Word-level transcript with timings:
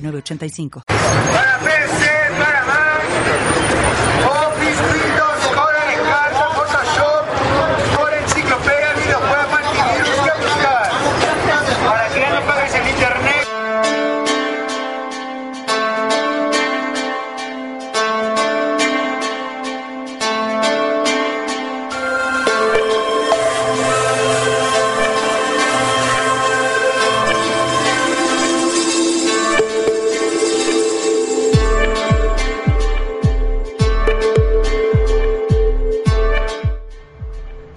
985. 0.00 0.82
Para 0.86 1.58
PC, 1.58 2.06
para 2.38 2.64
Mac, 2.64 3.02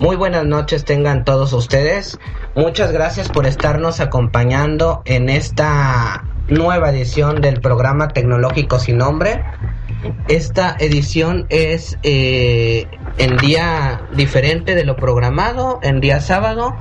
Muy 0.02 0.16
buenas 0.16 0.46
noches 0.46 0.84
tengan 0.84 1.26
todos 1.26 1.54
ustedes. 1.54 2.18
Muchas 2.56 2.92
gracias 2.92 3.30
por 3.30 3.46
estarnos 3.46 4.00
acompañando 4.00 5.04
en 5.06 5.30
esta 5.30 6.24
nueva 6.48 6.90
edición 6.90 7.40
del 7.40 7.62
programa 7.62 8.08
tecnológico 8.08 8.80
sin 8.80 8.98
nombre. 8.98 9.44
Esta 10.28 10.76
edición 10.80 11.46
es 11.50 12.00
eh, 12.02 12.88
en 13.20 13.38
día 13.38 14.02
diferente 14.16 14.74
de 14.74 14.86
lo 14.86 14.96
programado, 14.96 15.80
en 15.84 16.02
día 16.02 16.20
sábado, 16.20 16.76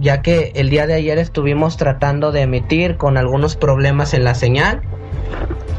ya 0.00 0.20
que 0.20 0.50
el 0.56 0.70
día 0.70 0.88
de 0.88 0.94
ayer 0.94 1.18
estuvimos 1.18 1.76
tratando 1.76 2.32
de 2.32 2.40
emitir 2.40 2.96
con 2.96 3.16
algunos 3.16 3.54
problemas 3.54 4.12
en 4.12 4.24
la 4.24 4.34
señal. 4.34 4.82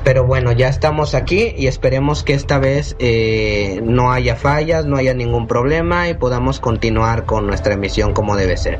Pero 0.03 0.25
bueno, 0.25 0.52
ya 0.52 0.67
estamos 0.67 1.13
aquí 1.13 1.53
y 1.55 1.67
esperemos 1.67 2.23
que 2.23 2.33
esta 2.33 2.57
vez 2.57 2.95
eh, 2.99 3.81
no 3.83 4.11
haya 4.11 4.35
fallas, 4.35 4.85
no 4.85 4.97
haya 4.97 5.13
ningún 5.13 5.47
problema 5.47 6.09
y 6.09 6.16
podamos 6.16 6.59
continuar 6.59 7.25
con 7.25 7.45
nuestra 7.45 7.75
emisión 7.75 8.13
como 8.13 8.35
debe 8.35 8.57
ser. 8.57 8.79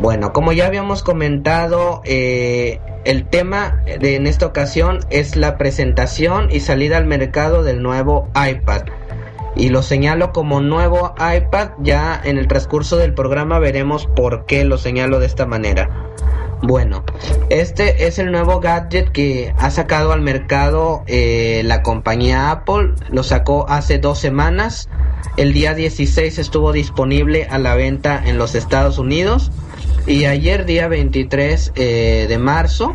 Bueno, 0.00 0.32
como 0.32 0.52
ya 0.52 0.66
habíamos 0.66 1.02
comentado, 1.02 2.02
eh, 2.04 2.80
el 3.04 3.24
tema 3.24 3.82
de 4.00 4.16
en 4.16 4.26
esta 4.26 4.46
ocasión 4.46 4.98
es 5.10 5.36
la 5.36 5.56
presentación 5.56 6.50
y 6.50 6.60
salida 6.60 6.96
al 6.96 7.06
mercado 7.06 7.62
del 7.62 7.80
nuevo 7.80 8.28
iPad. 8.34 8.82
Y 9.54 9.70
lo 9.70 9.82
señalo 9.82 10.32
como 10.32 10.60
nuevo 10.60 11.14
iPad, 11.18 11.70
ya 11.78 12.20
en 12.22 12.36
el 12.36 12.46
transcurso 12.46 12.98
del 12.98 13.14
programa 13.14 13.58
veremos 13.58 14.06
por 14.06 14.44
qué 14.44 14.64
lo 14.64 14.76
señalo 14.76 15.18
de 15.18 15.26
esta 15.26 15.46
manera. 15.46 15.88
Bueno, 16.62 17.04
este 17.50 18.06
es 18.06 18.18
el 18.18 18.32
nuevo 18.32 18.60
gadget 18.60 19.10
que 19.12 19.54
ha 19.58 19.70
sacado 19.70 20.12
al 20.12 20.22
mercado 20.22 21.04
eh, 21.06 21.62
la 21.64 21.82
compañía 21.82 22.50
Apple. 22.50 22.94
Lo 23.10 23.22
sacó 23.22 23.68
hace 23.68 23.98
dos 23.98 24.18
semanas. 24.18 24.88
El 25.36 25.52
día 25.52 25.74
16 25.74 26.38
estuvo 26.38 26.72
disponible 26.72 27.46
a 27.50 27.58
la 27.58 27.74
venta 27.74 28.22
en 28.24 28.38
los 28.38 28.54
Estados 28.54 28.98
Unidos. 28.98 29.52
Y 30.06 30.24
ayer, 30.24 30.64
día 30.64 30.88
23 30.88 31.72
eh, 31.74 32.26
de 32.28 32.38
marzo, 32.38 32.94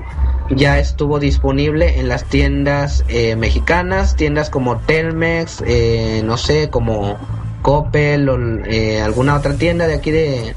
ya 0.55 0.79
estuvo 0.79 1.19
disponible 1.19 1.99
en 1.99 2.07
las 2.07 2.25
tiendas 2.25 3.05
eh, 3.07 3.35
mexicanas, 3.35 4.15
tiendas 4.15 4.49
como 4.49 4.77
Telmex, 4.79 5.63
eh, 5.65 6.21
no 6.25 6.37
sé, 6.37 6.69
como 6.69 7.17
Coppel 7.61 8.27
o 8.29 8.37
eh, 8.65 9.01
alguna 9.01 9.35
otra 9.35 9.55
tienda 9.55 9.87
de 9.87 9.93
aquí 9.95 10.11
de, 10.11 10.55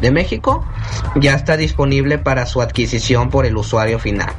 de 0.00 0.10
México, 0.10 0.64
ya 1.16 1.34
está 1.34 1.56
disponible 1.56 2.18
para 2.18 2.46
su 2.46 2.60
adquisición 2.60 3.30
por 3.30 3.46
el 3.46 3.56
usuario 3.56 3.98
final. 3.98 4.30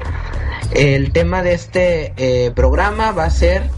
El 0.73 1.12
tema 1.12 1.44
de 1.44 1.53
este 1.53 2.13
eh, 2.18 2.51
programa 2.51 3.12
va 3.12 3.25
a 3.25 3.29
ser 3.29 3.69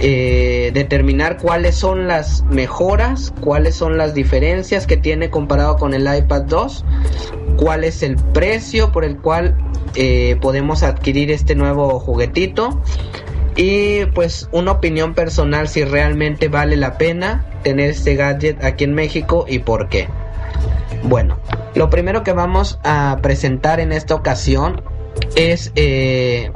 eh, 0.00 0.70
determinar 0.74 1.38
cuáles 1.38 1.74
son 1.74 2.06
las 2.06 2.44
mejoras, 2.44 3.32
cuáles 3.40 3.74
son 3.74 3.98
las 3.98 4.14
diferencias 4.14 4.86
que 4.86 4.96
tiene 4.96 5.30
comparado 5.30 5.76
con 5.76 5.92
el 5.92 6.02
iPad 6.02 6.42
2, 6.42 6.84
cuál 7.56 7.84
es 7.84 8.02
el 8.02 8.16
precio 8.16 8.92
por 8.92 9.04
el 9.04 9.16
cual 9.16 9.56
eh, 9.96 10.36
podemos 10.40 10.84
adquirir 10.84 11.32
este 11.32 11.56
nuevo 11.56 11.98
juguetito 11.98 12.80
y 13.56 14.06
pues 14.14 14.48
una 14.52 14.70
opinión 14.70 15.14
personal 15.14 15.66
si 15.66 15.82
realmente 15.82 16.46
vale 16.46 16.76
la 16.76 16.96
pena 16.96 17.44
tener 17.64 17.90
este 17.90 18.14
gadget 18.14 18.62
aquí 18.62 18.84
en 18.84 18.94
México 18.94 19.46
y 19.48 19.58
por 19.58 19.88
qué. 19.88 20.08
Bueno, 21.02 21.38
lo 21.74 21.90
primero 21.90 22.22
que 22.22 22.32
vamos 22.32 22.78
a 22.84 23.18
presentar 23.22 23.80
en 23.80 23.92
esta 23.92 24.14
ocasión 24.14 24.82
es 25.36 25.72
eh, 25.76 26.52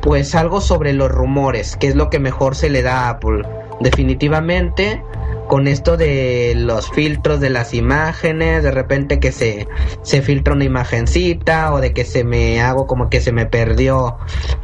pues 0.00 0.34
algo 0.34 0.60
sobre 0.60 0.92
los 0.92 1.10
rumores, 1.10 1.76
que 1.76 1.88
es 1.88 1.94
lo 1.94 2.10
que 2.10 2.18
mejor 2.18 2.54
se 2.54 2.70
le 2.70 2.82
da 2.82 3.06
a 3.06 3.08
Apple. 3.10 3.44
Definitivamente, 3.80 5.02
con 5.48 5.66
esto 5.66 5.96
de 5.96 6.52
los 6.56 6.90
filtros 6.90 7.40
de 7.40 7.50
las 7.50 7.74
imágenes, 7.74 8.62
de 8.62 8.70
repente 8.70 9.18
que 9.18 9.32
se, 9.32 9.66
se 10.02 10.20
filtra 10.20 10.54
una 10.54 10.64
imagencita 10.64 11.72
o 11.72 11.80
de 11.80 11.92
que 11.92 12.04
se 12.04 12.22
me 12.22 12.60
hago 12.60 12.86
como 12.86 13.08
que 13.08 13.20
se 13.20 13.32
me 13.32 13.46
perdió 13.46 14.18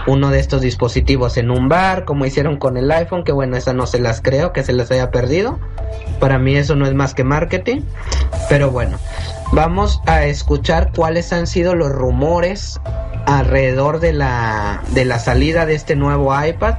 uno 0.06 0.30
de 0.30 0.40
estos 0.40 0.60
dispositivos 0.60 1.36
en 1.38 1.50
un 1.50 1.68
bar, 1.68 2.04
como 2.04 2.26
hicieron 2.26 2.58
con 2.58 2.76
el 2.76 2.90
iPhone, 2.92 3.24
que 3.24 3.32
bueno, 3.32 3.56
esa 3.56 3.72
no 3.72 3.86
se 3.86 3.98
las 3.98 4.20
creo, 4.20 4.52
que 4.52 4.62
se 4.62 4.72
las 4.72 4.90
haya 4.90 5.10
perdido. 5.10 5.58
Para 6.20 6.38
mí 6.38 6.54
eso 6.54 6.76
no 6.76 6.86
es 6.86 6.94
más 6.94 7.14
que 7.14 7.24
marketing. 7.24 7.80
Pero 8.48 8.70
bueno, 8.70 8.98
vamos 9.52 10.02
a 10.06 10.24
escuchar 10.26 10.92
cuáles 10.94 11.32
han 11.32 11.46
sido 11.46 11.74
los 11.74 11.90
rumores 11.90 12.80
alrededor 13.26 14.00
de 14.00 14.12
la, 14.12 14.82
de 14.90 15.04
la 15.04 15.18
salida 15.18 15.64
de 15.64 15.74
este 15.74 15.96
nuevo 15.96 16.34
iPad, 16.38 16.74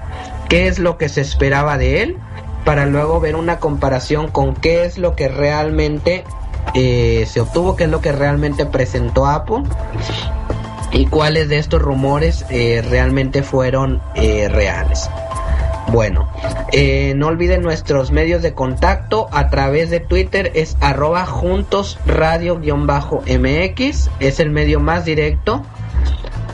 qué 0.47 0.67
es 0.67 0.77
lo 0.77 0.97
que 0.97 1.09
se 1.09 1.21
esperaba 1.21 1.77
de 1.77 2.03
él, 2.03 2.17
para 2.65 2.85
luego 2.87 3.21
ver 3.21 3.35
una 3.35 3.59
comparación 3.59 4.29
con 4.29 4.55
qué 4.55 4.83
es 4.85 4.97
lo 4.97 5.15
que 5.15 5.29
realmente 5.29 6.25
eh, 6.73 7.25
se 7.27 7.39
obtuvo, 7.39 7.75
qué 7.75 7.85
es 7.85 7.89
lo 7.89 8.01
que 8.01 8.11
realmente 8.11 8.65
presentó 8.65 9.27
Apple 9.27 9.63
y 10.91 11.05
cuáles 11.05 11.47
de 11.47 11.59
estos 11.59 11.81
rumores 11.81 12.43
eh, 12.49 12.83
realmente 12.89 13.43
fueron 13.43 14.01
eh, 14.15 14.49
reales. 14.49 15.09
Bueno, 15.91 16.27
no 17.15 17.27
olviden 17.27 17.61
nuestros 17.61 18.11
medios 18.11 18.41
de 18.41 18.53
contacto 18.53 19.27
a 19.31 19.49
través 19.49 19.91
de 19.91 19.99
Twitter 19.99 20.51
es 20.55 20.75
arroba 20.81 21.27
juntos 21.27 21.99
radio-mx, 22.07 23.29
es 24.19 24.39
el 24.39 24.49
medio 24.49 24.79
más 24.79 25.05
directo. 25.05 25.63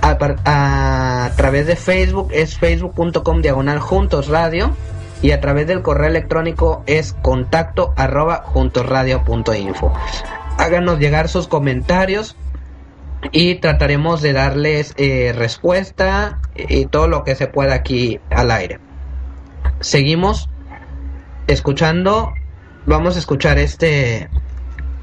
A, 0.04 1.30
través 1.38 1.68
de 1.68 1.76
Facebook 1.76 2.30
es 2.32 2.58
facebook.com 2.58 3.42
diagonal 3.42 3.80
juntos 3.80 4.28
radio 4.28 4.76
y 5.22 5.32
a 5.32 5.42
través 5.42 5.68
del 5.68 5.82
correo 5.82 6.10
electrónico 6.10 6.84
es 6.86 7.14
contacto 7.22 7.94
arroba 7.96 8.44
juntosradio.info. 8.46 9.94
Háganos 10.58 11.00
llegar 11.00 11.28
sus 11.30 11.48
comentarios 11.48 12.36
y 13.32 13.56
trataremos 13.56 14.22
de 14.22 14.34
darles 14.34 14.94
eh, 14.98 15.34
respuesta 15.36 16.40
y 16.56 16.86
todo 16.88 17.08
lo 17.08 17.24
que 17.24 17.36
se 17.36 17.48
pueda 17.48 17.76
aquí 17.76 18.20
al 18.30 18.52
aire. 18.52 18.80
Seguimos 19.80 20.50
escuchando, 21.48 22.34
vamos 22.86 23.16
a 23.16 23.20
escuchar 23.20 23.58
este 23.60 24.30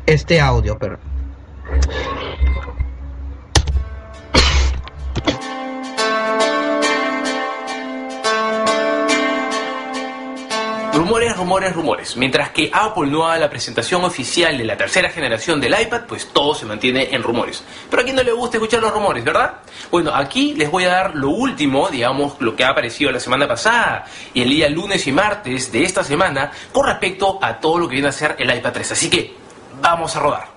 este 0.07 0.41
audio, 0.41 0.79
pero 0.79 0.99
Rumores, 10.99 11.37
rumores, 11.37 11.73
rumores. 11.77 12.17
Mientras 12.17 12.51
que 12.51 12.73
Apple 12.73 13.07
no 13.07 13.25
haga 13.25 13.39
la 13.39 13.49
presentación 13.49 14.03
oficial 14.03 14.59
de 14.59 14.65
la 14.65 14.77
tercera 14.77 15.09
generación 15.11 15.61
del 15.61 15.81
iPad, 15.81 16.07
pues 16.09 16.27
todo 16.33 16.57
se 16.57 16.67
mantiene 16.67 17.15
en 17.15 17.23
rumores. 17.23 17.63
Pero 17.89 18.03
a 18.03 18.05
quien 18.05 18.17
no 18.17 18.23
le 18.25 18.33
gusta 18.33 18.57
escuchar 18.57 18.81
los 18.81 18.93
rumores, 18.93 19.25
¿verdad? 19.25 19.59
Bueno, 19.93 20.13
aquí 20.13 20.55
les 20.55 20.69
voy 20.69 20.87
a 20.87 20.89
dar 20.89 21.15
lo 21.15 21.31
último, 21.31 21.89
digamos, 21.89 22.35
lo 22.41 22.57
que 22.57 22.65
ha 22.65 22.71
aparecido 22.71 23.13
la 23.13 23.21
semana 23.21 23.47
pasada 23.47 24.07
y 24.35 24.43
el 24.43 24.51
día 24.51 24.69
lunes 24.69 25.07
y 25.07 25.13
martes 25.13 25.71
de 25.71 25.85
esta 25.85 26.03
semana 26.03 26.51
con 26.73 26.85
respecto 26.85 27.39
a 27.41 27.61
todo 27.61 27.79
lo 27.79 27.89
que 27.89 27.93
viene 27.93 28.09
a 28.09 28.13
ser 28.13 28.35
el 28.37 28.53
iPad 28.53 28.73
3. 28.73 28.91
Así 28.91 29.09
que, 29.09 29.37
vamos 29.81 30.17
a 30.17 30.19
rodar. 30.19 30.49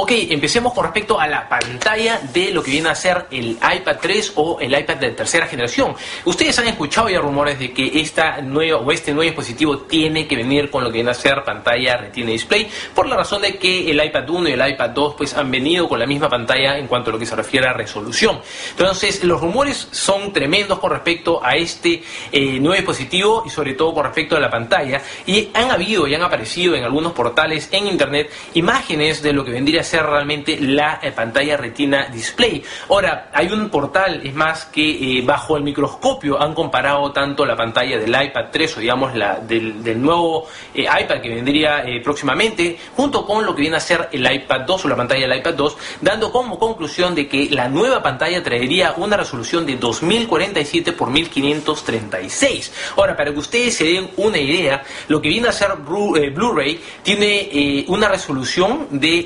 Ok, 0.00 0.12
empecemos 0.30 0.72
con 0.74 0.84
respecto 0.84 1.18
a 1.18 1.26
la 1.26 1.48
pantalla 1.48 2.20
de 2.32 2.52
lo 2.52 2.62
que 2.62 2.70
viene 2.70 2.88
a 2.88 2.94
ser 2.94 3.26
el 3.32 3.58
iPad 3.60 3.96
3 4.00 4.32
o 4.36 4.60
el 4.60 4.72
iPad 4.78 4.94
de 4.94 5.10
tercera 5.10 5.48
generación. 5.48 5.92
Ustedes 6.24 6.56
han 6.60 6.68
escuchado 6.68 7.08
ya 7.08 7.18
rumores 7.18 7.58
de 7.58 7.72
que 7.72 7.98
esta 8.00 8.40
nueva 8.40 8.78
o 8.78 8.92
este 8.92 9.12
nuevo 9.12 9.28
dispositivo 9.28 9.78
tiene 9.78 10.28
que 10.28 10.36
venir 10.36 10.70
con 10.70 10.84
lo 10.84 10.90
que 10.90 10.98
viene 10.98 11.10
a 11.10 11.14
ser 11.14 11.42
pantalla 11.42 11.96
Retina 11.96 12.30
Display, 12.30 12.68
por 12.94 13.08
la 13.08 13.16
razón 13.16 13.42
de 13.42 13.58
que 13.58 13.90
el 13.90 14.00
iPad 14.00 14.30
1 14.30 14.48
y 14.50 14.52
el 14.52 14.68
iPad 14.68 14.90
2 14.90 15.14
pues 15.18 15.34
han 15.34 15.50
venido 15.50 15.88
con 15.88 15.98
la 15.98 16.06
misma 16.06 16.28
pantalla 16.28 16.78
en 16.78 16.86
cuanto 16.86 17.10
a 17.10 17.14
lo 17.14 17.18
que 17.18 17.26
se 17.26 17.34
refiere 17.34 17.66
a 17.66 17.72
resolución. 17.72 18.40
Entonces, 18.70 19.24
los 19.24 19.40
rumores 19.40 19.88
son 19.90 20.32
tremendos 20.32 20.78
con 20.78 20.92
respecto 20.92 21.44
a 21.44 21.56
este 21.56 22.04
eh, 22.30 22.60
nuevo 22.60 22.76
dispositivo 22.76 23.42
y 23.44 23.50
sobre 23.50 23.74
todo 23.74 23.94
con 23.94 24.04
respecto 24.04 24.36
a 24.36 24.40
la 24.40 24.48
pantalla 24.48 25.02
y 25.26 25.48
han 25.54 25.72
habido 25.72 26.06
y 26.06 26.14
han 26.14 26.22
aparecido 26.22 26.76
en 26.76 26.84
algunos 26.84 27.14
portales 27.14 27.68
en 27.72 27.88
internet 27.88 28.30
imágenes 28.54 29.22
de 29.22 29.32
lo 29.32 29.44
que 29.44 29.50
vendría 29.50 29.80
a 29.80 29.87
ser 29.88 30.04
realmente 30.04 30.58
la 30.60 31.00
eh, 31.02 31.12
pantalla 31.12 31.56
Retina 31.56 32.08
Display. 32.12 32.62
Ahora, 32.90 33.30
hay 33.32 33.50
un 33.50 33.70
portal, 33.70 34.20
es 34.22 34.34
más, 34.34 34.66
que 34.66 35.18
eh, 35.18 35.22
bajo 35.24 35.56
el 35.56 35.62
microscopio 35.62 36.40
han 36.40 36.54
comparado 36.54 37.10
tanto 37.10 37.44
la 37.46 37.56
pantalla 37.56 37.98
del 37.98 38.10
iPad 38.10 38.46
3 38.52 38.76
o 38.76 38.80
digamos 38.80 39.14
la 39.14 39.40
del, 39.40 40.00
nuevo 40.00 40.46
eh, 40.74 40.82
iPad 40.82 41.20
que 41.20 41.28
vendría 41.30 41.84
próximamente, 42.04 42.78
junto 42.94 43.24
con 43.24 43.44
lo 43.44 43.54
que 43.54 43.62
viene 43.62 43.76
a 43.76 43.80
ser 43.80 44.08
el 44.12 44.30
iPad 44.30 44.60
2 44.66 44.84
o 44.84 44.88
la 44.88 44.96
pantalla 44.96 45.26
del 45.26 45.38
iPad 45.38 45.54
2, 45.54 45.76
dando 46.02 46.30
como 46.30 46.58
conclusión 46.58 47.14
de 47.14 47.26
que 47.26 47.48
la 47.50 47.68
nueva 47.68 48.02
pantalla 48.02 48.42
traería 48.42 48.94
una 48.96 49.16
resolución 49.16 49.64
de 49.64 49.76
2047 49.76 50.92
por 50.92 51.10
1536. 51.10 52.72
Ahora, 52.96 53.16
para 53.16 53.32
que 53.32 53.38
ustedes 53.38 53.76
se 53.76 53.84
den 53.84 54.10
una 54.16 54.38
idea, 54.38 54.82
lo 55.08 55.22
que 55.22 55.30
viene 55.30 55.48
a 55.48 55.52
ser 55.52 55.70
Blu-ray 55.76 56.80
tiene 57.02 57.84
una 57.88 58.08
resolución 58.08 58.88
de 58.90 59.24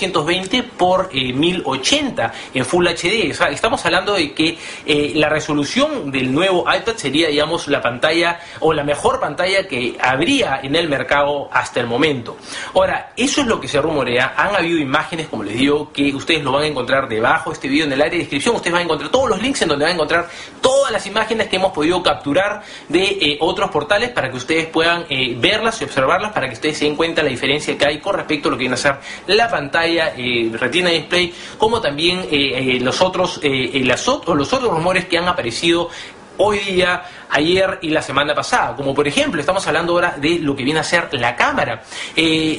1920 0.00 0.62
por 0.62 1.12
1080 1.12 2.24
eh, 2.24 2.30
en 2.54 2.64
Full 2.64 2.86
HD. 2.86 3.30
estamos 3.50 3.84
hablando 3.84 4.14
de 4.14 4.32
que 4.32 4.58
eh, 4.86 5.12
la 5.14 5.28
resolución 5.28 6.10
del 6.10 6.32
nuevo 6.32 6.62
iPad 6.62 6.96
sería, 6.96 7.28
digamos, 7.28 7.68
la 7.68 7.82
pantalla 7.82 8.40
o 8.60 8.72
la 8.72 8.84
mejor 8.84 9.20
pantalla 9.20 9.66
que 9.68 9.96
habría 10.00 10.60
en 10.62 10.74
el 10.76 10.88
mercado 10.88 11.48
hasta 11.52 11.80
el 11.80 11.86
momento. 11.86 12.36
Ahora, 12.74 13.12
eso 13.16 13.42
es 13.42 13.46
lo 13.46 13.60
que 13.60 13.68
se 13.68 13.80
rumorea. 13.80 14.34
Han 14.36 14.56
habido 14.56 14.78
imágenes, 14.78 15.28
como 15.28 15.42
les 15.42 15.56
digo, 15.58 15.92
que 15.92 16.14
ustedes 16.14 16.42
lo 16.42 16.52
van 16.52 16.64
a 16.64 16.66
encontrar 16.66 17.08
debajo 17.08 17.50
de 17.50 17.54
este 17.54 17.68
video 17.68 17.86
en 17.86 17.92
el 17.92 18.00
área 18.00 18.12
de 18.12 18.18
descripción. 18.18 18.56
Ustedes 18.56 18.72
van 18.72 18.82
a 18.82 18.84
encontrar 18.84 19.10
todos 19.10 19.28
los 19.28 19.42
links 19.42 19.62
en 19.62 19.68
donde 19.68 19.84
van 19.84 19.92
a 19.92 19.94
encontrar 19.94 20.28
todas 20.60 20.92
las 20.92 21.06
imágenes 21.06 21.48
que 21.48 21.56
hemos 21.56 21.72
podido 21.72 22.02
capturar 22.02 22.62
de 22.88 23.02
eh, 23.04 23.38
otros 23.40 23.70
portales 23.70 24.10
para 24.10 24.30
que 24.30 24.36
ustedes 24.36 24.66
puedan 24.66 25.04
verlas 25.36 25.80
y 25.80 25.84
observarlas 25.84 26.32
para 26.32 26.48
que 26.48 26.54
ustedes 26.54 26.78
se 26.78 26.84
den 26.84 26.96
cuenta 26.96 27.22
la 27.22 27.28
diferencia 27.28 27.76
que 27.76 27.86
hay 27.86 27.98
con 27.98 28.14
respecto 28.14 28.48
a 28.48 28.52
lo 28.52 28.56
que 28.56 28.62
viene 28.62 28.74
a 28.74 28.78
ser 28.78 28.96
la 29.26 29.48
pantalla 29.48 29.79
eh, 29.86 30.50
Retina 30.52 30.90
Display, 30.90 31.32
como 31.58 31.80
también 31.80 32.20
eh, 32.30 32.76
eh, 32.76 32.80
los 32.80 33.00
otros 33.00 33.40
los 33.42 34.52
otros 34.52 34.70
rumores 34.70 35.06
que 35.06 35.18
han 35.18 35.28
aparecido 35.28 35.88
hoy 36.36 36.58
día, 36.60 37.02
ayer 37.28 37.78
y 37.82 37.90
la 37.90 38.02
semana 38.02 38.34
pasada. 38.34 38.74
Como 38.74 38.94
por 38.94 39.06
ejemplo, 39.06 39.40
estamos 39.40 39.66
hablando 39.66 39.92
ahora 39.92 40.16
de 40.16 40.38
lo 40.38 40.56
que 40.56 40.64
viene 40.64 40.80
a 40.80 40.84
ser 40.84 41.08
la 41.12 41.36
cámara. 41.36 41.82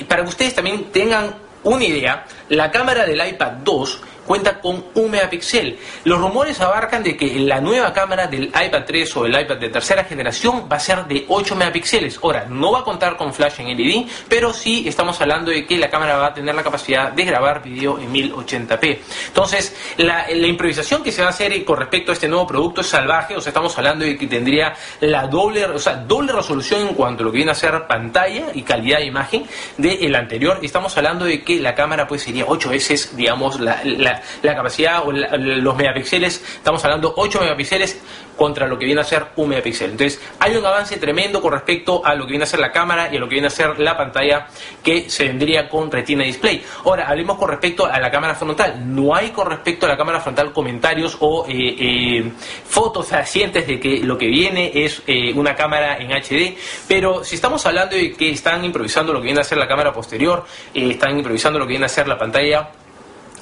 para 0.07 0.23
que 0.23 0.29
ustedes 0.29 0.53
también 0.53 0.91
tengan 0.91 1.35
una 1.63 1.83
idea, 1.83 2.25
la 2.51 2.69
cámara 2.69 3.05
del 3.05 3.25
iPad 3.25 3.51
2 3.63 4.01
cuenta 4.25 4.59
con 4.59 4.85
un 4.93 5.11
megapíxel. 5.11 5.77
Los 6.05 6.19
rumores 6.19 6.59
abarcan 6.61 7.03
de 7.03 7.17
que 7.17 7.39
la 7.39 7.59
nueva 7.59 7.91
cámara 7.91 8.27
del 8.27 8.45
iPad 8.45 8.83
3 8.85 9.17
o 9.17 9.25
el 9.25 9.39
iPad 9.39 9.57
de 9.57 9.69
tercera 9.69 10.03
generación 10.03 10.69
va 10.71 10.77
a 10.77 10.79
ser 10.79 11.05
de 11.05 11.25
8 11.27 11.55
megapíxeles. 11.55 12.19
Ahora, 12.23 12.45
no 12.47 12.71
va 12.71 12.79
a 12.79 12.83
contar 12.83 13.17
con 13.17 13.33
flash 13.33 13.59
en 13.59 13.75
LED, 13.75 14.05
pero 14.29 14.53
sí 14.53 14.85
estamos 14.87 15.19
hablando 15.19 15.51
de 15.51 15.65
que 15.65 15.77
la 15.77 15.89
cámara 15.89 16.17
va 16.17 16.27
a 16.27 16.33
tener 16.33 16.55
la 16.55 16.63
capacidad 16.63 17.11
de 17.11 17.25
grabar 17.25 17.61
video 17.61 17.99
en 17.99 18.13
1080p. 18.13 18.99
Entonces, 19.27 19.75
la, 19.97 20.31
improvisación 20.31 21.03
que 21.03 21.11
se 21.11 21.21
va 21.21 21.27
a 21.27 21.31
hacer 21.31 21.63
con 21.65 21.77
respecto 21.77 22.11
a 22.11 22.13
este 22.13 22.27
nuevo 22.27 22.47
producto 22.47 22.81
es 22.81 22.87
salvaje, 22.87 23.35
o 23.35 23.41
sea, 23.41 23.49
estamos 23.49 23.77
hablando 23.77 24.05
de 24.05 24.17
que 24.17 24.27
tendría 24.27 24.73
la 24.99 25.27
doble, 25.27 25.65
o 25.65 25.79
sea, 25.79 25.95
doble 25.95 26.31
resolución 26.31 26.87
en 26.87 26.93
cuanto 26.93 27.23
a 27.23 27.25
lo 27.25 27.31
que 27.31 27.37
viene 27.37 27.51
a 27.51 27.55
ser 27.55 27.87
pantalla 27.87 28.47
y 28.53 28.61
calidad 28.63 28.99
de 28.99 29.05
imagen 29.05 29.45
del 29.77 30.15
anterior. 30.15 30.59
Estamos 30.61 30.95
hablando 30.97 31.25
de 31.25 31.41
que 31.41 31.59
la 31.59 31.75
cámara 31.75 32.07
pues 32.07 32.23
sería 32.23 32.40
8 32.47 32.69
veces, 32.69 33.15
digamos, 33.15 33.59
la 33.59 33.81
la, 33.83 34.21
capacidad 34.55 35.07
o 35.07 35.11
los 35.11 35.75
megapíxeles, 35.75 36.43
estamos 36.55 36.83
hablando 36.83 37.13
8 37.15 37.39
megapíxeles 37.41 37.99
contra 38.35 38.67
lo 38.67 38.77
que 38.77 38.85
viene 38.85 39.01
a 39.01 39.03
ser 39.03 39.27
un 39.35 39.49
megapíxel. 39.49 39.91
Entonces, 39.91 40.21
hay 40.39 40.55
un 40.55 40.65
avance 40.65 40.97
tremendo 40.97 41.41
con 41.41 41.53
respecto 41.53 42.05
a 42.05 42.15
lo 42.15 42.25
que 42.25 42.31
viene 42.31 42.43
a 42.43 42.47
ser 42.47 42.59
la 42.59 42.71
cámara 42.71 43.09
y 43.11 43.17
a 43.17 43.19
lo 43.19 43.27
que 43.27 43.35
viene 43.35 43.47
a 43.47 43.51
ser 43.51 43.79
la 43.79 43.97
pantalla 43.97 44.47
que 44.83 45.09
se 45.09 45.25
vendría 45.25 45.69
con 45.69 45.91
Retina 45.91 46.23
Display. 46.23 46.63
Ahora, 46.85 47.07
hablemos 47.07 47.37
con 47.37 47.49
respecto 47.49 47.85
a 47.85 47.99
la 47.99 48.09
cámara 48.09 48.35
frontal. 48.35 48.81
No 48.93 49.15
hay 49.15 49.29
con 49.29 49.49
respecto 49.49 49.85
a 49.85 49.89
la 49.89 49.97
cámara 49.97 50.19
frontal 50.19 50.51
comentarios 50.51 51.17
o 51.19 51.45
eh, 51.47 51.51
eh, 51.51 52.31
fotos 52.65 53.07
fehacientes 53.07 53.67
de 53.67 53.79
que 53.79 53.99
lo 53.99 54.17
que 54.17 54.27
viene 54.27 54.71
es 54.73 55.01
eh, 55.07 55.33
una 55.33 55.55
cámara 55.55 55.97
en 55.97 56.11
HD, 56.11 56.55
pero 56.87 57.23
si 57.23 57.35
estamos 57.35 57.65
hablando 57.65 57.95
de 57.95 58.11
que 58.13 58.31
están 58.31 58.63
improvisando 58.63 59.13
lo 59.13 59.19
que 59.19 59.25
viene 59.25 59.41
a 59.41 59.43
ser 59.43 59.57
la 59.57 59.67
cámara 59.67 59.93
posterior, 59.93 60.45
están 60.73 61.17
improvisando 61.17 61.59
lo 61.59 61.65
que 61.65 61.71
viene 61.71 61.85
a 61.85 61.89
ser 61.89 62.07
la 62.07 62.17
pantalla 62.17 62.69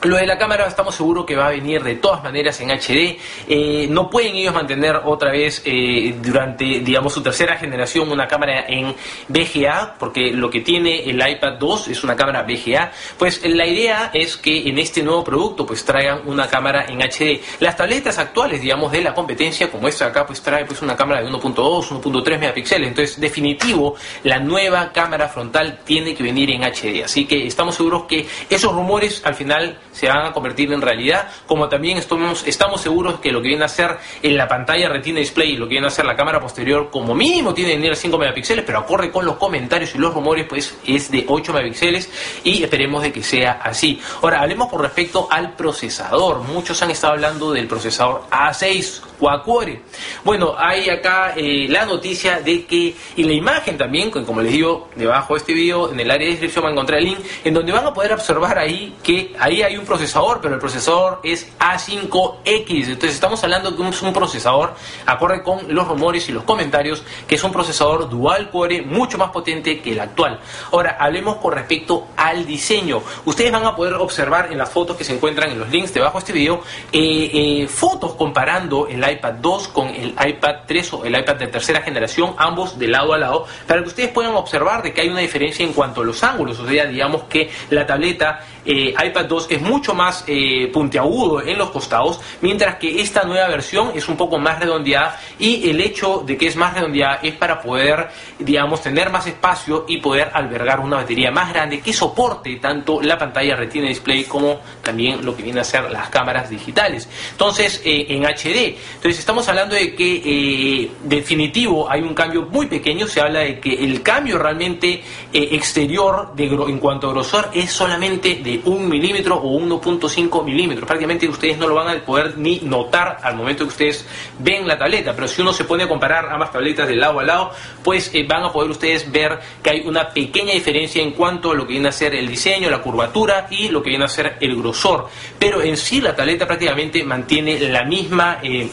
lo 0.03 0.15
de 0.15 0.25
la 0.25 0.37
cámara 0.37 0.65
estamos 0.67 0.95
seguros 0.95 1.25
que 1.25 1.35
va 1.35 1.47
a 1.47 1.51
venir 1.51 1.83
de 1.83 1.95
todas 1.95 2.23
maneras 2.23 2.59
en 2.61 2.69
HD. 2.71 3.17
Eh, 3.47 3.87
no 3.89 4.09
pueden 4.09 4.35
ellos 4.35 4.53
mantener 4.53 5.01
otra 5.03 5.31
vez 5.31 5.61
eh, 5.65 6.15
durante, 6.21 6.63
digamos, 6.79 7.13
su 7.13 7.21
tercera 7.21 7.57
generación 7.57 8.09
una 8.09 8.27
cámara 8.27 8.65
en 8.67 8.95
VGA, 9.27 9.95
porque 9.99 10.31
lo 10.31 10.49
que 10.49 10.61
tiene 10.61 11.09
el 11.09 11.15
iPad 11.15 11.57
2 11.59 11.89
es 11.89 12.03
una 12.03 12.15
cámara 12.15 12.43
VGA. 12.43 12.91
Pues 13.17 13.43
la 13.43 13.65
idea 13.65 14.11
es 14.13 14.37
que 14.37 14.69
en 14.69 14.77
este 14.77 15.03
nuevo 15.03 15.23
producto 15.23 15.65
pues 15.65 15.83
traigan 15.83 16.21
una 16.25 16.47
cámara 16.47 16.85
en 16.87 17.01
HD. 17.01 17.41
Las 17.59 17.75
tabletas 17.75 18.17
actuales, 18.17 18.61
digamos, 18.61 18.91
de 18.91 19.01
la 19.01 19.13
competencia, 19.13 19.69
como 19.69 19.87
esta 19.87 20.07
acá, 20.07 20.25
pues 20.25 20.41
trae 20.41 20.65
pues 20.65 20.81
una 20.81 20.95
cámara 20.95 21.21
de 21.21 21.29
1.2, 21.29 21.55
1.3 22.01 22.39
megapíxeles. 22.39 22.87
Entonces, 22.87 23.19
definitivo, 23.19 23.95
la 24.23 24.39
nueva 24.39 24.91
cámara 24.93 25.27
frontal 25.27 25.79
tiene 25.83 26.15
que 26.15 26.23
venir 26.23 26.51
en 26.51 26.63
HD. 26.63 27.03
Así 27.03 27.25
que 27.25 27.45
estamos 27.45 27.75
seguros 27.75 28.03
que 28.03 28.25
esos 28.49 28.73
rumores 28.73 29.21
al 29.25 29.35
final 29.35 29.77
se 29.91 30.07
van 30.07 30.25
a 30.25 30.33
convertir 30.33 30.71
en 30.71 30.81
realidad, 30.81 31.29
como 31.45 31.67
también 31.69 31.97
estamos, 31.97 32.45
estamos 32.47 32.81
seguros 32.81 33.19
que 33.19 33.31
lo 33.31 33.41
que 33.41 33.49
viene 33.49 33.65
a 33.65 33.67
ser 33.67 33.97
en 34.21 34.37
la 34.37 34.47
pantalla 34.47 34.89
Retina 34.89 35.19
Display 35.19 35.51
y 35.51 35.57
lo 35.57 35.67
que 35.67 35.75
viene 35.75 35.87
a 35.87 35.91
ser 35.91 36.05
la 36.05 36.15
cámara 36.15 36.39
posterior, 36.39 36.89
como 36.89 37.15
mínimo 37.15 37.53
tiene 37.53 37.71
que 37.71 37.77
venir 37.77 37.95
5 37.95 38.17
megapíxeles, 38.17 38.65
pero 38.65 38.79
acorde 38.79 39.11
con 39.11 39.25
los 39.25 39.37
comentarios 39.37 39.95
y 39.95 39.97
los 39.97 40.13
rumores, 40.13 40.45
pues 40.47 40.77
es 40.85 41.11
de 41.11 41.25
8 41.27 41.53
megapíxeles 41.53 42.09
y 42.43 42.63
esperemos 42.63 43.03
de 43.03 43.11
que 43.11 43.23
sea 43.23 43.59
así. 43.63 44.01
Ahora, 44.21 44.41
hablemos 44.41 44.69
con 44.69 44.81
respecto 44.81 45.27
al 45.29 45.53
procesador. 45.53 46.43
Muchos 46.43 46.81
han 46.81 46.91
estado 46.91 47.13
hablando 47.13 47.51
del 47.51 47.67
procesador 47.67 48.23
A6 48.31 49.08
Quad-Core. 49.19 49.81
Bueno, 50.23 50.55
hay 50.57 50.89
acá 50.89 51.33
eh, 51.35 51.67
la 51.69 51.85
noticia 51.85 52.39
de 52.39 52.65
que, 52.65 52.95
y 53.15 53.23
la 53.23 53.33
imagen 53.33 53.77
también, 53.77 54.09
como 54.09 54.41
les 54.41 54.51
digo, 54.51 54.89
debajo 54.95 55.33
de 55.33 55.39
este 55.39 55.53
video, 55.53 55.91
en 55.91 55.99
el 55.99 56.09
área 56.09 56.25
de 56.25 56.31
descripción 56.31 56.63
van 56.63 56.71
a 56.71 56.73
encontrar 56.73 56.99
el 56.99 57.05
link, 57.05 57.19
en 57.43 57.53
donde 57.53 57.71
van 57.71 57.85
a 57.85 57.93
poder 57.93 58.13
observar 58.13 58.57
ahí 58.57 58.95
que 59.03 59.35
ahí 59.39 59.61
hay 59.61 59.77
un 59.77 59.85
procesador, 59.85 60.39
pero 60.41 60.55
el 60.55 60.59
procesador 60.59 61.19
es 61.23 61.51
A5X. 61.59 62.87
Entonces 62.87 63.13
estamos 63.13 63.43
hablando 63.43 63.71
de 63.71 63.81
un, 63.81 63.93
un 64.01 64.13
procesador, 64.13 64.73
acorde 65.05 65.43
con 65.43 65.73
los 65.73 65.87
rumores 65.87 66.27
y 66.29 66.31
los 66.31 66.43
comentarios, 66.43 67.03
que 67.27 67.35
es 67.35 67.43
un 67.43 67.51
procesador 67.51 68.09
dual 68.09 68.49
core 68.49 68.81
mucho 68.81 69.17
más 69.17 69.31
potente 69.31 69.81
que 69.81 69.91
el 69.91 69.99
actual. 69.99 70.39
Ahora, 70.71 70.97
hablemos 70.99 71.37
con 71.37 71.53
respecto 71.53 72.07
al 72.15 72.45
diseño. 72.45 73.01
Ustedes 73.25 73.51
van 73.51 73.65
a 73.65 73.75
poder 73.75 73.95
observar 73.95 74.51
en 74.51 74.57
las 74.57 74.69
fotos 74.69 74.95
que 74.95 75.03
se 75.03 75.13
encuentran 75.13 75.51
en 75.51 75.59
los 75.59 75.69
links 75.69 75.93
debajo 75.93 76.17
de 76.17 76.19
este 76.19 76.33
video, 76.33 76.61
eh, 76.91 77.31
eh, 77.33 77.67
fotos 77.67 78.15
comparando 78.15 78.87
el 78.87 79.03
iPad 79.11 79.33
2 79.35 79.67
con 79.69 79.87
el 79.89 80.15
iPad 80.25 80.55
3 80.65 80.93
o 80.93 81.05
el 81.05 81.17
iPad 81.17 81.35
de 81.35 81.47
tercera 81.47 81.81
generación, 81.81 82.35
ambos 82.37 82.77
de 82.77 82.87
lado 82.87 83.13
a 83.13 83.17
lado, 83.17 83.45
para 83.67 83.81
que 83.81 83.87
ustedes 83.87 84.09
puedan 84.09 84.33
observar 84.35 84.83
de 84.83 84.93
que 84.93 85.01
hay 85.01 85.09
una 85.09 85.21
diferencia 85.21 85.65
en 85.65 85.73
cuanto 85.73 86.01
a 86.01 86.05
los 86.05 86.23
ángulos. 86.23 86.59
O 86.59 86.67
sea, 86.67 86.85
digamos 86.85 87.23
que 87.23 87.49
la 87.69 87.85
tableta 87.85 88.45
eh, 88.65 88.93
iPad 88.93 89.25
2 89.25 89.47
es 89.49 89.61
mucho 89.61 89.93
más 89.93 90.23
eh, 90.27 90.69
puntiagudo 90.73 91.41
en 91.41 91.57
los 91.57 91.69
costados, 91.69 92.19
mientras 92.41 92.75
que 92.75 93.01
esta 93.01 93.23
nueva 93.23 93.47
versión 93.47 93.91
es 93.95 94.07
un 94.09 94.17
poco 94.17 94.37
más 94.37 94.59
redondeada 94.59 95.19
y 95.39 95.69
el 95.69 95.79
hecho 95.81 96.23
de 96.25 96.37
que 96.37 96.47
es 96.47 96.55
más 96.55 96.73
redondeada 96.73 97.19
es 97.23 97.33
para 97.35 97.61
poder, 97.61 98.09
digamos, 98.37 98.81
tener 98.81 99.09
más 99.09 99.27
espacio 99.27 99.85
y 99.87 99.97
poder 99.97 100.29
albergar 100.33 100.79
una 100.79 100.97
batería 100.97 101.31
más 101.31 101.53
grande 101.53 101.79
que 101.79 101.93
soporte 101.93 102.55
tanto 102.57 103.01
la 103.01 103.17
pantalla 103.17 103.55
Retina 103.55 103.87
Display 103.87 104.25
como 104.25 104.59
también 104.83 105.25
lo 105.25 105.35
que 105.35 105.43
viene 105.43 105.61
a 105.61 105.63
ser 105.63 105.89
las 105.89 106.09
cámaras 106.09 106.49
digitales. 106.49 107.07
Entonces, 107.31 107.81
eh, 107.85 108.07
en 108.09 108.25
HD, 108.25 108.77
Entonces 108.95 109.19
estamos 109.19 109.47
hablando 109.47 109.75
de 109.75 109.95
que 109.95 110.21
eh, 110.25 110.91
definitivo 111.03 111.89
hay 111.89 112.01
un 112.01 112.13
cambio 112.13 112.43
muy 112.43 112.67
pequeño, 112.67 113.07
se 113.07 113.21
habla 113.21 113.39
de 113.39 113.59
que 113.59 113.73
el 113.73 114.01
cambio 114.01 114.37
realmente 114.37 115.01
exterior 115.31 116.33
de 116.35 116.49
en 116.49 116.79
cuanto 116.79 117.09
a 117.09 117.11
grosor 117.11 117.49
es 117.53 117.71
solamente 117.71 118.35
de 118.35 118.48
un 118.65 118.87
milímetro 118.87 119.35
o 119.35 119.59
1.5 119.59 120.43
milímetros. 120.43 120.85
Prácticamente 120.85 121.27
ustedes 121.27 121.57
no 121.57 121.67
lo 121.67 121.75
van 121.75 121.95
a 121.95 122.01
poder 122.01 122.37
ni 122.37 122.59
notar 122.59 123.17
al 123.21 123.35
momento 123.35 123.63
que 123.65 123.69
ustedes 123.69 124.05
ven 124.39 124.67
la 124.67 124.77
tableta, 124.77 125.13
pero 125.13 125.27
si 125.27 125.41
uno 125.41 125.53
se 125.53 125.63
pone 125.63 125.83
a 125.83 125.87
comparar 125.87 126.29
ambas 126.29 126.51
tabletas 126.51 126.87
de 126.87 126.95
lado 126.95 127.19
a 127.19 127.23
lado, 127.23 127.51
pues 127.83 128.11
eh, 128.13 128.25
van 128.27 128.43
a 128.43 128.51
poder 128.51 128.71
ustedes 128.71 129.11
ver 129.11 129.39
que 129.61 129.69
hay 129.69 129.81
una 129.85 130.09
pequeña 130.09 130.53
diferencia 130.53 131.01
en 131.01 131.11
cuanto 131.11 131.51
a 131.51 131.55
lo 131.55 131.65
que 131.65 131.73
viene 131.73 131.89
a 131.89 131.91
ser 131.91 132.15
el 132.15 132.27
diseño, 132.27 132.69
la 132.69 132.81
curvatura 132.81 133.47
y 133.49 133.69
lo 133.69 133.81
que 133.81 133.89
viene 133.89 134.05
a 134.05 134.09
ser 134.09 134.37
el 134.39 134.55
grosor. 134.55 135.07
Pero 135.37 135.61
en 135.61 135.77
sí 135.77 136.01
la 136.01 136.15
tableta 136.15 136.45
prácticamente 136.45 137.03
mantiene 137.03 137.59
la 137.59 137.83
misma... 137.83 138.39
Eh, 138.41 138.69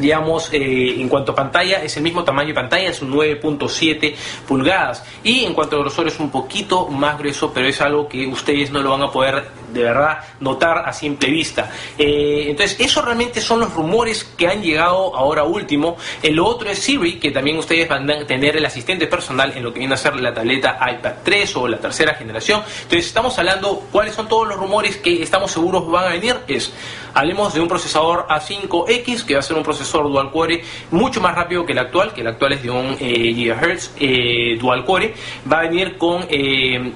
digamos, 0.00 0.52
eh, 0.52 1.00
en 1.00 1.08
cuanto 1.08 1.32
a 1.32 1.34
pantalla, 1.34 1.82
es 1.82 1.96
el 1.96 2.02
mismo 2.02 2.24
tamaño 2.24 2.48
de 2.48 2.54
pantalla, 2.54 2.88
es 2.88 3.02
un 3.02 3.12
9.7 3.12 4.14
pulgadas. 4.48 5.04
Y 5.22 5.44
en 5.44 5.54
cuanto 5.54 5.76
a 5.76 5.80
grosor 5.80 6.08
es 6.08 6.18
un 6.18 6.30
poquito 6.30 6.88
más 6.88 7.18
grueso, 7.18 7.52
pero 7.52 7.68
es 7.68 7.80
algo 7.80 8.08
que 8.08 8.26
ustedes 8.26 8.70
no 8.70 8.80
lo 8.80 8.90
van 8.90 9.02
a 9.02 9.10
poder 9.10 9.59
de 9.72 9.82
verdad 9.82 10.18
notar 10.40 10.78
a 10.86 10.92
simple 10.92 11.30
vista. 11.30 11.70
Eh, 11.98 12.46
entonces, 12.48 12.78
eso 12.80 13.02
realmente 13.02 13.40
son 13.40 13.60
los 13.60 13.72
rumores 13.72 14.24
que 14.36 14.48
han 14.48 14.62
llegado 14.62 15.14
ahora 15.16 15.44
último. 15.44 15.96
El 16.22 16.38
otro 16.38 16.70
es 16.70 16.78
Siri, 16.78 17.18
que 17.18 17.30
también 17.30 17.58
ustedes 17.58 17.88
van 17.88 18.10
a 18.10 18.26
tener 18.26 18.56
el 18.56 18.64
asistente 18.64 19.06
personal 19.06 19.52
en 19.56 19.62
lo 19.62 19.72
que 19.72 19.80
viene 19.80 19.94
a 19.94 19.96
ser 19.96 20.16
la 20.16 20.32
tableta 20.32 20.78
iPad 20.90 21.12
3 21.22 21.56
o 21.56 21.68
la 21.68 21.78
tercera 21.78 22.14
generación. 22.14 22.62
Entonces, 22.82 23.06
estamos 23.06 23.38
hablando 23.38 23.84
cuáles 23.92 24.14
son 24.14 24.28
todos 24.28 24.48
los 24.48 24.56
rumores 24.56 24.96
que 24.96 25.22
estamos 25.22 25.50
seguros 25.50 25.90
van 25.90 26.04
a 26.04 26.08
venir. 26.10 26.36
Es, 26.48 26.72
hablemos 27.14 27.54
de 27.54 27.60
un 27.60 27.68
procesador 27.68 28.26
A5X, 28.28 29.24
que 29.24 29.34
va 29.34 29.40
a 29.40 29.42
ser 29.42 29.56
un 29.56 29.62
procesador 29.62 30.10
dual 30.10 30.30
core 30.30 30.62
mucho 30.90 31.20
más 31.20 31.34
rápido 31.34 31.64
que 31.64 31.72
el 31.72 31.78
actual, 31.78 32.12
que 32.12 32.20
el 32.20 32.26
actual 32.26 32.52
es 32.52 32.62
de 32.62 32.70
un 32.70 32.96
eh, 33.00 33.32
GHz 33.32 33.92
eh, 33.98 34.56
dual 34.58 34.84
core. 34.84 35.14
Va 35.50 35.60
a 35.60 35.62
venir 35.62 35.96
con 35.96 36.26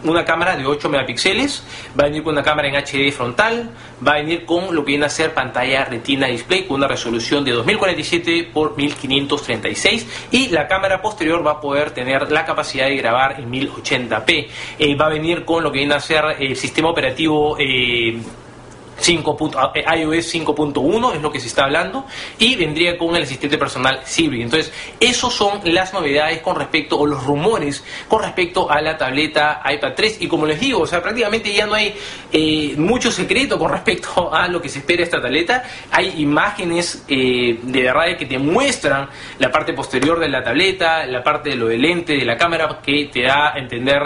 una 0.05 0.25
cámara 0.25 0.57
de 0.57 0.67
8 0.67 0.89
megapíxeles, 0.89 1.65
va 1.99 2.05
a 2.05 2.07
venir 2.09 2.23
con 2.23 2.33
una 2.33 2.43
cámara 2.43 2.64
en 2.65 2.75
HD 2.75 3.13
frontal, 3.13 3.71
va 4.07 4.13
a 4.13 4.15
venir 4.17 4.45
con 4.45 4.75
lo 4.75 4.85
que 4.85 4.93
viene 4.93 5.07
a 5.07 5.09
ser 5.09 5.35
pantalla 5.35 5.85
retina 5.85 6.27
display 6.27 6.67
con 6.67 6.79
una 6.79 6.89
resolución 6.89 7.45
de 7.45 7.53
2047 7.53 8.51
por 8.53 8.77
1536 8.77 10.29
y 10.31 10.49
la 10.49 10.67
cámara 10.67 11.01
posterior 11.03 11.47
va 11.47 11.53
a 11.53 11.61
poder 11.61 11.91
tener 11.91 12.31
la 12.31 12.45
capacidad 12.45 12.87
de 12.87 12.97
grabar 12.97 13.41
en 13.41 13.51
1080p. 13.51 14.49
Eh, 14.79 14.95
va 14.97 15.07
a 15.07 15.11
venir 15.11 15.45
con 15.45 15.63
lo 15.63 15.73
que 15.73 15.79
viene 15.79 15.95
a 15.95 16.01
ser 16.01 16.25
el 16.39 16.57
sistema 16.57 16.91
operativo 16.91 17.57
eh, 17.59 18.19
5. 18.99 19.73
Eh, 19.75 19.85
iOS 19.99 20.35
5.1 20.35 21.15
es 21.15 21.23
lo 21.23 21.31
que 21.31 21.41
se 21.41 21.49
está 21.49 21.65
hablando 21.65 22.07
y 22.39 22.57
vendría 22.57 22.97
con 22.97 23.15
el 23.17 23.23
asistente 23.23 23.59
personal 23.59 24.01
Siri. 24.05 24.43
Entonces, 24.43 24.73
esos 25.01 25.35
son 25.35 25.61
las 25.65 25.93
novedades 25.93 26.41
con 26.41 26.57
respecto 26.57 26.99
o 26.99 27.07
los 27.07 27.25
rumores 27.25 27.85
con 28.09 28.23
respecto 28.23 28.71
a 28.71 28.81
la 28.81 28.97
tableta 28.97 29.63
iPad 29.65 29.93
3 29.95 30.19
y 30.21 30.29
como 30.29 30.47
les 30.47 30.61
digo, 30.61 30.81
o 30.81 30.87
sea, 30.87 31.03
prácticamente 31.03 31.53
ya 31.53 31.67
no 31.67 31.75
hay 31.75 31.95
eh, 32.33 32.75
mucho 32.77 33.11
secreto 33.11 33.59
con 33.59 33.71
respecto 33.71 34.33
a 34.33 34.49
lo 34.49 34.61
que 34.61 34.69
se 34.69 34.79
espera 34.79 35.03
esta 35.03 35.21
tableta. 35.21 35.65
Hay 35.91 36.15
imágenes 36.19 37.05
eh, 37.09 37.59
de 37.63 37.83
verdad 37.83 38.17
que 38.19 38.27
te 38.27 38.39
muestran 38.39 39.09
la 39.39 39.51
parte 39.51 39.73
posterior 39.73 40.19
de 40.19 40.29
la 40.29 40.43
tableta, 40.43 41.07
la 41.07 41.23
parte 41.23 41.51
de 41.51 41.57
lo 41.57 41.67
del 41.67 41.83
lente 41.83 42.17
de 42.17 42.25
la 42.25 42.37
cámara 42.37 42.81
que 42.85 43.09
te 43.13 43.23
da 43.23 43.55
a 43.55 43.59
entender 43.59 44.03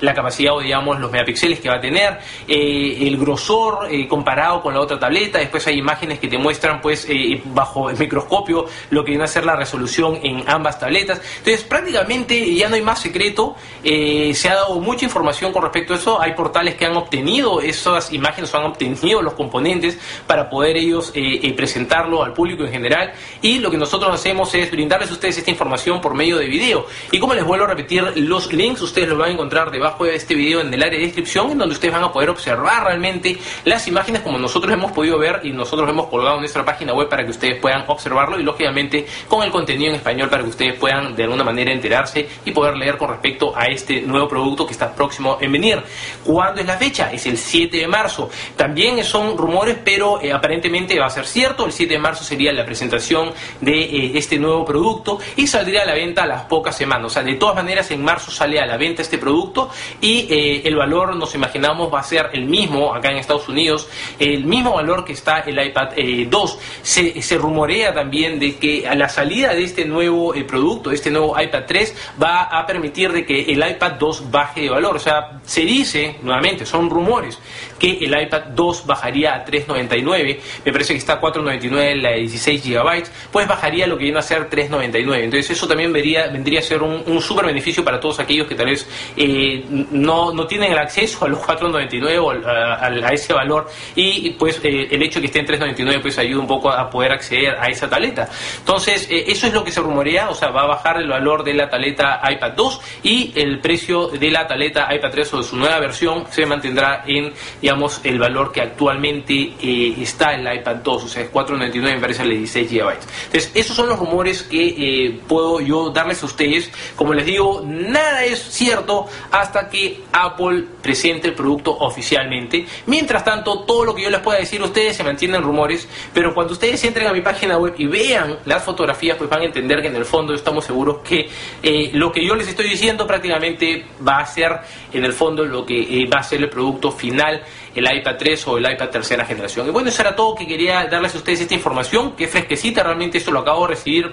la 0.00 0.14
capacidad 0.14 0.54
o 0.54 0.60
digamos 0.60 0.98
los 0.98 1.10
megapíxeles 1.10 1.60
que 1.60 1.68
va 1.68 1.76
a 1.76 1.80
tener, 1.80 2.18
el 2.48 3.16
grosor 3.16 3.88
comparado 4.06 4.62
con 4.62 4.74
la 4.74 4.80
otra 4.80 4.98
tableta. 4.98 5.38
Después 5.38 5.66
hay 5.66 5.78
imágenes 5.78 6.18
que 6.18 6.28
te 6.28 6.38
muestran 6.38 6.80
pues 6.80 7.06
eh, 7.08 7.40
bajo 7.46 7.90
el 7.90 7.98
microscopio 7.98 8.66
lo 8.90 9.04
que 9.04 9.10
viene 9.10 9.24
a 9.24 9.28
ser 9.28 9.44
la 9.44 9.56
resolución 9.56 10.18
en 10.22 10.44
ambas 10.46 10.78
tabletas. 10.78 11.20
Entonces 11.38 11.64
prácticamente 11.64 12.54
ya 12.54 12.68
no 12.68 12.76
hay 12.76 12.82
más 12.82 13.00
secreto. 13.00 13.56
Eh, 13.82 14.32
se 14.34 14.48
ha 14.48 14.54
dado 14.54 14.80
mucha 14.80 15.04
información 15.04 15.52
con 15.52 15.62
respecto 15.62 15.94
a 15.94 15.96
eso. 15.96 16.20
Hay 16.20 16.34
portales 16.34 16.74
que 16.74 16.86
han 16.86 16.96
obtenido 16.96 17.60
esas 17.60 18.12
imágenes 18.12 18.52
o 18.54 18.58
han 18.58 18.64
obtenido 18.64 19.22
los 19.22 19.34
componentes 19.34 19.98
para 20.26 20.48
poder 20.48 20.76
ellos 20.76 21.12
eh, 21.14 21.52
presentarlo 21.56 22.22
al 22.22 22.32
público 22.32 22.64
en 22.64 22.70
general. 22.70 23.12
Y 23.42 23.58
lo 23.58 23.70
que 23.70 23.76
nosotros 23.76 24.12
hacemos 24.12 24.54
es 24.54 24.70
brindarles 24.70 25.10
a 25.10 25.12
ustedes 25.14 25.38
esta 25.38 25.50
información 25.50 26.00
por 26.00 26.14
medio 26.14 26.38
de 26.38 26.46
video. 26.46 26.86
Y 27.10 27.18
como 27.18 27.34
les 27.34 27.44
vuelvo 27.44 27.64
a 27.64 27.68
repetir, 27.68 28.04
los 28.16 28.52
links 28.52 28.82
ustedes 28.82 29.08
los 29.08 29.18
van 29.18 29.30
a 29.30 29.32
encontrar 29.32 29.70
debajo 29.70 30.04
de 30.04 30.14
este 30.14 30.34
video 30.34 30.60
en 30.60 30.72
el 30.72 30.82
área 30.82 30.98
de 30.98 31.06
descripción, 31.06 31.50
en 31.50 31.58
donde 31.58 31.74
ustedes 31.74 31.92
van 31.92 32.04
a 32.04 32.12
poder 32.12 32.30
observar 32.30 32.84
realmente 32.84 33.38
las 33.64 33.86
imágenes 33.88 33.95
imágenes 33.96 34.20
como 34.20 34.36
nosotros 34.36 34.70
hemos 34.74 34.92
podido 34.92 35.18
ver 35.18 35.40
y 35.42 35.52
nosotros 35.52 35.88
hemos 35.88 36.08
colgado 36.08 36.34
en 36.34 36.40
nuestra 36.40 36.62
página 36.66 36.92
web 36.92 37.08
para 37.08 37.24
que 37.24 37.30
ustedes 37.30 37.58
puedan 37.58 37.84
observarlo 37.86 38.38
y 38.38 38.42
lógicamente 38.42 39.06
con 39.26 39.42
el 39.42 39.50
contenido 39.50 39.88
en 39.88 39.96
español 39.96 40.28
para 40.28 40.42
que 40.42 40.50
ustedes 40.50 40.74
puedan 40.74 41.16
de 41.16 41.22
alguna 41.22 41.42
manera 41.42 41.72
enterarse 41.72 42.28
y 42.44 42.50
poder 42.50 42.76
leer 42.76 42.98
con 42.98 43.08
respecto 43.08 43.56
a 43.56 43.64
este 43.66 44.02
nuevo 44.02 44.28
producto 44.28 44.66
que 44.66 44.72
está 44.72 44.94
próximo 44.94 45.38
en 45.40 45.50
venir. 45.50 45.82
¿Cuándo 46.22 46.60
es 46.60 46.66
la 46.66 46.76
fecha? 46.76 47.10
Es 47.10 47.24
el 47.24 47.38
7 47.38 47.74
de 47.74 47.88
marzo. 47.88 48.28
También 48.54 49.02
son 49.02 49.38
rumores, 49.38 49.78
pero 49.82 50.20
eh, 50.20 50.30
aparentemente 50.30 50.98
va 51.00 51.06
a 51.06 51.10
ser 51.10 51.24
cierto. 51.24 51.64
El 51.64 51.72
7 51.72 51.94
de 51.94 51.98
marzo 51.98 52.22
sería 52.22 52.52
la 52.52 52.66
presentación 52.66 53.32
de 53.62 53.80
eh, 53.80 54.12
este 54.14 54.38
nuevo 54.38 54.62
producto 54.62 55.18
y 55.36 55.46
saldría 55.46 55.84
a 55.84 55.86
la 55.86 55.94
venta 55.94 56.24
a 56.24 56.26
las 56.26 56.42
pocas 56.42 56.76
semanas. 56.76 57.06
O 57.06 57.10
sea, 57.10 57.22
de 57.22 57.36
todas 57.36 57.54
maneras 57.54 57.90
en 57.90 58.04
marzo 58.04 58.30
sale 58.30 58.60
a 58.60 58.66
la 58.66 58.76
venta 58.76 59.00
este 59.00 59.16
producto 59.16 59.70
y 60.02 60.26
eh, 60.30 60.62
el 60.66 60.76
valor 60.76 61.16
nos 61.16 61.34
imaginamos 61.34 61.92
va 61.92 62.00
a 62.00 62.02
ser 62.02 62.28
el 62.34 62.44
mismo 62.44 62.94
acá 62.94 63.10
en 63.10 63.16
Estados 63.16 63.48
Unidos 63.48 63.85
el 64.18 64.44
mismo 64.44 64.74
valor 64.74 65.04
que 65.04 65.12
está 65.12 65.40
el 65.40 65.64
iPad 65.64 65.90
2. 66.28 66.58
Eh, 66.96 67.22
se, 67.22 67.38
rumorea 67.38 67.92
también 67.92 68.38
de 68.38 68.56
que 68.56 68.88
a 68.88 68.94
la 68.94 69.08
salida 69.08 69.54
de 69.54 69.64
este 69.64 69.84
nuevo 69.84 70.34
eh, 70.34 70.44
producto, 70.44 70.90
este 70.90 71.10
nuevo 71.10 71.40
iPad 71.40 71.64
3, 71.66 71.94
va 72.22 72.44
a 72.44 72.66
permitir 72.66 73.12
de 73.12 73.24
que 73.24 73.42
el 73.42 73.68
iPad 73.68 73.92
2 73.92 74.30
baje 74.30 74.62
de 74.62 74.70
valor. 74.70 74.96
O 74.96 75.00
sea, 75.00 75.40
se 75.44 75.62
dice, 75.62 76.16
nuevamente, 76.22 76.64
son 76.66 76.90
rumores, 76.90 77.38
que 77.78 77.98
el 78.04 78.20
iPad 78.20 78.46
2 78.54 78.86
bajaría 78.86 79.34
a 79.34 79.44
3.99, 79.44 80.38
me 80.64 80.72
parece 80.72 80.92
que 80.92 80.98
está 80.98 81.14
a 81.14 81.20
4.99 81.20 81.94
la 82.00 82.10
de 82.10 82.20
16 82.20 82.64
GB, 82.64 83.04
pues 83.30 83.48
bajaría 83.48 83.86
lo 83.86 83.96
que 83.96 84.04
viene 84.04 84.18
a 84.18 84.22
ser 84.22 84.48
3.99. 84.48 85.24
Entonces 85.24 85.50
eso 85.50 85.66
también 85.66 85.92
vendría, 85.92 86.28
vendría 86.28 86.60
a 86.60 86.62
ser 86.62 86.82
un, 86.82 87.02
un 87.06 87.20
super 87.20 87.46
beneficio 87.46 87.84
para 87.84 88.00
todos 88.00 88.20
aquellos 88.20 88.46
que 88.46 88.54
tal 88.54 88.66
vez 88.66 88.88
eh, 89.16 89.64
no, 89.90 90.32
no 90.32 90.46
tienen 90.46 90.72
el 90.72 90.78
acceso 90.78 91.24
a 91.24 91.28
los 91.28 91.40
4.99 91.40 92.18
o 92.20 92.30
a, 92.30 93.12
ese 93.12 93.32
valor 93.32 93.68
y 93.94 94.30
pues 94.30 94.60
eh, 94.62 94.88
el 94.90 95.02
hecho 95.02 95.20
de 95.20 95.28
que 95.28 95.38
esté 95.38 95.54
en 95.54 95.74
3.99 95.74 96.02
pues 96.02 96.18
ayuda 96.18 96.40
un 96.40 96.46
poco 96.46 96.70
a 96.70 96.88
poder 96.90 97.12
acceder 97.12 97.56
a 97.58 97.66
esa 97.68 97.88
tableta. 97.88 98.28
Entonces 98.58 99.08
eh, 99.10 99.24
eso 99.28 99.46
es 99.46 99.52
lo 99.52 99.64
que 99.64 99.70
se 99.70 99.80
rumorea, 99.80 100.28
o 100.28 100.34
sea, 100.34 100.50
va 100.50 100.62
a 100.62 100.66
bajar 100.66 100.98
el 100.98 101.08
valor 101.08 101.44
de 101.44 101.54
la 101.54 101.68
tableta 101.68 102.20
iPad 102.30 102.52
2 102.52 102.80
y 103.02 103.32
el 103.34 103.60
precio 103.60 104.08
de 104.08 104.30
la 104.30 104.46
tableta 104.46 104.92
iPad 104.94 105.10
3 105.10 105.34
o 105.34 105.36
de 105.38 105.42
su 105.44 105.56
nueva 105.56 105.78
versión 105.78 106.24
se 106.30 106.46
mantendrá 106.46 107.04
en 107.06 107.32
digamos, 107.66 108.00
el 108.04 108.20
valor 108.20 108.52
que 108.52 108.60
actualmente 108.60 109.34
eh, 109.60 109.96
está 110.00 110.34
en 110.34 110.44
la 110.44 110.54
iPad 110.54 110.76
2, 110.84 111.02
o 111.02 111.08
sea, 111.08 111.24
es 111.24 111.32
4.99 111.32 111.80
me 111.82 111.98
parece 111.98 112.22
el 112.22 112.30
16 112.30 112.70
GB. 112.70 112.90
Entonces, 113.24 113.50
esos 113.56 113.74
son 113.74 113.88
los 113.88 113.98
rumores 113.98 114.44
que 114.44 114.68
eh, 114.68 115.20
puedo 115.26 115.60
yo 115.60 115.90
darles 115.90 116.22
a 116.22 116.26
ustedes. 116.26 116.70
Como 116.94 117.12
les 117.12 117.26
digo, 117.26 117.64
nada 117.66 118.22
es 118.22 118.40
cierto 118.40 119.08
hasta 119.32 119.68
que 119.68 120.00
Apple 120.12 120.64
presente 120.80 121.26
el 121.26 121.34
producto 121.34 121.76
oficialmente. 121.76 122.64
Mientras 122.86 123.24
tanto, 123.24 123.64
todo 123.64 123.84
lo 123.84 123.96
que 123.96 124.02
yo 124.02 124.10
les 124.10 124.20
pueda 124.20 124.38
decir 124.38 124.60
a 124.60 124.66
ustedes 124.66 124.96
se 124.96 125.02
mantienen 125.02 125.42
rumores, 125.42 125.88
pero 126.14 126.32
cuando 126.34 126.52
ustedes 126.52 126.84
entren 126.84 127.08
a 127.08 127.12
mi 127.12 127.20
página 127.20 127.58
web 127.58 127.74
y 127.78 127.88
vean 127.88 128.38
las 128.44 128.62
fotografías, 128.62 129.16
pues 129.16 129.28
van 129.28 129.40
a 129.40 129.46
entender 129.46 129.82
que 129.82 129.88
en 129.88 129.96
el 129.96 130.04
fondo 130.04 130.34
estamos 130.34 130.64
seguros 130.64 130.98
que 130.98 131.28
eh, 131.64 131.90
lo 131.94 132.12
que 132.12 132.24
yo 132.24 132.36
les 132.36 132.46
estoy 132.46 132.68
diciendo 132.68 133.08
prácticamente 133.08 133.86
va 134.06 134.18
a 134.18 134.26
ser 134.26 134.52
en 134.92 135.04
el 135.04 135.12
fondo 135.12 135.44
lo 135.44 135.66
que 135.66 136.06
va 136.06 136.20
a 136.20 136.22
ser 136.22 136.40
el 136.42 136.48
producto 136.48 136.92
final 136.92 137.42
el 137.80 137.96
iPad 137.96 138.16
3 138.18 138.48
o 138.48 138.58
el 138.58 138.70
iPad 138.70 138.88
tercera 138.88 139.24
generación. 139.24 139.66
Y 139.66 139.70
bueno, 139.70 139.88
eso 139.88 140.02
era 140.02 140.14
todo 140.14 140.34
que 140.34 140.46
quería 140.46 140.86
darles 140.86 141.14
a 141.14 141.18
ustedes 141.18 141.40
esta 141.40 141.54
información, 141.54 142.16
que 142.16 142.28
fresquecita, 142.28 142.82
realmente 142.82 143.18
esto 143.18 143.30
lo 143.30 143.40
acabo 143.40 143.62
de 143.66 143.74
recibir 143.74 144.12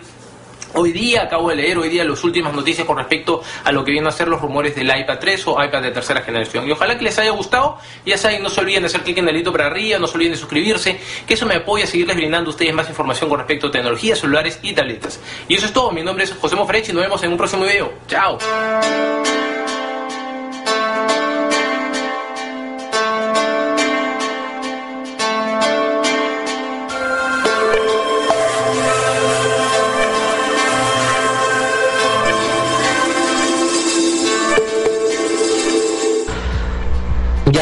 Hoy 0.76 0.92
día 0.92 1.24
acabo 1.24 1.50
de 1.50 1.56
leer 1.56 1.78
hoy 1.78 1.90
día 1.90 2.04
las 2.04 2.24
últimas 2.24 2.52
noticias 2.52 2.88
con 2.88 2.98
respecto 2.98 3.44
a 3.64 3.72
lo 3.72 3.86
que 3.86 3.92
vienen 3.92 4.08
a 4.08 4.12
ser 4.12 4.28
los 4.28 4.42
rumores 4.42 4.76
del 4.76 4.88
iPad 4.88 5.20
3 5.20 5.48
o 5.48 5.64
iPad 5.64 5.84
de 5.84 5.92
tercera 5.92 6.22
generación. 6.22 6.68
Y 6.68 6.72
ojalá 6.72 6.98
que 6.98 7.04
les 7.04 7.18
haya 7.20 7.30
gustado. 7.30 7.78
Ya 8.06 8.18
saben, 8.18 8.42
no 8.42 8.50
se 8.50 8.60
olviden 8.60 8.82
de 8.82 8.88
hacer 8.88 9.02
clic 9.02 9.20
en 9.20 9.28
el 9.28 9.34
dedito 9.34 9.52
para 9.52 9.68
arriba, 9.68 10.00
no 10.00 10.08
se 10.08 10.16
olviden 10.16 10.34
de 10.34 10.40
suscribirse, 10.40 11.00
que 11.28 11.36
eso 11.36 11.46
me 11.46 11.56
apoya 11.56 11.84
a 11.84 11.88
seguirles 11.88 12.16
brindando 12.16 12.50
a 12.50 12.52
ustedes 12.52 12.74
más 12.74 12.90
información 12.90 13.30
con 13.30 13.38
respecto 13.38 13.68
a 13.68 13.72
tecnologías, 13.72 14.20
celulares 14.20 14.60
y 14.64 14.74
tabletas. 14.74 15.20
Y 15.48 15.56
eso 15.56 15.68
es 15.68 15.74
todo. 15.74 15.92
Mi 15.92 16.02
nombre 16.02 16.24
es 16.24 16.34
José 16.34 16.56
Mofrech 16.56 16.90
y 16.90 16.94
nos 16.94 17.04
vemos 17.04 17.22
en 17.24 17.32
un 17.32 17.38
próximo 17.38 17.66
video. 17.66 17.94
Chao. 18.08 18.40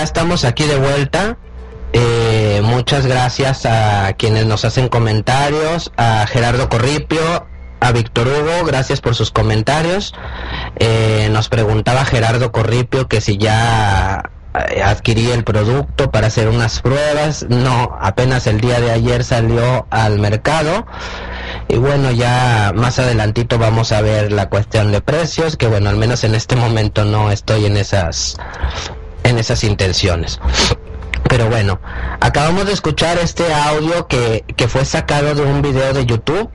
Estamos 0.04 0.46
aquí 0.46 0.66
de 0.66 0.78
vuelta. 0.78 1.38
Eh, 1.94 2.62
muchas 2.64 3.06
gracias 3.06 3.66
a 3.66 4.14
quienes 4.14 4.46
nos 4.46 4.64
hacen 4.66 4.88
comentarios, 4.88 5.92
a 5.98 6.26
Gerardo 6.28 6.70
Corripio, 6.70 7.48
a 7.80 7.92
Víctor 7.92 8.28
Hugo, 8.28 8.66
gracias 8.66 9.02
por 9.02 9.16
sus 9.16 9.32
comentarios. 9.32 10.14
Eh, 10.78 11.30
nos 11.32 11.50
preguntaba 11.50 12.06
Gerardo 12.06 12.52
Corripio 12.52 13.08
que 13.08 13.20
si 13.20 13.38
ya 13.38 14.32
eh, 14.70 14.82
adquirí 14.84 15.32
el 15.32 15.44
producto 15.44 16.12
para 16.12 16.28
hacer 16.28 16.48
unas 16.48 16.82
pruebas. 16.82 17.46
No, 17.50 17.98
apenas 18.00 18.48
el 18.48 18.62
día 18.62 18.80
de 18.80 18.92
ayer 18.92 19.24
salió 19.24 19.88
al 19.90 20.20
mercado. 20.20 20.86
Y 21.68 21.78
bueno, 21.78 22.12
ya 22.12 22.72
más 22.76 23.00
adelantito 23.00 23.58
vamos 23.58 23.92
a 23.92 24.02
ver 24.02 24.32
la 24.32 24.50
cuestión 24.50 24.92
de 24.92 25.02
precios, 25.02 25.58
que 25.58 25.68
bueno, 25.68 25.90
al 25.90 25.98
menos 25.98 26.24
en 26.24 26.36
este 26.36 26.56
momento 26.56 27.06
no 27.06 27.32
estoy 27.32 27.66
en 27.66 27.78
esas 27.78 28.38
en 29.24 29.38
esas 29.38 29.64
intenciones. 29.64 30.40
Pero 31.28 31.50
bueno, 31.50 31.80
acabamos 32.20 32.66
de 32.66 32.74
escuchar 32.74 33.18
este 33.20 33.54
audio 33.54 34.08
que, 34.08 34.44
que 34.56 34.68
fue 34.68 34.86
sacado 34.86 35.34
de 35.36 35.44
un 35.44 35.62
video 35.62 35.94
de 35.94 36.06
YouTube 36.06 36.50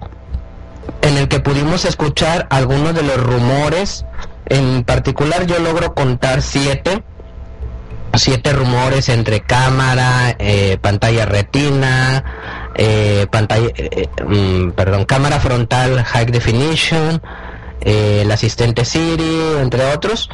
en 1.03 1.17
el 1.17 1.29
que 1.29 1.41
pudimos 1.41 1.85
escuchar 1.85 2.47
algunos 2.51 2.95
de 2.95 3.03
los 3.03 3.17
rumores. 3.17 4.05
En 4.47 4.85
particular 4.85 5.47
yo 5.47 5.59
logro 5.59 5.95
contar 5.95 6.43
siete, 6.43 7.03
siete 8.15 8.53
rumores 8.53 9.09
entre 9.09 9.41
cámara, 9.41 10.37
eh, 10.39 10.79
pantalla 10.81 11.27
retina, 11.27 12.25
eh, 12.75 13.27
pantalla, 13.31 13.69
eh, 13.77 14.09
mm, 14.25 14.71
perdón, 14.71 15.05
cámara 15.05 15.41
frontal 15.41 16.03
high 16.05 16.27
definition, 16.27 17.21
el 17.81 18.31
asistente 18.31 18.85
Siri, 18.85 19.59
entre 19.61 19.93
otros. 19.93 20.31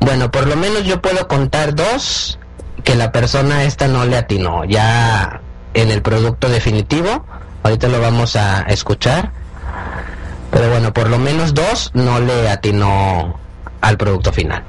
Bueno, 0.00 0.30
por 0.30 0.46
lo 0.46 0.56
menos 0.56 0.84
yo 0.84 1.00
puedo 1.00 1.28
contar 1.28 1.74
dos 1.74 2.38
que 2.84 2.94
la 2.94 3.12
persona 3.12 3.64
esta 3.64 3.88
no 3.88 4.04
le 4.04 4.16
atinó. 4.16 4.64
Ya 4.64 5.40
en 5.74 5.90
el 5.90 6.02
producto 6.02 6.48
definitivo, 6.48 7.24
ahorita 7.62 7.88
lo 7.88 8.00
vamos 8.00 8.36
a 8.36 8.62
escuchar 8.62 9.32
pero 10.56 10.70
bueno, 10.70 10.92
por 10.94 11.10
lo 11.10 11.18
menos 11.18 11.52
dos 11.52 11.90
no 11.92 12.18
le 12.18 12.48
atinó 12.48 13.38
al 13.82 13.98
producto 13.98 14.32
final. 14.32 14.62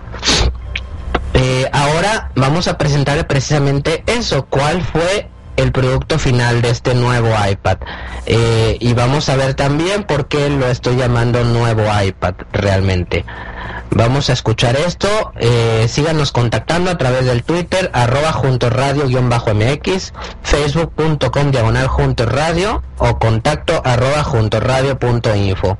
Eh, 1.33 1.69
ahora 1.71 2.31
vamos 2.35 2.67
a 2.67 2.77
presentar 2.77 3.25
precisamente 3.25 4.03
eso, 4.05 4.47
cuál 4.47 4.81
fue 4.81 5.29
el 5.57 5.71
producto 5.71 6.17
final 6.17 6.61
de 6.61 6.69
este 6.69 6.95
nuevo 6.95 7.29
iPad. 7.49 7.77
Eh, 8.25 8.77
y 8.79 8.93
vamos 8.93 9.27
a 9.29 9.35
ver 9.35 9.53
también 9.53 10.03
por 10.03 10.27
qué 10.27 10.49
lo 10.49 10.67
estoy 10.67 10.95
llamando 10.95 11.43
nuevo 11.43 11.83
iPad 12.01 12.35
realmente. 12.53 13.25
Vamos 13.91 14.29
a 14.29 14.33
escuchar 14.33 14.75
esto. 14.75 15.07
Eh, 15.37 15.87
síganos 15.89 16.31
contactando 16.31 16.91
a 16.91 16.97
través 16.97 17.25
del 17.25 17.43
Twitter, 17.43 17.89
arroba 17.93 18.31
junto 18.31 18.69
radio-mx, 18.69 20.13
facebook.com 20.43 21.51
diagonal 21.51 21.87
junto 21.87 22.25
radio 22.25 22.83
o 22.97 23.17
contacto 23.17 23.81
arroba 23.83 24.23
junto 24.23 24.59
radio.info. 24.59 25.77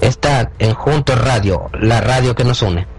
Está 0.00 0.52
en 0.60 0.74
Junto 0.74 1.16
Radio, 1.16 1.70
la 1.72 2.00
radio 2.00 2.36
que 2.36 2.44
nos 2.44 2.62
une. 2.62 2.97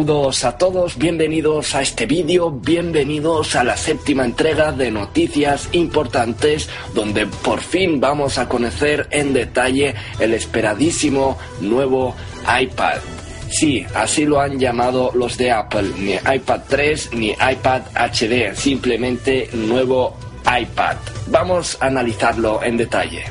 Saludos 0.00 0.44
a 0.44 0.56
todos, 0.56 0.96
bienvenidos 0.96 1.74
a 1.74 1.82
este 1.82 2.06
vídeo, 2.06 2.50
bienvenidos 2.50 3.54
a 3.54 3.62
la 3.62 3.76
séptima 3.76 4.24
entrega 4.24 4.72
de 4.72 4.90
noticias 4.90 5.68
importantes 5.72 6.70
donde 6.94 7.26
por 7.26 7.60
fin 7.60 8.00
vamos 8.00 8.38
a 8.38 8.48
conocer 8.48 9.08
en 9.10 9.34
detalle 9.34 9.94
el 10.18 10.32
esperadísimo 10.32 11.36
nuevo 11.60 12.16
iPad. 12.62 12.96
Sí, 13.50 13.84
así 13.94 14.24
lo 14.24 14.40
han 14.40 14.58
llamado 14.58 15.12
los 15.14 15.36
de 15.36 15.52
Apple, 15.52 15.90
ni 15.98 16.14
iPad 16.14 16.60
3 16.66 17.10
ni 17.12 17.32
iPad 17.32 17.82
HD, 17.94 18.56
simplemente 18.56 19.50
nuevo 19.52 20.16
iPad. 20.46 20.96
Vamos 21.26 21.76
a 21.78 21.88
analizarlo 21.88 22.62
en 22.62 22.78
detalle. 22.78 23.24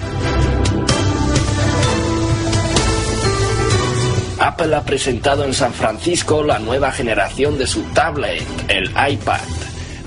Apple 4.39 4.73
ha 4.73 4.83
presentado 4.83 5.43
en 5.43 5.53
San 5.53 5.73
Francisco 5.73 6.43
la 6.43 6.59
nueva 6.59 6.91
generación 6.91 7.57
de 7.57 7.67
su 7.67 7.81
tablet, 7.93 8.43
el 8.69 8.89
iPad. 8.89 9.58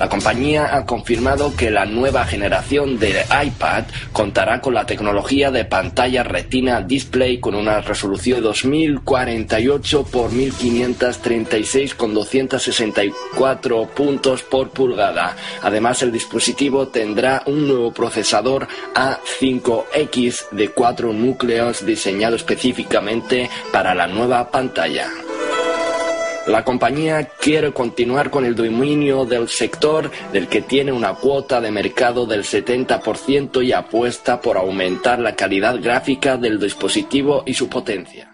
La 0.03 0.09
compañía 0.09 0.75
ha 0.75 0.85
confirmado 0.85 1.55
que 1.55 1.71
la 1.71 1.87
nueva 1.87 2.25
generación 2.25 2.99
de 2.99 3.25
iPad 3.47 3.85
contará 4.11 4.61
con 4.61 4.75
la 4.75 4.85
tecnología 4.85 5.53
de 5.53 5.65
pantalla 5.65 6.25
Retina 6.25 6.81
Display 6.81 7.39
con 7.39 7.55
una 7.55 7.81
resolución 7.81 8.41
de 8.41 8.49
2048 8.49 10.01
x 10.13 10.33
1536 10.33 11.95
con 11.95 12.15
264 12.15 13.87
puntos 13.95 14.43
por 14.43 14.71
pulgada. 14.71 15.37
Además, 15.63 16.03
el 16.03 16.11
dispositivo 16.11 16.89
tendrá 16.89 17.45
un 17.47 17.69
nuevo 17.69 17.95
procesador 17.95 18.67
A5X 18.97 20.51
de 20.51 20.71
cuatro 20.71 21.13
núcleos 21.13 21.87
diseñado 21.87 22.35
específicamente 22.35 23.49
para 23.71 23.95
la 23.95 24.09
nueva 24.09 24.51
pantalla. 24.51 25.09
La 26.47 26.65
compañía 26.65 27.29
quiere 27.41 27.73
continuar 27.73 28.31
con 28.31 28.45
el 28.45 28.57
dominio 28.57 29.25
del 29.25 29.49
sector 29.49 30.11
del 30.33 30.49
que 30.49 30.61
tiene 30.61 30.91
una 30.91 31.15
cuota 31.15 31.61
de 31.61 31.71
mercado 31.71 32.27
del 32.27 32.43
70% 32.43 33.65
y 33.65 33.73
apuesta 33.73 34.41
por 34.41 34.57
aumentar 34.57 35.21
la 35.21 35.37
calidad 35.37 35.81
gráfica 35.81 36.37
del 36.37 36.59
dispositivo 36.59 37.45
y 37.47 37.55
su 37.55 37.69
potencia. 37.69 38.33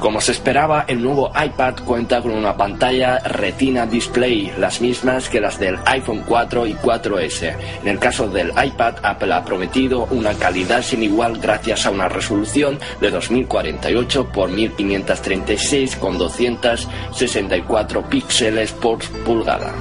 Como 0.00 0.20
se 0.22 0.32
esperaba, 0.32 0.86
el 0.88 1.02
nuevo 1.02 1.30
iPad 1.30 1.74
cuenta 1.84 2.22
con 2.22 2.30
una 2.30 2.56
pantalla 2.56 3.18
Retina 3.18 3.84
Display, 3.84 4.50
las 4.58 4.80
mismas 4.80 5.28
que 5.28 5.42
las 5.42 5.60
del 5.60 5.78
iPhone 5.84 6.24
4 6.26 6.66
y 6.66 6.72
4S. 6.72 7.54
En 7.82 7.88
el 7.88 7.98
caso 7.98 8.26
del 8.26 8.48
iPad, 8.48 8.94
Apple 9.02 9.34
ha 9.34 9.44
prometido 9.44 10.06
una 10.10 10.32
calidad 10.32 10.82
sin 10.82 11.02
igual 11.02 11.38
gracias 11.38 11.84
a 11.84 11.90
una 11.90 12.08
resolución 12.08 12.78
de 12.98 13.10
2048 13.10 14.30
x 14.34 14.48
1536 14.48 15.96
con 15.96 16.16
264 16.16 18.08
píxeles 18.08 18.72
por 18.72 18.98
pulgada. 19.24 19.74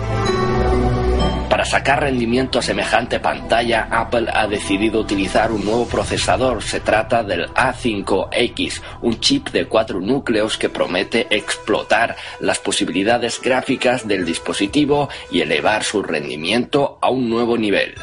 Para 1.60 1.72
sacar 1.72 2.00
rendimiento 2.00 2.58
a 2.58 2.62
semejante 2.62 3.20
pantalla, 3.20 3.90
Apple 3.92 4.30
ha 4.34 4.48
decidido 4.48 5.02
utilizar 5.02 5.52
un 5.52 5.66
nuevo 5.66 5.86
procesador. 5.86 6.64
Se 6.64 6.80
trata 6.80 7.22
del 7.22 7.50
A5X, 7.50 8.82
un 9.02 9.20
chip 9.20 9.50
de 9.50 9.66
cuatro 9.66 10.00
núcleos 10.00 10.58
que 10.58 10.70
promete 10.70 11.28
explotar 11.30 12.16
las 12.40 12.60
posibilidades 12.60 13.42
gráficas 13.42 14.08
del 14.08 14.24
dispositivo 14.24 15.10
y 15.32 15.42
elevar 15.42 15.84
su 15.84 16.02
rendimiento 16.02 16.98
a 17.02 17.10
un 17.10 17.30
nuevo 17.30 17.58
nivel. 17.58 17.94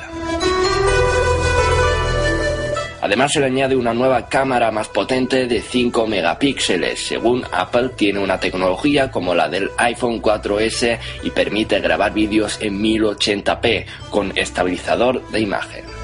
Además 3.06 3.30
se 3.30 3.38
le 3.38 3.46
añade 3.46 3.76
una 3.76 3.94
nueva 3.94 4.28
cámara 4.28 4.72
más 4.72 4.88
potente 4.88 5.46
de 5.46 5.62
5 5.62 6.08
megapíxeles. 6.08 6.98
Según 6.98 7.44
Apple 7.52 7.90
tiene 7.90 8.18
una 8.18 8.40
tecnología 8.40 9.12
como 9.12 9.32
la 9.32 9.48
del 9.48 9.70
iPhone 9.78 10.20
4S 10.20 10.98
y 11.22 11.30
permite 11.30 11.78
grabar 11.78 12.12
vídeos 12.12 12.58
en 12.60 12.82
1080p 12.82 13.86
con 14.10 14.36
estabilizador 14.36 15.24
de 15.28 15.38
imagen. 15.38 15.95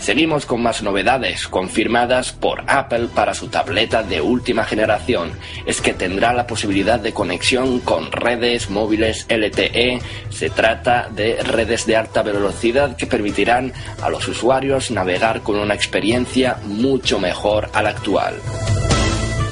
Seguimos 0.00 0.46
con 0.46 0.62
más 0.62 0.82
novedades 0.82 1.46
confirmadas 1.46 2.32
por 2.32 2.64
Apple 2.66 3.08
para 3.14 3.34
su 3.34 3.48
tableta 3.48 4.02
de 4.02 4.22
última 4.22 4.64
generación. 4.64 5.32
Es 5.66 5.82
que 5.82 5.92
tendrá 5.92 6.32
la 6.32 6.46
posibilidad 6.46 6.98
de 6.98 7.12
conexión 7.12 7.80
con 7.80 8.10
redes 8.10 8.70
móviles 8.70 9.26
LTE. 9.28 10.00
Se 10.30 10.48
trata 10.48 11.10
de 11.10 11.36
redes 11.42 11.84
de 11.84 11.96
alta 11.96 12.22
velocidad 12.22 12.96
que 12.96 13.06
permitirán 13.06 13.74
a 14.00 14.08
los 14.08 14.26
usuarios 14.26 14.90
navegar 14.90 15.42
con 15.42 15.56
una 15.56 15.74
experiencia 15.74 16.56
mucho 16.64 17.20
mejor 17.20 17.68
a 17.74 17.82
la 17.82 17.90
actual. 17.90 18.36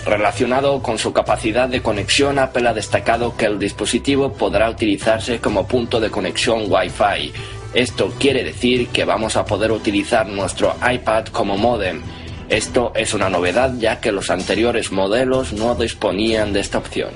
Relacionado 0.07 0.83
con 0.83 0.97
su 0.99 1.13
capacidad 1.13 1.69
de 1.69 1.83
conexión, 1.83 2.39
Apple 2.39 2.67
ha 2.67 2.73
destacado 2.73 3.37
que 3.37 3.45
el 3.45 3.59
dispositivo 3.59 4.33
podrá 4.33 4.71
utilizarse 4.71 5.39
como 5.39 5.69
punto 5.69 6.01
de 6.01 6.11
conexión 6.11 6.65
Wi-Fi 6.67 7.58
esto 7.75 8.13
quiere 8.19 8.45
decir 8.45 8.89
que 8.89 9.05
vamos 9.05 9.37
a 9.37 9.45
poder 9.45 9.73
utilizar 9.73 10.27
nuestro 10.27 10.75
iPad 10.91 11.27
como 11.27 11.57
modem. 11.57 12.01
Esto 12.49 12.93
es 12.95 13.13
una 13.13 13.29
novedad 13.29 13.75
ya 13.79 14.01
que 14.01 14.11
los 14.11 14.31
anteriores 14.31 14.91
modelos 14.91 15.53
no 15.53 15.75
disponían 15.75 16.53
de 16.53 16.61
esta 16.61 16.79
opción. 16.79 17.11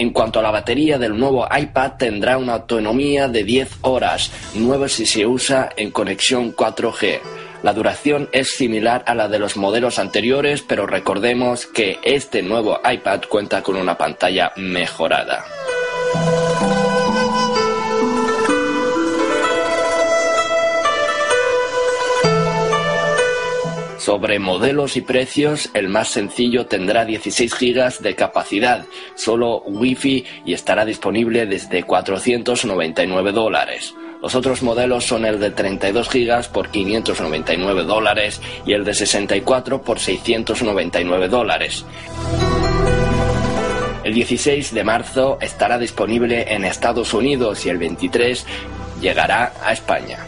En 0.00 0.10
cuanto 0.10 0.38
a 0.38 0.42
la 0.42 0.50
batería 0.50 0.98
del 0.98 1.18
nuevo 1.18 1.46
iPad 1.54 1.92
tendrá 1.98 2.38
una 2.38 2.54
autonomía 2.54 3.28
de 3.28 3.44
10 3.44 3.78
horas, 3.82 4.32
nueva 4.54 4.88
si 4.88 5.04
se 5.04 5.26
usa 5.26 5.70
en 5.76 5.90
conexión 5.90 6.56
4G. 6.56 7.20
La 7.62 7.74
duración 7.74 8.30
es 8.32 8.52
similar 8.52 9.04
a 9.06 9.14
la 9.14 9.28
de 9.28 9.38
los 9.38 9.58
modelos 9.58 9.98
anteriores, 9.98 10.62
pero 10.62 10.86
recordemos 10.86 11.66
que 11.66 11.98
este 12.02 12.42
nuevo 12.42 12.80
iPad 12.90 13.20
cuenta 13.28 13.62
con 13.62 13.76
una 13.76 13.98
pantalla 13.98 14.52
mejorada. 14.56 15.44
Sobre 24.00 24.38
modelos 24.38 24.96
y 24.96 25.02
precios, 25.02 25.68
el 25.74 25.90
más 25.90 26.08
sencillo 26.08 26.64
tendrá 26.64 27.04
16 27.04 27.54
GB 27.54 27.98
de 27.98 28.14
capacidad, 28.14 28.86
solo 29.14 29.60
Wi-Fi 29.66 30.24
y 30.46 30.54
estará 30.54 30.86
disponible 30.86 31.44
desde 31.44 31.82
499 31.82 33.32
dólares. 33.32 33.94
Los 34.22 34.34
otros 34.34 34.62
modelos 34.62 35.04
son 35.04 35.26
el 35.26 35.38
de 35.38 35.50
32 35.50 36.08
GB 36.08 36.48
por 36.50 36.70
599 36.70 37.84
dólares 37.84 38.40
y 38.64 38.72
el 38.72 38.86
de 38.86 38.94
64 38.94 39.82
por 39.82 39.98
699 39.98 41.28
dólares. 41.28 41.84
El 44.02 44.14
16 44.14 44.72
de 44.72 44.82
marzo 44.82 45.36
estará 45.42 45.76
disponible 45.76 46.54
en 46.54 46.64
Estados 46.64 47.12
Unidos 47.12 47.66
y 47.66 47.68
el 47.68 47.76
23 47.76 48.46
llegará 49.02 49.52
a 49.62 49.74
España. 49.74 50.20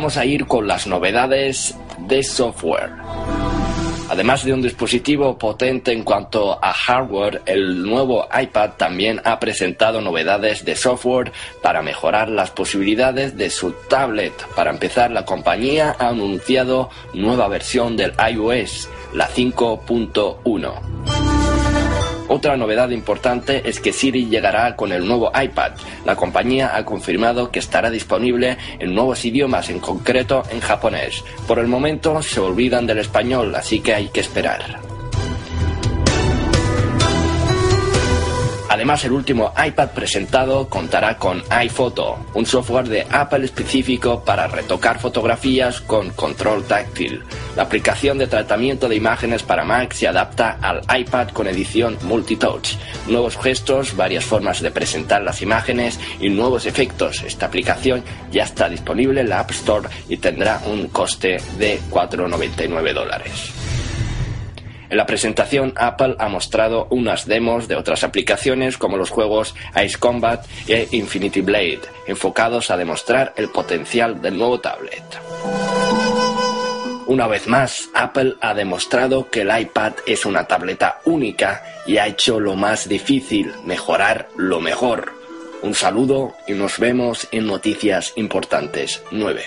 Vamos 0.00 0.16
a 0.16 0.24
ir 0.24 0.46
con 0.46 0.66
las 0.66 0.86
novedades 0.86 1.76
de 1.98 2.22
software. 2.22 2.88
Además 4.08 4.46
de 4.46 4.54
un 4.54 4.62
dispositivo 4.62 5.36
potente 5.36 5.92
en 5.92 6.04
cuanto 6.04 6.58
a 6.64 6.72
hardware, 6.72 7.42
el 7.44 7.82
nuevo 7.82 8.26
iPad 8.32 8.70
también 8.78 9.20
ha 9.26 9.38
presentado 9.38 10.00
novedades 10.00 10.64
de 10.64 10.74
software 10.74 11.32
para 11.62 11.82
mejorar 11.82 12.30
las 12.30 12.50
posibilidades 12.50 13.36
de 13.36 13.50
su 13.50 13.72
tablet. 13.90 14.32
Para 14.56 14.70
empezar, 14.70 15.10
la 15.10 15.26
compañía 15.26 15.94
ha 15.98 16.08
anunciado 16.08 16.88
nueva 17.12 17.46
versión 17.48 17.98
del 17.98 18.14
iOS, 18.26 18.88
la 19.12 19.28
5.1. 19.28 21.29
Otra 22.32 22.56
novedad 22.56 22.90
importante 22.90 23.68
es 23.68 23.80
que 23.80 23.92
Siri 23.92 24.26
llegará 24.26 24.76
con 24.76 24.92
el 24.92 25.04
nuevo 25.04 25.32
iPad. 25.34 25.72
La 26.04 26.14
compañía 26.14 26.76
ha 26.76 26.84
confirmado 26.84 27.50
que 27.50 27.58
estará 27.58 27.90
disponible 27.90 28.56
en 28.78 28.94
nuevos 28.94 29.24
idiomas, 29.24 29.68
en 29.68 29.80
concreto 29.80 30.44
en 30.52 30.60
japonés. 30.60 31.24
Por 31.48 31.58
el 31.58 31.66
momento 31.66 32.22
se 32.22 32.38
olvidan 32.38 32.86
del 32.86 32.98
español, 32.98 33.52
así 33.56 33.80
que 33.80 33.94
hay 33.94 34.08
que 34.10 34.20
esperar. 34.20 34.89
Además, 38.70 39.04
el 39.04 39.10
último 39.10 39.52
iPad 39.66 39.88
presentado 39.88 40.68
contará 40.68 41.16
con 41.16 41.42
iPhoto, 41.50 42.24
un 42.34 42.46
software 42.46 42.86
de 42.86 43.04
Apple 43.10 43.44
específico 43.44 44.22
para 44.24 44.46
retocar 44.46 45.00
fotografías 45.00 45.80
con 45.80 46.10
control 46.10 46.62
táctil. 46.62 47.20
La 47.56 47.64
aplicación 47.64 48.18
de 48.18 48.28
tratamiento 48.28 48.88
de 48.88 48.94
imágenes 48.94 49.42
para 49.42 49.64
Mac 49.64 49.92
se 49.92 50.06
adapta 50.06 50.58
al 50.62 50.82
iPad 51.00 51.30
con 51.30 51.48
edición 51.48 51.98
multitouch. 52.02 52.76
Nuevos 53.08 53.36
gestos, 53.38 53.96
varias 53.96 54.24
formas 54.24 54.62
de 54.62 54.70
presentar 54.70 55.20
las 55.22 55.42
imágenes 55.42 55.98
y 56.20 56.28
nuevos 56.28 56.64
efectos. 56.64 57.24
Esta 57.24 57.46
aplicación 57.46 58.04
ya 58.30 58.44
está 58.44 58.68
disponible 58.68 59.22
en 59.22 59.30
la 59.30 59.40
App 59.40 59.50
Store 59.50 59.88
y 60.08 60.16
tendrá 60.18 60.62
un 60.66 60.86
coste 60.90 61.38
de 61.58 61.80
4,99 61.90 62.94
dólares. 62.94 63.59
En 64.90 64.96
la 64.96 65.06
presentación, 65.06 65.72
Apple 65.76 66.16
ha 66.18 66.28
mostrado 66.28 66.88
unas 66.90 67.26
demos 67.26 67.68
de 67.68 67.76
otras 67.76 68.02
aplicaciones 68.02 68.76
como 68.76 68.96
los 68.96 69.08
juegos 69.08 69.54
Ice 69.84 69.96
Combat 69.96 70.44
e 70.66 70.88
Infinity 70.90 71.42
Blade, 71.42 71.80
enfocados 72.08 72.72
a 72.72 72.76
demostrar 72.76 73.32
el 73.36 73.50
potencial 73.50 74.20
del 74.20 74.36
nuevo 74.36 74.58
tablet. 74.58 75.04
Una 77.06 77.28
vez 77.28 77.46
más, 77.46 77.88
Apple 77.94 78.34
ha 78.40 78.52
demostrado 78.54 79.30
que 79.30 79.42
el 79.42 79.60
iPad 79.60 79.92
es 80.06 80.26
una 80.26 80.44
tableta 80.44 81.00
única 81.04 81.62
y 81.86 81.98
ha 81.98 82.08
hecho 82.08 82.40
lo 82.40 82.56
más 82.56 82.88
difícil, 82.88 83.52
mejorar 83.64 84.28
lo 84.36 84.60
mejor. 84.60 85.12
Un 85.62 85.74
saludo 85.74 86.34
y 86.48 86.52
nos 86.52 86.78
vemos 86.78 87.28
en 87.30 87.46
Noticias 87.46 88.12
Importantes 88.16 89.02
9. 89.12 89.42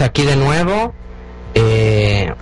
Aquí 0.00 0.22
de 0.22 0.36
nuevo. 0.36 0.94
Eh, 1.54 2.32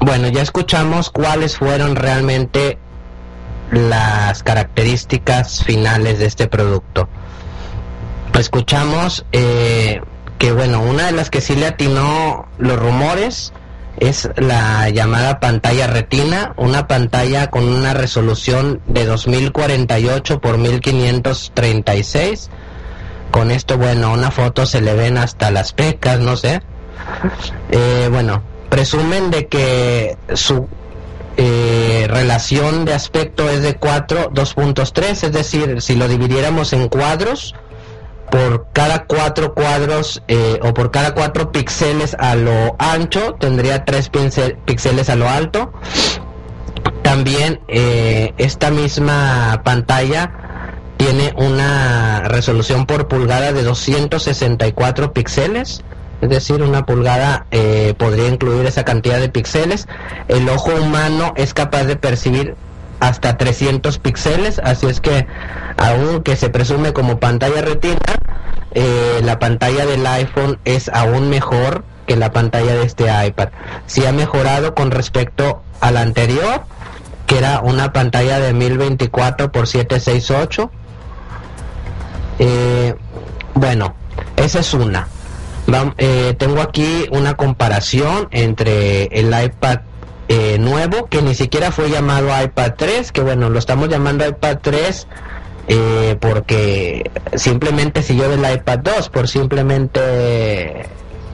bueno, 0.00 0.28
ya 0.28 0.42
escuchamos 0.42 1.10
cuáles 1.10 1.56
fueron 1.56 1.96
realmente 1.96 2.78
las 3.72 4.42
características 4.42 5.64
finales 5.64 6.18
de 6.18 6.26
este 6.26 6.46
producto. 6.46 7.08
Escuchamos 8.38 9.24
eh, 9.32 10.00
que, 10.38 10.52
bueno, 10.52 10.80
una 10.80 11.06
de 11.06 11.12
las 11.12 11.30
que 11.30 11.40
sí 11.40 11.56
le 11.56 11.66
atinó 11.66 12.46
los 12.58 12.78
rumores 12.78 13.52
es 13.96 14.28
la 14.36 14.90
llamada 14.90 15.40
pantalla 15.40 15.86
retina, 15.86 16.52
una 16.56 16.86
pantalla 16.86 17.48
con 17.48 17.64
una 17.64 17.94
resolución 17.94 18.82
de 18.86 19.06
2048 19.06 20.40
por 20.40 20.58
1536 20.58 22.50
con 23.36 23.50
esto, 23.50 23.76
bueno, 23.76 24.14
una 24.14 24.30
foto 24.30 24.64
se 24.64 24.80
le 24.80 24.94
ven 24.94 25.18
hasta 25.18 25.50
las 25.50 25.74
pecas, 25.74 26.20
no 26.20 26.36
sé. 26.36 26.62
Eh, 27.70 28.08
bueno, 28.10 28.42
presumen 28.68 29.30
de 29.30 29.46
que 29.46 30.16
su 30.34 30.68
eh, 31.36 32.06
relación 32.08 32.84
de 32.84 32.94
aspecto 32.94 33.48
es 33.50 33.62
de 33.62 33.74
4, 33.74 34.30
2.3, 34.32 35.24
es 35.24 35.32
decir, 35.32 35.82
si 35.82 35.96
lo 35.96 36.08
dividiéramos 36.08 36.72
en 36.72 36.88
cuadros, 36.88 37.54
por 38.30 38.66
cada 38.72 39.04
cuatro 39.04 39.54
cuadros 39.54 40.20
eh, 40.26 40.58
o 40.60 40.74
por 40.74 40.90
cada 40.90 41.14
cuatro 41.14 41.52
píxeles 41.52 42.16
a 42.18 42.34
lo 42.34 42.74
ancho, 42.78 43.36
tendría 43.38 43.84
tres 43.84 44.10
píxeles 44.10 45.08
a 45.08 45.16
lo 45.16 45.28
alto. 45.28 45.72
También 47.02 47.60
esta 47.68 48.72
misma 48.72 49.62
pantalla 49.64 50.32
tiene 50.96 51.32
una 51.36 52.22
resolución 52.24 52.86
por 52.86 53.06
pulgada 53.06 53.52
de 53.52 53.62
264 53.62 55.12
píxeles, 55.12 55.84
es 56.20 56.28
decir, 56.30 56.62
una 56.62 56.86
pulgada 56.86 57.46
eh, 57.50 57.94
podría 57.98 58.28
incluir 58.28 58.66
esa 58.66 58.84
cantidad 58.84 59.18
de 59.20 59.28
píxeles. 59.28 59.86
El 60.28 60.48
ojo 60.48 60.70
humano 60.74 61.34
es 61.36 61.54
capaz 61.54 61.84
de 61.84 61.96
percibir 61.96 62.54
hasta 63.00 63.36
300 63.36 63.98
píxeles, 63.98 64.58
así 64.58 64.86
es 64.86 65.00
que 65.00 65.26
aunque 65.76 66.36
se 66.36 66.48
presume 66.48 66.92
como 66.92 67.18
pantalla 67.20 67.60
retina, 67.60 67.98
eh, 68.72 69.20
la 69.22 69.38
pantalla 69.38 69.84
del 69.84 70.06
iPhone 70.06 70.58
es 70.64 70.88
aún 70.88 71.28
mejor 71.28 71.84
que 72.06 72.16
la 72.16 72.32
pantalla 72.32 72.74
de 72.74 72.84
este 72.84 73.06
iPad. 73.26 73.48
Si 73.86 74.06
ha 74.06 74.12
mejorado 74.12 74.74
con 74.74 74.90
respecto 74.90 75.62
a 75.80 75.90
la 75.90 76.00
anterior, 76.00 76.62
que 77.26 77.38
era 77.38 77.60
una 77.60 77.92
pantalla 77.92 78.38
de 78.38 78.52
1024 78.54 79.52
por 79.52 79.66
768 79.66 80.70
eh, 82.38 82.94
bueno, 83.54 83.94
esa 84.36 84.60
es 84.60 84.74
una. 84.74 85.08
Eh, 85.98 86.34
tengo 86.38 86.60
aquí 86.60 87.06
una 87.10 87.34
comparación 87.34 88.28
entre 88.30 89.04
el 89.06 89.26
iPad 89.26 89.80
eh, 90.28 90.58
nuevo 90.58 91.06
que 91.06 91.22
ni 91.22 91.34
siquiera 91.34 91.72
fue 91.72 91.90
llamado 91.90 92.28
iPad 92.42 92.74
3, 92.76 93.12
que 93.12 93.20
bueno, 93.20 93.50
lo 93.50 93.58
estamos 93.58 93.88
llamando 93.88 94.26
iPad 94.26 94.58
3 94.62 95.06
eh, 95.68 96.16
porque 96.20 97.10
simplemente 97.34 98.02
siguió 98.02 98.28
del 98.28 98.40
iPad 98.40 98.78
2, 98.78 99.08
por 99.08 99.26
simplemente 99.26 100.86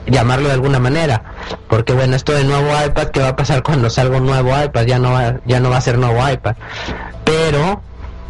llamarlo 0.07 0.47
de 0.47 0.53
alguna 0.55 0.79
manera, 0.79 1.23
porque 1.69 1.93
bueno, 1.93 2.15
esto 2.15 2.33
de 2.33 2.43
nuevo 2.43 2.69
iPad, 2.85 3.09
¿qué 3.09 3.19
va 3.19 3.29
a 3.29 3.35
pasar 3.35 3.61
cuando 3.61 3.91
salga 3.91 4.17
un 4.17 4.25
nuevo 4.25 4.49
iPad? 4.59 4.85
Ya 4.85 4.97
no 4.97 5.11
va, 5.11 5.39
ya 5.45 5.59
no 5.59 5.69
va 5.69 5.77
a 5.77 5.81
ser 5.81 5.99
nuevo 5.99 6.27
iPad, 6.27 6.55
pero 7.23 7.81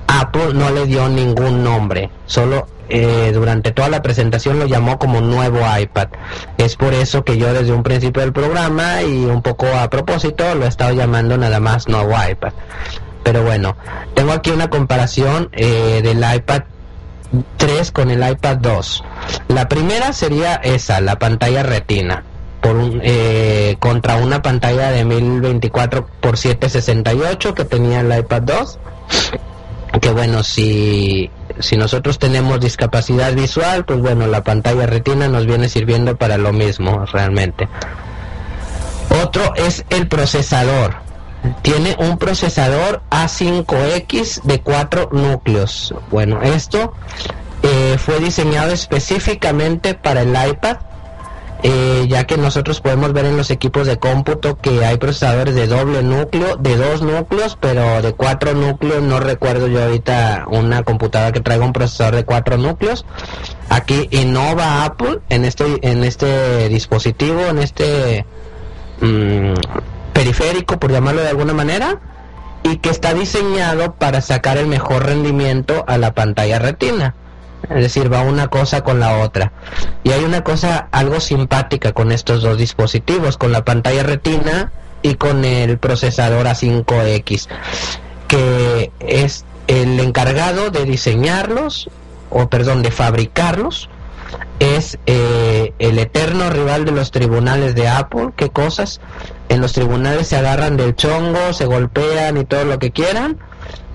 Apple 0.08 0.54
no 0.54 0.70
le 0.70 0.86
dio 0.86 1.08
ningún 1.08 1.64
nombre, 1.64 2.10
solo 2.26 2.68
eh, 2.90 3.32
durante 3.34 3.72
toda 3.72 3.90
la 3.90 4.02
presentación 4.02 4.60
lo 4.60 4.66
llamó 4.66 5.00
como 5.00 5.22
nuevo 5.22 5.60
iPad. 5.80 6.10
Es 6.58 6.76
por 6.76 6.94
eso 6.94 7.24
que 7.24 7.38
yo 7.38 7.54
desde 7.54 7.72
un 7.72 7.84
principio 7.84 8.22
del 8.22 8.34
programa 8.34 9.02
y 9.02 9.26
un 9.26 9.42
poco 9.42 9.68
a 9.68 9.90
propósito 9.90 10.56
lo 10.56 10.66
he 10.66 10.68
estado 10.68 10.94
llamando 10.94 11.38
nada 11.38 11.60
más 11.60 11.88
nuevo 11.88 12.14
iPad. 12.30 12.54
Pero 13.24 13.44
bueno, 13.44 13.76
tengo 14.14 14.34
aquí 14.34 14.52
una 14.52 14.70
comparación 14.70 15.50
eh, 15.54 16.02
del 16.04 16.18
iPad 16.18 16.64
3 17.58 17.92
con 17.92 18.12
el 18.12 18.30
iPad 18.30 18.58
2. 18.58 19.04
La 19.48 19.68
primera 19.70 20.14
sería 20.14 20.56
esa, 20.56 21.02
la 21.02 21.18
pantalla 21.18 21.64
retina. 21.64 22.24
Por 22.62 22.78
un, 22.78 23.02
eh, 23.04 23.76
contra 23.80 24.16
una 24.16 24.42
pantalla 24.42 24.92
de 24.92 25.04
1024 25.04 26.08
x 26.22 26.40
768 26.40 27.54
que 27.54 27.66
tenía 27.66 28.00
el 28.00 28.18
iPad 28.18 28.42
2 28.44 28.80
que 30.02 30.12
bueno, 30.12 30.44
si, 30.44 31.30
si 31.60 31.78
nosotros 31.78 32.20
tenemos 32.20 32.60
discapacidad 32.60 33.34
visual, 33.34 33.86
pues 33.86 34.00
bueno, 34.00 34.28
la 34.28 34.44
pantalla 34.44 34.86
retina 34.86 35.28
nos 35.28 35.46
viene 35.46 35.70
sirviendo 35.70 36.16
para 36.16 36.38
lo 36.38 36.54
mismo 36.54 37.06
realmente. 37.06 37.68
Otro 39.24 39.54
es 39.56 39.86
el 39.90 40.08
procesador. 40.08 40.96
Tiene 41.62 41.96
un 42.00 42.18
procesador 42.18 43.02
A5X 43.10 44.44
de 44.44 44.62
4 44.62 45.10
núcleos. 45.12 45.94
Bueno, 46.10 46.42
esto 46.42 46.94
eh, 47.62 47.98
fue 47.98 48.20
diseñado 48.20 48.72
específicamente 48.72 49.94
para 49.94 50.22
el 50.22 50.30
iPad 50.30 50.78
eh, 51.66 52.08
ya 52.10 52.26
que 52.26 52.38
nosotros 52.38 52.82
podemos 52.82 53.14
ver 53.14 53.24
en 53.24 53.38
los 53.38 53.50
equipos 53.50 53.88
de 53.88 53.98
cómputo 53.98 54.58
que 54.58 54.84
hay 54.84 54.98
procesadores 54.98 55.56
de 55.56 55.68
doble 55.68 56.04
núcleo, 56.04 56.58
de 56.58 56.76
dos 56.76 57.02
núcleos, 57.02 57.58
pero 57.60 58.02
de 58.02 58.12
cuatro 58.14 58.54
núcleos, 58.54 59.02
no 59.02 59.22
recuerdo 59.22 59.68
yo 59.68 59.82
ahorita 59.82 60.44
una 60.50 60.84
computadora 60.84 61.32
que 61.32 61.40
traiga 61.40 61.64
un 61.64 61.72
procesador 61.72 62.16
de 62.16 62.26
cuatro 62.26 62.58
núcleos. 62.58 63.06
Aquí 63.70 64.10
innova 64.12 64.84
Apple 64.84 65.22
en 65.30 65.46
este, 65.46 65.64
en 65.90 66.04
este 66.04 66.68
dispositivo, 66.68 67.40
en 67.48 67.60
este 67.60 68.26
mm, 69.00 69.54
periférico, 70.12 70.78
por 70.80 70.92
llamarlo 70.92 71.22
de 71.22 71.30
alguna 71.30 71.54
manera, 71.54 72.02
y 72.64 72.78
que 72.78 72.90
está 72.90 73.14
diseñado 73.14 73.94
para 73.94 74.20
sacar 74.20 74.58
el 74.58 74.68
mejor 74.68 75.06
rendimiento 75.06 75.86
a 75.88 75.98
la 75.98 76.14
pantalla 76.14 76.60
retina. 76.60 77.16
Es 77.70 77.82
decir, 77.82 78.12
va 78.12 78.22
una 78.22 78.48
cosa 78.48 78.84
con 78.84 79.00
la 79.00 79.20
otra. 79.20 79.52
Y 80.04 80.12
hay 80.12 80.24
una 80.24 80.44
cosa 80.44 80.88
algo 80.92 81.20
simpática 81.20 81.94
con 81.94 82.12
estos 82.12 82.42
dos 82.44 82.58
dispositivos, 82.58 83.38
con 83.38 83.52
la 83.52 83.64
pantalla 83.64 84.04
retina 84.04 84.72
y 85.02 85.16
con 85.16 85.46
el 85.46 85.78
procesador 85.78 86.46
A5X, 86.46 87.48
que 88.28 88.92
es 89.00 89.46
el 89.68 90.00
encargado 90.00 90.70
de 90.70 90.86
diseñarlos, 90.86 91.90
o 92.30 92.50
perdón, 92.50 92.84
de 92.84 92.92
fabricarlos, 92.92 93.90
es 94.60 94.98
eh, 95.06 95.74
el 95.80 96.00
eterno 96.00 96.50
rival 96.50 96.86
de 96.86 96.92
los 96.92 97.12
tribunales 97.12 97.76
de 97.76 97.88
Apple. 97.88 98.30
¿Qué 98.36 98.50
cosas? 98.50 99.02
En 99.50 99.62
los 99.62 99.74
tribunales 99.74 100.28
se 100.28 100.38
agarran 100.38 100.78
del 100.78 100.96
chongo, 100.96 101.54
se 101.54 101.66
golpean 101.66 102.38
y 102.38 102.46
todo 102.46 102.66
lo 102.66 102.80
que 102.80 102.92
quieran, 102.92 103.38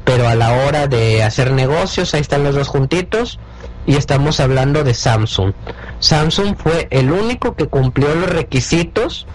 pero 0.08 0.26
a 0.26 0.34
la 0.34 0.64
hora 0.64 0.86
de 0.86 1.22
hacer 1.22 1.52
negocios, 1.52 2.14
ahí 2.14 2.22
están 2.22 2.42
los 2.42 2.54
dos 2.54 2.66
juntitos 2.66 3.38
y 3.84 3.96
estamos 3.96 4.40
hablando 4.40 4.82
de 4.82 4.94
Samsung. 4.94 5.52
Samsung 6.00 6.56
fue 6.56 6.88
el 6.90 7.12
único 7.12 7.54
que 7.54 7.66
cumplió 7.66 8.14
los 8.14 8.30
requisitos 8.30 9.26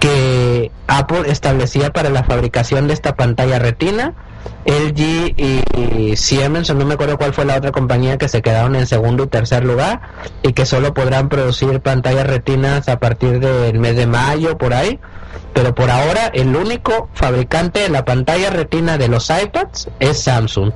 que 0.00 0.72
Apple 0.88 1.22
establecía 1.26 1.92
para 1.92 2.10
la 2.10 2.24
fabricación 2.24 2.88
de 2.88 2.94
esta 2.94 3.14
pantalla 3.14 3.60
retina. 3.60 4.14
LG 4.64 5.34
y 5.36 6.16
Siemens, 6.16 6.74
no 6.74 6.84
me 6.86 6.94
acuerdo 6.94 7.18
cuál 7.18 7.34
fue 7.34 7.44
la 7.44 7.56
otra 7.56 7.70
compañía 7.70 8.16
que 8.16 8.28
se 8.28 8.40
quedaron 8.40 8.74
en 8.74 8.86
segundo 8.86 9.24
y 9.24 9.26
tercer 9.26 9.64
lugar 9.64 10.00
y 10.42 10.54
que 10.54 10.64
solo 10.64 10.94
podrán 10.94 11.28
producir 11.28 11.80
pantallas 11.80 12.26
retinas 12.26 12.88
a 12.88 12.98
partir 12.98 13.40
del 13.40 13.78
mes 13.78 13.96
de 13.96 14.06
mayo 14.06 14.56
por 14.56 14.72
ahí. 14.72 14.98
Pero 15.52 15.74
por 15.74 15.90
ahora 15.90 16.30
el 16.32 16.56
único 16.56 17.10
fabricante 17.12 17.80
de 17.80 17.90
la 17.90 18.04
pantalla 18.04 18.50
retina 18.50 18.96
de 18.96 19.08
los 19.08 19.28
iPads 19.30 19.90
es 20.00 20.22
Samsung. 20.22 20.72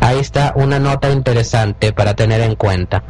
Ahí 0.00 0.18
está 0.18 0.52
una 0.56 0.80
nota 0.80 1.10
interesante 1.10 1.92
para 1.92 2.14
tener 2.14 2.40
en 2.40 2.56
cuenta. 2.56 3.04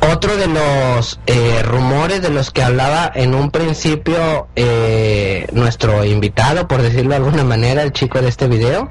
Otro 0.00 0.36
de 0.36 0.48
los 0.48 1.20
eh, 1.26 1.62
rumores 1.62 2.22
de 2.22 2.30
los 2.30 2.50
que 2.50 2.62
hablaba 2.62 3.10
en 3.14 3.34
un 3.34 3.50
principio 3.50 4.48
eh, 4.56 5.46
nuestro 5.52 6.04
invitado, 6.04 6.66
por 6.66 6.82
decirlo 6.82 7.10
de 7.10 7.16
alguna 7.16 7.44
manera, 7.44 7.82
el 7.82 7.92
chico 7.92 8.20
de 8.20 8.28
este 8.28 8.48
video, 8.48 8.90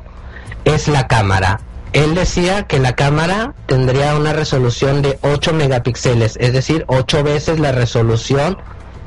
es 0.64 0.88
la 0.88 1.08
cámara. 1.08 1.60
Él 1.94 2.16
decía 2.16 2.64
que 2.64 2.80
la 2.80 2.96
cámara 2.96 3.54
tendría 3.66 4.16
una 4.16 4.32
resolución 4.32 5.02
de 5.02 5.20
8 5.22 5.54
megapíxeles, 5.54 6.38
es 6.40 6.54
decir, 6.54 6.86
8 6.88 7.24
veces 7.24 7.60
la 7.60 7.74
resolución 7.74 8.58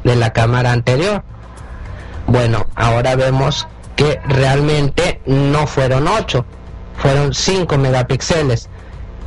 de 0.04 0.16
la 0.16 0.34
cámara 0.34 0.72
anterior. 0.72 1.22
Bueno, 2.26 2.66
ahora 2.74 3.16
vemos 3.16 3.66
que 3.96 4.20
realmente 4.26 5.22
no 5.24 5.66
fueron 5.66 6.06
8, 6.06 6.44
fueron 6.98 7.32
5 7.32 7.78
megapíxeles. 7.78 8.68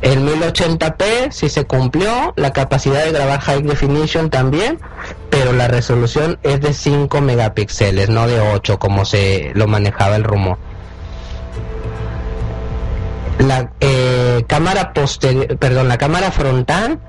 El 0.00 0.20
1080p 0.20 1.32
si 1.32 1.48
se 1.48 1.64
cumplió, 1.66 2.32
la 2.36 2.52
capacidad 2.52 3.04
de 3.04 3.12
grabar 3.12 3.40
High 3.40 3.62
Definition 3.62 4.30
también, 4.30 4.78
pero 5.28 5.52
la 5.52 5.66
resolución 5.66 6.38
es 6.42 6.60
de 6.60 6.72
5 6.72 7.20
megapíxeles, 7.20 8.08
no 8.08 8.26
de 8.28 8.40
8 8.40 8.78
como 8.78 9.04
se 9.04 9.50
lo 9.54 9.66
manejaba 9.66 10.16
el 10.16 10.24
rumor. 10.24 10.58
La 13.38 13.70
eh, 13.80 14.44
cámara 14.46 14.92
posterior, 14.92 15.58
perdón, 15.58 15.88
la 15.88 15.98
cámara 15.98 16.30
frontal 16.30 17.00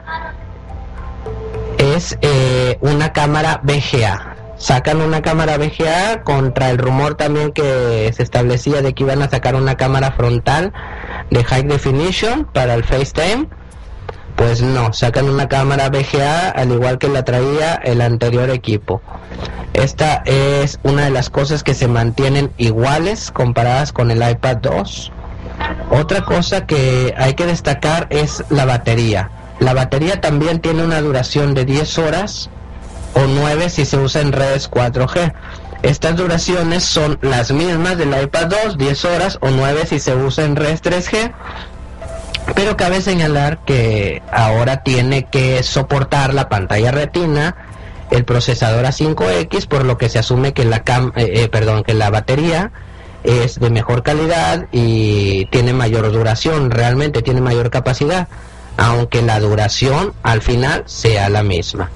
es 1.78 2.17
eh, 2.21 2.78
una 2.82 3.13
cámara 3.13 3.62
VGA. 3.63 4.36
Sacan 4.58 5.02
una 5.02 5.21
cámara 5.21 5.58
VGA 5.58 6.23
contra 6.23 6.69
el 6.69 6.78
rumor 6.78 7.15
también 7.15 7.52
que 7.52 8.12
se 8.13 8.23
establecía 8.23 8.82
de 8.82 8.93
que 8.93 9.04
iban 9.04 9.21
a 9.21 9.30
sacar 9.30 9.56
una 9.56 9.78
cámara 9.78 10.12
frontal 10.12 10.73
de 11.30 11.44
High 11.44 11.63
Definition 11.63 12.46
para 12.46 12.74
el 12.74 12.84
FaceTime. 12.84 13.48
Pues 14.36 14.62
no, 14.62 14.94
sacan 14.94 15.30
una 15.30 15.50
cámara 15.50 15.89
VGA 15.89 16.50
al 16.50 16.72
igual 16.72 16.98
que 16.98 17.10
la 17.10 17.26
traía 17.26 17.76
el 17.76 18.00
anterior 18.02 18.50
equipo. 18.50 19.02
Esta 19.74 20.24
es 20.26 20.80
una 20.84 21.06
de 21.06 21.10
las 21.10 21.30
cosas 21.30 21.63
que 21.63 21.74
se 21.74 21.88
mantienen 21.88 22.52
iguales 22.58 23.32
comparadas 23.32 23.92
con 23.92 24.12
el 24.12 24.28
iPad 24.28 24.58
2. 24.58 25.12
Otra 25.92 26.24
cosa 26.24 26.65
que 26.65 27.13
hay 27.18 27.34
que 27.34 27.46
destacar 27.46 28.08
es 28.10 28.44
la 28.50 28.65
batería. 28.65 29.30
La 29.60 29.74
batería 29.74 30.22
también 30.22 30.60
tiene 30.60 30.84
una 30.84 31.02
duración 31.02 31.54
de 31.54 31.65
10 31.65 31.98
horas 32.00 32.50
o 33.13 33.22
9 33.28 33.70
si 33.70 33.86
se 33.86 33.98
usa 33.98 34.22
en 34.22 34.32
redes 34.32 34.72
4G. 34.72 35.34
Estas 35.82 36.18
duraciones 36.18 36.84
son 36.84 37.20
las 37.22 37.52
mismas 37.52 37.98
del 37.98 38.10
iPad 38.10 38.48
2, 38.65 38.78
10 38.78 39.06
horas 39.06 39.38
o 39.42 39.50
9 39.50 39.86
si 39.88 40.00
se 40.00 40.13
usa 40.13 40.44
en 40.44 40.56
redes 40.56 40.82
3G. 40.84 41.32
Pero 42.54 42.76
cabe 42.76 43.02
señalar 43.02 43.63
que 43.63 44.22
ahora 44.32 44.84
tiene 44.84 45.26
que 45.26 45.63
soportar 45.63 46.34
la 46.34 46.50
pantalla 46.50 46.92
retina, 46.92 47.56
el 48.12 48.26
procesador 48.26 48.86
A5X, 48.86 49.68
por 49.68 49.86
lo 49.86 49.98
que 49.98 50.10
se 50.10 50.20
asume 50.20 50.54
que 50.54 50.65
la 50.65 50.84
cam 50.84 51.13
eh, 51.15 51.32
eh, 51.36 51.48
perdón, 51.48 51.84
que 51.84 51.94
la 51.94 52.10
batería 52.10 52.72
es 53.24 53.60
de 53.60 53.70
mejor 53.70 54.04
calidad 54.04 54.68
y 54.72 55.46
tiene 55.46 55.74
mayor 55.74 56.12
duración, 56.12 56.72
realmente 56.72 57.22
tiene 57.22 57.42
mayor 57.42 57.70
capacidad, 57.70 58.28
aunque 58.78 59.22
la 59.22 59.39
duración 59.39 60.13
al 60.24 60.42
final 60.42 60.84
sea 60.88 61.30
la 61.30 61.44
misma. 61.44 61.92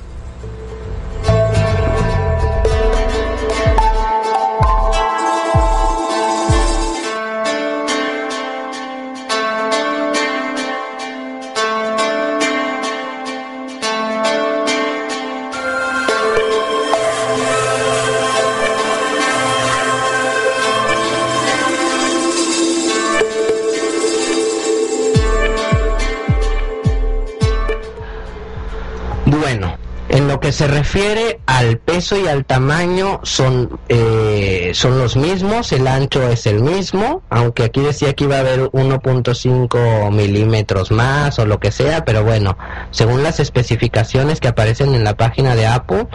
Que 30.43 30.51
se 30.51 30.67
refiere 30.67 31.39
al 31.45 31.77
peso 31.77 32.17
y 32.17 32.27
al 32.27 32.43
tamaño 32.43 33.21
son 33.23 33.79
eh, 33.87 34.71
son 34.73 34.99
los 34.99 35.15
mismos, 35.15 35.71
el 35.71 35.87
ancho 35.87 36.27
es 36.27 36.47
el 36.47 36.59
mismo, 36.59 37.21
aunque 37.29 37.63
aquí 37.63 37.79
decía 37.79 38.11
que 38.11 38.25
iba 38.25 38.35
a 38.35 38.39
haber 38.41 38.63
1.5 38.71 40.11
milímetros 40.11 40.91
más 40.91 41.39
o 41.39 41.45
lo 41.45 41.61
que 41.61 41.71
sea, 41.71 42.03
pero 42.03 42.25
bueno, 42.25 42.57
según 42.91 43.23
las 43.23 43.39
especificaciones 43.39 44.41
que 44.41 44.49
aparecen 44.49 44.93
en 44.95 45.05
la 45.05 45.15
página 45.15 45.55
de 45.55 45.65
Apple, 45.65 46.07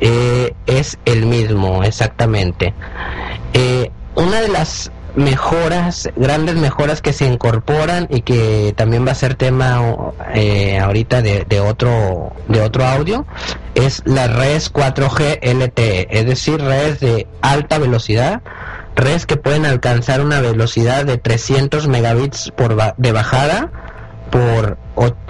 eh, 0.00 0.52
es 0.66 0.98
el 1.04 1.26
mismo 1.26 1.84
exactamente. 1.84 2.74
Eh, 3.52 3.92
una 4.16 4.40
de 4.40 4.48
las 4.48 4.90
mejoras, 5.14 6.08
grandes 6.16 6.56
mejoras 6.56 7.02
que 7.02 7.12
se 7.12 7.26
incorporan 7.26 8.06
y 8.10 8.22
que 8.22 8.74
también 8.76 9.06
va 9.06 9.12
a 9.12 9.14
ser 9.14 9.34
tema 9.34 9.80
eh, 10.34 10.78
ahorita 10.78 11.22
de, 11.22 11.60
otro 11.60 12.32
de 12.48 12.60
otro 12.60 12.84
audio 12.84 13.26
es 13.74 14.02
la 14.04 14.26
red 14.28 14.60
4G 14.60 15.38
LTE, 15.42 16.08
es 16.10 16.26
decir, 16.26 16.60
redes 16.60 17.00
de 17.00 17.26
alta 17.40 17.78
velocidad, 17.78 18.42
redes 18.96 19.26
que 19.26 19.36
pueden 19.36 19.64
alcanzar 19.64 20.20
una 20.20 20.40
velocidad 20.40 21.04
de 21.04 21.18
300 21.18 21.88
megabits 21.88 22.50
por 22.56 22.76
de 22.96 23.12
bajada 23.12 23.70
por 24.30 24.78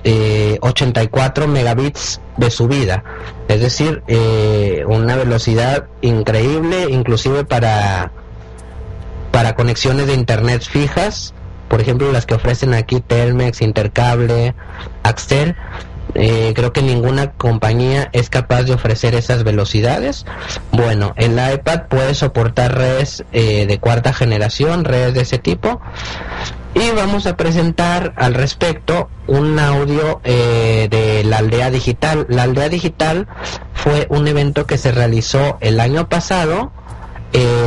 eh, 0.04 0.58
84 0.60 1.48
megabits 1.48 2.20
de 2.36 2.50
subida, 2.50 3.04
es 3.48 3.60
decir, 3.60 4.02
eh, 4.08 4.84
una 4.86 5.16
velocidad 5.16 5.86
increíble, 6.00 6.86
inclusive 6.90 7.44
para 7.44 8.12
para 9.30 9.54
conexiones 9.54 10.06
de 10.06 10.14
internet 10.14 10.62
fijas, 10.62 11.34
por 11.68 11.80
ejemplo 11.80 12.10
las 12.12 12.26
que 12.26 12.34
ofrecen 12.34 12.74
aquí 12.74 13.00
Telmex, 13.00 13.62
Intercable, 13.62 14.54
Axtel, 15.02 15.56
eh, 16.14 16.52
creo 16.54 16.72
que 16.72 16.82
ninguna 16.82 17.32
compañía 17.32 18.08
es 18.12 18.30
capaz 18.30 18.64
de 18.64 18.74
ofrecer 18.74 19.14
esas 19.14 19.44
velocidades. 19.44 20.26
Bueno, 20.72 21.12
el 21.16 21.32
iPad 21.32 21.82
puede 21.88 22.14
soportar 22.14 22.76
redes 22.76 23.24
eh, 23.32 23.66
de 23.66 23.78
cuarta 23.78 24.12
generación, 24.12 24.84
redes 24.84 25.14
de 25.14 25.22
ese 25.22 25.38
tipo. 25.38 25.80
Y 26.74 26.90
vamos 26.94 27.26
a 27.26 27.36
presentar 27.36 28.12
al 28.16 28.34
respecto 28.34 29.08
un 29.26 29.58
audio 29.58 30.20
eh, 30.24 30.88
de 30.90 31.24
la 31.24 31.38
aldea 31.38 31.70
digital. 31.70 32.26
La 32.28 32.44
aldea 32.44 32.68
digital 32.68 33.26
fue 33.74 34.06
un 34.08 34.28
evento 34.28 34.66
que 34.66 34.78
se 34.78 34.92
realizó 34.92 35.58
el 35.60 35.80
año 35.80 36.08
pasado 36.08 36.72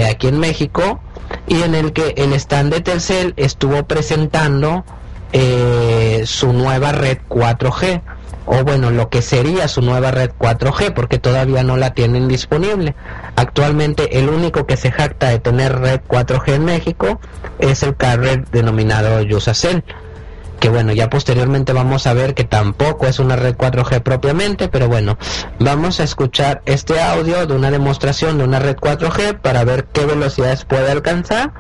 aquí 0.10 0.28
en 0.28 0.40
México 0.40 1.00
y 1.48 1.62
en 1.62 1.76
el 1.76 1.94
que 1.94 2.14
el 2.18 2.34
stand 2.34 2.74
de 2.74 2.82
Telcel 2.82 3.34
estuvo 3.38 3.84
presentando 3.84 4.86
eh, 5.32 6.24
su 6.26 6.54
nueva 6.54 6.92
red 6.92 7.18
4G 7.30 8.02
o 8.46 8.64
bueno, 8.64 8.92
lo 8.92 9.10
que 9.10 9.22
sería 9.22 9.68
su 9.68 9.82
nueva 9.82 10.12
red 10.12 10.32
4G 10.38 10.94
porque 10.94 11.18
todavía 11.18 11.64
no 11.64 11.78
la 11.78 11.94
tienen 11.94 12.28
disponible. 12.28 12.94
Actualmente 13.36 14.20
el 14.20 14.30
único 14.30 14.66
que 14.66 14.78
se 14.78 14.92
jacta 14.92 15.30
de 15.30 15.40
tener 15.40 15.80
red 15.80 16.02
4G 16.08 16.56
en 16.56 16.66
México 16.66 17.20
es 17.60 17.84
el 17.84 17.96
carrier 17.96 18.46
denominado 18.50 19.22
Yusacell 19.22 19.84
que 20.64 20.70
bueno, 20.70 20.94
ya 20.94 21.10
posteriormente 21.10 21.74
vamos 21.74 22.08
a 22.08 22.14
ver 22.14 22.36
que 22.36 22.46
tampoco 22.46 23.06
es 23.06 23.20
una 23.20 23.36
red 23.36 23.58
4G 23.58 24.02
propiamente, 24.02 24.70
pero 24.70 24.88
bueno, 24.88 25.18
vamos 25.60 26.00
a 26.00 26.06
escuchar 26.06 26.62
este 26.66 27.02
audio 27.02 27.46
de 27.46 27.54
una 27.54 27.70
demostración 27.70 28.38
de 28.38 28.46
una 28.46 28.60
red 28.60 28.78
4G 28.78 29.42
para 29.42 29.66
ver 29.66 29.88
qué 29.92 30.06
velocidades 30.06 30.64
puede 30.64 30.90
alcanzar 30.90 31.52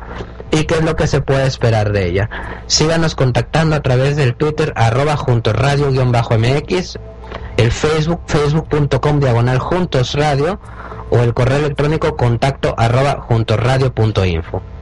y 0.51 0.63
qué 0.63 0.75
es 0.75 0.83
lo 0.83 0.95
que 0.95 1.07
se 1.07 1.19
puede 1.19 1.45
esperar 1.45 1.91
de 1.91 2.07
ella. 2.07 2.29
Síganos 2.67 3.15
contactando 3.15 3.75
a 3.75 3.81
través 3.81 4.15
del 4.15 4.35
Twitter 4.35 4.71
arroba 4.77 5.17
juntos 5.17 5.53
radio-mx, 5.53 6.97
el 7.57 7.71
Facebook, 7.73 8.21
facebook.com 8.27 9.19
diagonal 9.19 9.59
juntos 9.59 10.13
radio 10.13 10.61
o 11.09 11.17
el 11.17 11.33
correo 11.33 11.57
electrónico 11.57 12.15
contacto 12.15 12.73
arroba 12.77 13.19
juntosradio.info. 13.19 14.72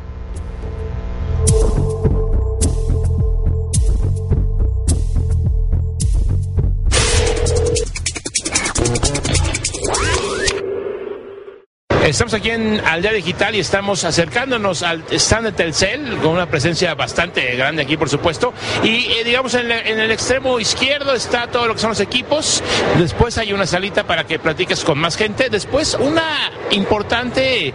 Estamos 12.03 12.33
aquí 12.33 12.49
en 12.49 12.81
Aldea 12.83 13.13
Digital 13.13 13.55
y 13.55 13.59
estamos 13.59 14.03
acercándonos 14.03 14.81
al 14.81 15.03
stand 15.11 15.45
de 15.45 15.51
Telcel 15.51 16.17
con 16.17 16.31
una 16.31 16.47
presencia 16.47 16.95
bastante 16.95 17.55
grande 17.55 17.83
aquí, 17.83 17.95
por 17.95 18.09
supuesto. 18.09 18.53
Y 18.83 19.05
eh, 19.11 19.23
digamos, 19.23 19.53
en, 19.53 19.71
en, 19.71 19.99
el 19.99 20.09
extremo 20.09 20.59
izquierdo 20.59 21.13
está 21.13 21.47
todo 21.47 21.67
lo 21.67 21.75
que 21.75 21.79
son 21.79 21.91
los 21.91 21.99
equipos. 21.99 22.63
Después 22.97 23.37
hay 23.37 23.53
una 23.53 23.67
salita 23.67 24.03
para 24.05 24.25
que 24.25 24.39
platiques 24.39 24.83
con 24.83 24.97
más 24.97 25.15
gente. 25.15 25.49
Después 25.49 25.95
una 25.99 26.51
importante, 26.71 27.71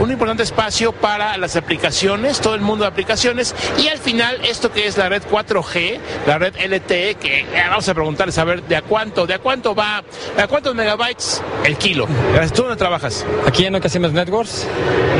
un 0.00 0.12
importante 0.12 0.44
espacio 0.44 0.92
para 0.92 1.36
las 1.36 1.56
aplicaciones, 1.56 2.40
todo 2.40 2.54
el 2.54 2.60
mundo 2.60 2.84
de 2.84 2.90
aplicaciones. 2.90 3.54
Y 3.82 3.88
al 3.88 3.98
final 3.98 4.44
esto 4.44 4.70
que 4.70 4.86
es 4.86 4.96
la 4.96 5.08
red 5.08 5.24
4G, 5.24 5.98
la 6.26 6.38
red 6.38 6.54
LTE, 6.54 7.16
que 7.16 7.40
eh, 7.40 7.46
vamos 7.68 7.88
a 7.88 7.94
preguntarles 7.94 8.38
a 8.38 8.44
ver 8.44 8.62
de 8.62 8.76
a 8.76 8.82
cuánto, 8.82 9.26
de 9.26 9.34
a 9.34 9.40
cuánto 9.40 9.74
va, 9.74 10.04
de 10.36 10.42
a 10.42 10.46
cuántos 10.46 10.72
megabytes 10.74 11.42
el 11.64 11.76
kilo. 11.76 12.06
¿Tú 12.54 12.62
dónde 12.62 12.76
trabajas? 12.76 13.26
Aquí 13.44 13.55
en 13.64 13.72
Nokia 13.72 13.88
Siemens 13.88 14.12
Networks. 14.12 14.66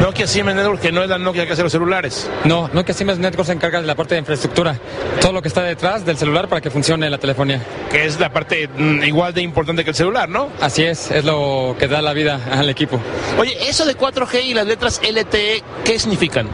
Nokia 0.00 0.26
Siemens 0.26 0.56
Networks, 0.56 0.82
que 0.82 0.92
no 0.92 1.02
es 1.02 1.08
la 1.08 1.18
Nokia 1.18 1.46
que 1.46 1.54
hace 1.54 1.62
los 1.62 1.72
celulares. 1.72 2.30
No, 2.44 2.68
Nokia 2.72 2.94
Siemens 2.94 3.18
Networks 3.18 3.46
se 3.46 3.52
encarga 3.54 3.80
de 3.80 3.86
la 3.86 3.94
parte 3.94 4.14
de 4.14 4.20
infraestructura, 4.20 4.78
todo 5.20 5.32
lo 5.32 5.40
que 5.40 5.48
está 5.48 5.62
detrás 5.62 6.04
del 6.04 6.18
celular 6.18 6.48
para 6.48 6.60
que 6.60 6.70
funcione 6.70 7.08
la 7.08 7.18
telefonía. 7.18 7.62
Que 7.90 8.04
es 8.04 8.20
la 8.20 8.32
parte 8.32 8.68
mm, 8.68 9.04
igual 9.04 9.32
de 9.32 9.42
importante 9.42 9.84
que 9.84 9.90
el 9.90 9.96
celular, 9.96 10.28
¿no? 10.28 10.50
Así 10.60 10.84
es, 10.84 11.10
es 11.10 11.24
lo 11.24 11.76
que 11.78 11.88
da 11.88 12.02
la 12.02 12.12
vida 12.12 12.40
al 12.50 12.68
equipo. 12.68 13.00
Oye, 13.38 13.56
eso 13.68 13.86
de 13.86 13.96
4G 13.96 14.44
y 14.44 14.54
las 14.54 14.66
letras 14.66 15.00
LTE, 15.02 15.62
¿qué 15.84 15.98
significan? 15.98 16.48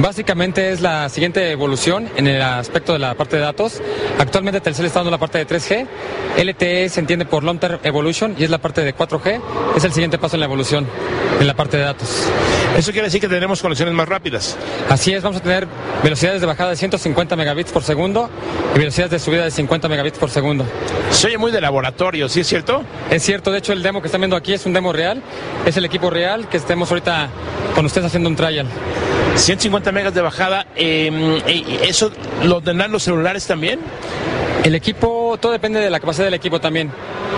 Básicamente 0.00 0.72
es 0.72 0.80
la 0.80 1.08
siguiente 1.08 1.50
evolución 1.50 2.08
en 2.16 2.26
el 2.26 2.40
aspecto 2.40 2.92
de 2.92 2.98
la 2.98 3.14
parte 3.14 3.36
de 3.36 3.42
datos. 3.42 3.80
Actualmente 4.18 4.60
Telcel 4.60 4.86
está 4.86 5.00
dando 5.00 5.10
la 5.10 5.18
parte 5.18 5.38
de 5.38 5.46
3G, 5.46 5.86
LTE 6.42 6.88
se 6.88 7.00
entiende 7.00 7.26
por 7.26 7.44
Long 7.44 7.58
Term 7.58 7.78
Evolution 7.82 8.34
y 8.38 8.44
es 8.44 8.50
la 8.50 8.58
parte 8.58 8.82
de 8.82 8.94
4G, 8.94 9.40
es 9.76 9.84
el 9.84 9.92
siguiente 9.92 10.18
paso 10.18 10.36
en 10.36 10.40
la 10.40 10.46
evolución 10.46 10.86
en 11.38 11.46
la 11.46 11.54
parte 11.54 11.76
de 11.76 11.84
datos. 11.84 12.26
Eso 12.76 12.90
quiere 12.90 13.08
decir 13.08 13.20
que 13.20 13.28
tendremos 13.28 13.60
conexiones 13.60 13.94
más 13.94 14.08
rápidas. 14.08 14.56
Así 14.88 15.12
es, 15.12 15.22
vamos 15.22 15.40
a 15.40 15.42
tener 15.42 15.68
velocidades 16.02 16.40
de 16.40 16.46
bajada 16.46 16.70
de 16.70 16.76
150 16.76 17.36
megabits 17.36 17.70
por 17.70 17.82
segundo 17.82 18.30
y 18.74 18.78
velocidades 18.78 19.10
de 19.10 19.18
subida 19.18 19.44
de 19.44 19.50
50 19.50 19.88
megabits 19.88 20.18
por 20.18 20.30
segundo. 20.30 20.64
Se 21.10 21.26
oye 21.26 21.38
muy 21.38 21.52
de 21.52 21.60
laboratorio, 21.60 22.28
¿sí 22.28 22.40
es 22.40 22.46
cierto? 22.46 22.82
Es 23.10 23.22
cierto, 23.22 23.52
de 23.52 23.58
hecho 23.58 23.72
el 23.72 23.82
demo 23.82 24.00
que 24.00 24.08
están 24.08 24.22
viendo 24.22 24.36
aquí 24.36 24.54
es 24.54 24.64
un 24.64 24.72
demo 24.72 24.92
real, 24.92 25.22
es 25.66 25.76
el 25.76 25.84
equipo 25.84 26.08
real 26.10 26.48
que 26.48 26.56
estemos 26.56 26.90
ahorita 26.90 27.28
con 27.74 27.84
ustedes 27.84 28.06
haciendo 28.06 28.28
un 28.28 28.36
trial. 28.36 28.66
150 29.36 29.92
megas 29.92 30.14
de 30.14 30.20
bajada, 30.20 30.66
eh, 30.76 31.10
¿eso 31.82 32.12
lo 32.44 32.60
tendrán 32.60 32.92
los 32.92 33.02
celulares 33.02 33.46
también? 33.46 33.80
El 34.64 34.74
equipo, 34.74 35.36
todo 35.40 35.50
depende 35.50 35.80
de 35.80 35.90
la 35.90 35.98
capacidad 35.98 36.26
del 36.26 36.34
equipo 36.34 36.60
también. 36.60 36.92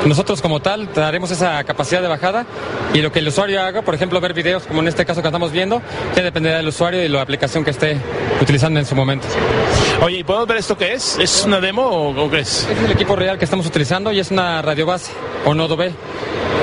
Nosotros 0.05 0.43
como 0.43 0.61
tal 0.61 0.93
daremos 0.93 1.31
esa 1.31 1.65
capacidad 1.65 2.03
de 2.03 2.09
bajada 2.09 2.45
y 2.93 3.01
lo 3.01 3.11
que 3.11 3.21
el 3.21 3.29
usuario 3.29 3.63
haga, 3.63 3.81
por 3.81 3.95
ejemplo, 3.95 4.21
ver 4.21 4.35
videos 4.35 4.65
como 4.65 4.81
en 4.81 4.89
este 4.89 5.07
caso 5.07 5.23
que 5.23 5.29
estamos 5.29 5.51
viendo, 5.51 5.81
ya 6.15 6.23
dependerá 6.23 6.59
del 6.59 6.69
usuario 6.69 7.03
y 7.03 7.09
la 7.09 7.23
aplicación 7.23 7.65
que 7.65 7.71
esté 7.71 7.97
utilizando 8.43 8.79
en 8.79 8.85
su 8.85 8.95
momento. 8.95 9.27
Oye, 10.03 10.19
¿y 10.19 10.25
podemos 10.25 10.47
ver 10.49 10.59
esto 10.59 10.77
qué 10.77 10.93
es? 10.93 11.19
¿Es 11.19 11.45
una 11.47 11.61
demo 11.61 11.83
o, 11.83 12.25
o 12.25 12.31
qué 12.31 12.41
es? 12.41 12.69
Es 12.71 12.79
el 12.85 12.91
equipo 12.91 13.17
real 13.17 13.39
que 13.39 13.47
estamos 13.47 13.67
utilizando 13.67 14.13
y 14.13 14.21
es 14.21 14.31
una 14.31 14.61
radio 14.61 14.85
base 14.85 15.11
o 15.47 15.55
nodo 15.55 15.77
B. 15.77 15.93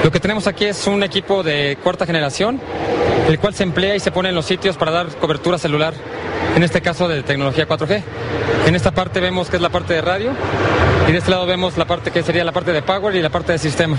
Lo 0.04 0.12
que 0.12 0.20
tenemos 0.20 0.46
aquí 0.46 0.66
es 0.66 0.86
un 0.86 1.02
equipo 1.02 1.42
de 1.42 1.78
cuarta 1.82 2.06
generación, 2.06 2.60
el 3.32 3.40
cual 3.40 3.54
se 3.54 3.64
emplea 3.64 3.96
y 3.96 4.00
se 4.02 4.12
pone 4.12 4.30
en 4.30 4.36
los 4.36 4.46
sitios 4.46 4.76
para 4.76 4.92
dar 4.92 5.08
cobertura 5.16 5.58
celular, 5.58 5.94
en 6.54 6.64
este 6.64 6.82
caso 6.82 7.08
de 7.08 7.24
tecnología 7.24 7.66
4G. 7.66 8.04
En 8.68 8.76
esta 8.76 8.92
parte 8.92 9.22
vemos 9.22 9.50
que 9.50 9.56
es 9.56 9.62
la 9.62 9.70
parte 9.70 9.94
de 9.94 10.02
radio 10.02 10.32
y 11.08 11.12
de 11.14 11.18
este 11.18 11.32
lado 11.32 11.46
vemos 11.46 11.78
la 11.78 11.86
parte 11.86 12.12
que 12.12 12.24
sería 12.24 12.44
la 12.44 12.52
parte 12.52 12.74
de 12.74 12.82
power 12.82 13.16
y 13.16 13.22
la 13.22 13.30
parte 13.30 13.54
de 13.54 13.58
sistema. 13.58 13.96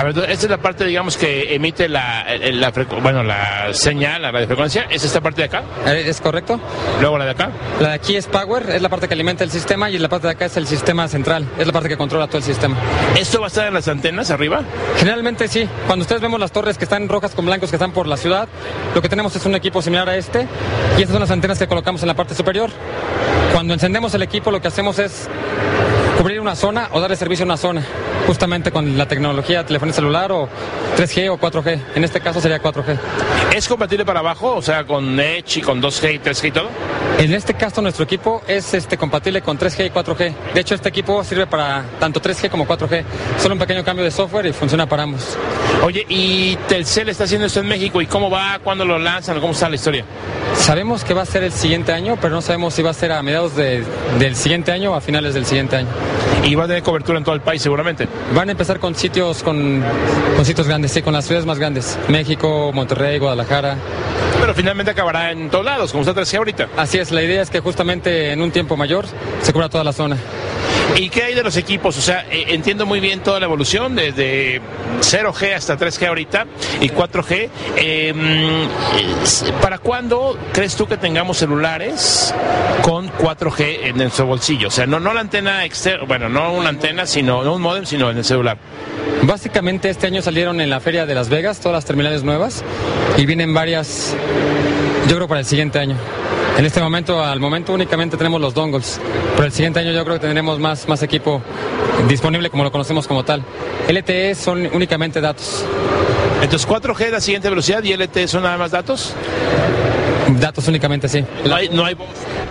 A 0.00 0.02
ver, 0.02 0.16
esta 0.30 0.46
es 0.46 0.50
la 0.50 0.56
parte, 0.56 0.86
digamos, 0.86 1.18
que 1.18 1.54
emite 1.54 1.86
la, 1.86 2.24
la, 2.52 2.72
bueno, 3.02 3.22
la 3.22 3.74
señal, 3.74 4.22
la 4.22 4.30
radiofrecuencia. 4.30 4.86
¿Es 4.88 5.04
esta 5.04 5.20
parte 5.20 5.42
de 5.42 5.48
acá? 5.48 5.62
¿Es 5.92 6.22
correcto? 6.22 6.58
Luego 7.02 7.18
la 7.18 7.26
de 7.26 7.32
acá. 7.32 7.50
La 7.80 7.88
de 7.88 7.94
aquí 7.96 8.16
es 8.16 8.26
power, 8.26 8.70
es 8.70 8.80
la 8.80 8.88
parte 8.88 9.08
que 9.08 9.12
alimenta 9.12 9.44
el 9.44 9.50
sistema 9.50 9.90
y 9.90 9.98
la 9.98 10.08
parte 10.08 10.26
de 10.28 10.32
acá 10.32 10.46
es 10.46 10.56
el 10.56 10.66
sistema 10.66 11.06
central, 11.06 11.44
es 11.58 11.66
la 11.66 11.72
parte 11.74 11.90
que 11.90 11.98
controla 11.98 12.28
todo 12.28 12.38
el 12.38 12.44
sistema. 12.44 12.78
¿Esto 13.14 13.40
va 13.40 13.44
a 13.44 13.48
estar 13.48 13.66
en 13.66 13.74
las 13.74 13.88
antenas 13.88 14.30
arriba? 14.30 14.62
Generalmente 14.96 15.48
sí. 15.48 15.68
Cuando 15.86 16.04
ustedes 16.04 16.22
vemos 16.22 16.40
las 16.40 16.50
torres 16.50 16.78
que 16.78 16.84
están 16.84 17.06
rojas 17.06 17.34
con 17.34 17.44
blancos 17.44 17.68
que 17.68 17.76
están 17.76 17.92
por 17.92 18.06
la 18.06 18.16
ciudad, 18.16 18.48
lo 18.94 19.02
que 19.02 19.10
tenemos 19.10 19.36
es 19.36 19.44
un 19.44 19.54
equipo 19.54 19.82
similar 19.82 20.08
a 20.08 20.16
este 20.16 20.48
y 20.96 21.02
estas 21.02 21.10
son 21.10 21.20
las 21.20 21.30
antenas 21.30 21.58
que 21.58 21.68
colocamos 21.68 22.00
en 22.00 22.08
la 22.08 22.14
parte 22.14 22.34
superior. 22.34 22.70
Cuando 23.52 23.74
encendemos 23.74 24.14
el 24.14 24.22
equipo 24.22 24.50
lo 24.50 24.62
que 24.62 24.68
hacemos 24.68 24.98
es 24.98 25.28
cubrir 26.16 26.40
una 26.40 26.56
zona 26.56 26.88
o 26.92 27.00
darle 27.02 27.16
servicio 27.16 27.44
a 27.44 27.48
una 27.48 27.58
zona. 27.58 27.84
Justamente 28.34 28.70
con 28.70 28.96
la 28.96 29.06
tecnología 29.08 29.66
telefonía 29.66 29.92
celular 29.92 30.30
o 30.30 30.48
3G 30.96 31.28
o 31.32 31.36
4G. 31.36 31.80
En 31.96 32.04
este 32.04 32.20
caso 32.20 32.40
sería 32.40 32.62
4G. 32.62 32.96
¿Es 33.56 33.66
compatible 33.66 34.04
para 34.04 34.20
abajo? 34.20 34.54
O 34.54 34.62
sea, 34.62 34.84
con 34.86 35.18
Edge 35.18 35.56
y 35.58 35.62
con 35.62 35.82
2G 35.82 36.14
y 36.14 36.18
3G 36.20 36.48
y 36.48 36.50
todo. 36.52 36.68
En 37.18 37.34
este 37.34 37.54
caso 37.54 37.82
nuestro 37.82 38.04
equipo 38.04 38.40
es 38.46 38.72
este 38.72 38.96
compatible 38.96 39.42
con 39.42 39.58
3G 39.58 39.86
y 39.86 39.90
4G. 39.90 40.32
De 40.54 40.60
hecho, 40.60 40.76
este 40.76 40.88
equipo 40.90 41.24
sirve 41.24 41.48
para 41.48 41.84
tanto 41.98 42.22
3G 42.22 42.48
como 42.50 42.68
4G. 42.68 43.02
Solo 43.40 43.54
un 43.54 43.58
pequeño 43.58 43.82
cambio 43.82 44.04
de 44.04 44.12
software 44.12 44.46
y 44.46 44.52
funciona 44.52 44.86
para 44.88 45.02
ambos. 45.02 45.36
Oye, 45.82 46.06
¿y 46.08 46.54
Telcel 46.68 47.08
está 47.08 47.24
haciendo 47.24 47.48
esto 47.48 47.58
en 47.58 47.66
México? 47.66 48.00
¿Y 48.00 48.06
cómo 48.06 48.30
va? 48.30 48.60
¿Cuándo 48.62 48.84
lo 48.84 48.96
lanzan? 48.96 49.40
¿Cómo 49.40 49.54
está 49.54 49.68
la 49.68 49.74
historia? 49.74 50.04
Sabemos 50.54 51.02
que 51.02 51.14
va 51.14 51.22
a 51.22 51.26
ser 51.26 51.42
el 51.42 51.52
siguiente 51.52 51.92
año, 51.92 52.16
pero 52.20 52.32
no 52.34 52.42
sabemos 52.42 52.74
si 52.74 52.82
va 52.82 52.90
a 52.90 52.94
ser 52.94 53.10
a 53.10 53.20
mediados 53.22 53.56
de- 53.56 53.82
del 54.20 54.36
siguiente 54.36 54.70
año 54.70 54.92
o 54.92 54.94
a 54.94 55.00
finales 55.00 55.34
del 55.34 55.46
siguiente 55.46 55.76
año. 55.76 55.88
Y 56.44 56.54
va 56.54 56.64
a 56.64 56.66
tener 56.68 56.82
cobertura 56.82 57.18
en 57.18 57.24
todo 57.24 57.34
el 57.34 57.40
país 57.40 57.60
seguramente. 57.60 58.06
Van 58.34 58.48
a 58.48 58.52
empezar 58.52 58.78
con 58.78 58.94
sitios 58.94 59.42
con, 59.42 59.82
con 60.36 60.44
sitios 60.44 60.66
grandes, 60.66 60.92
sí, 60.92 61.02
con 61.02 61.12
las 61.12 61.24
ciudades 61.24 61.46
más 61.46 61.58
grandes. 61.58 61.98
México, 62.08 62.70
Monterrey, 62.72 63.18
Guadalajara. 63.18 63.76
Pero 64.40 64.54
finalmente 64.54 64.92
acabará 64.92 65.32
en 65.32 65.50
todos 65.50 65.64
lados, 65.64 65.92
como 65.92 66.02
está 66.04 66.14
3G 66.14 66.38
ahorita. 66.38 66.68
Así 66.76 66.98
es, 66.98 67.10
la 67.10 67.22
idea 67.22 67.42
es 67.42 67.50
que 67.50 67.60
justamente 67.60 68.32
en 68.32 68.40
un 68.40 68.50
tiempo 68.50 68.76
mayor 68.76 69.04
se 69.42 69.52
cubra 69.52 69.68
toda 69.68 69.84
la 69.84 69.92
zona. 69.92 70.16
¿Y 70.96 71.08
qué 71.08 71.24
hay 71.24 71.34
de 71.34 71.42
los 71.42 71.56
equipos? 71.56 71.96
O 71.96 72.00
sea, 72.00 72.26
eh, 72.30 72.46
entiendo 72.48 72.86
muy 72.86 73.00
bien 73.00 73.20
toda 73.20 73.40
la 73.40 73.46
evolución, 73.46 73.94
desde 73.94 74.60
0G 75.00 75.54
hasta 75.54 75.78
3G 75.78 76.08
ahorita 76.08 76.46
y 76.80 76.88
4G. 76.88 77.48
Eh, 77.76 78.12
mm, 78.12 79.60
¿Para 79.60 79.78
cuándo 79.78 80.38
crees 80.52 80.76
tú 80.76 80.86
que 80.86 80.96
tengamos 80.96 81.38
celulares 81.38 82.34
con 82.82 83.08
4G 83.08 83.78
en 83.84 83.96
nuestro 83.96 84.26
bolsillo? 84.26 84.68
O 84.68 84.70
sea, 84.70 84.86
no, 84.86 85.00
no 85.00 85.14
la 85.14 85.20
antena 85.20 85.64
externa, 85.64 86.04
bueno, 86.06 86.28
no 86.28 86.52
una 86.52 86.68
antena, 86.68 87.06
sino 87.06 87.42
no 87.44 87.54
un 87.54 87.62
modem, 87.62 87.86
sino 87.86 88.10
en 88.10 88.18
el 88.18 88.24
celular. 88.24 88.58
Básicamente 89.22 89.90
este 89.90 90.06
año 90.06 90.22
salieron 90.22 90.60
en 90.60 90.70
la 90.70 90.80
feria 90.80 91.06
de 91.06 91.14
Las 91.14 91.28
Vegas 91.28 91.60
todas 91.60 91.76
las 91.76 91.84
terminales 91.84 92.24
nuevas 92.24 92.64
y 93.16 93.26
vienen 93.26 93.52
varias, 93.52 94.16
yo 95.08 95.16
creo 95.16 95.28
para 95.28 95.40
el 95.40 95.46
siguiente 95.46 95.78
año. 95.78 95.96
En 96.58 96.66
este 96.66 96.80
momento, 96.80 97.22
al 97.24 97.40
momento 97.40 97.72
únicamente 97.72 98.16
tenemos 98.16 98.40
los 98.40 98.52
dongles, 98.54 99.00
pero 99.34 99.46
el 99.46 99.52
siguiente 99.52 99.80
año 99.80 99.92
yo 99.92 100.04
creo 100.04 100.16
que 100.16 100.20
tendremos 100.20 100.58
más, 100.58 100.86
más 100.88 101.02
equipo 101.02 101.42
disponible 102.08 102.50
como 102.50 102.64
lo 102.64 102.72
conocemos 102.72 103.06
como 103.06 103.24
tal. 103.24 103.42
LTE 103.88 104.34
son 104.34 104.68
únicamente 104.72 105.20
datos, 105.20 105.64
Entonces 106.42 106.68
4G 106.68 107.06
es 107.06 107.12
la 107.12 107.20
siguiente 107.20 107.48
velocidad 107.48 107.82
y 107.82 107.94
LTE 107.94 108.28
son 108.28 108.42
nada 108.42 108.58
más 108.58 108.70
datos. 108.70 109.14
datos 110.38 110.68
únicamente 110.68 111.08
sí. 111.08 111.24
No 111.44 111.54
hay, 111.54 111.68
no 111.70 111.84
hay 111.84 111.94
voz. 111.94 112.08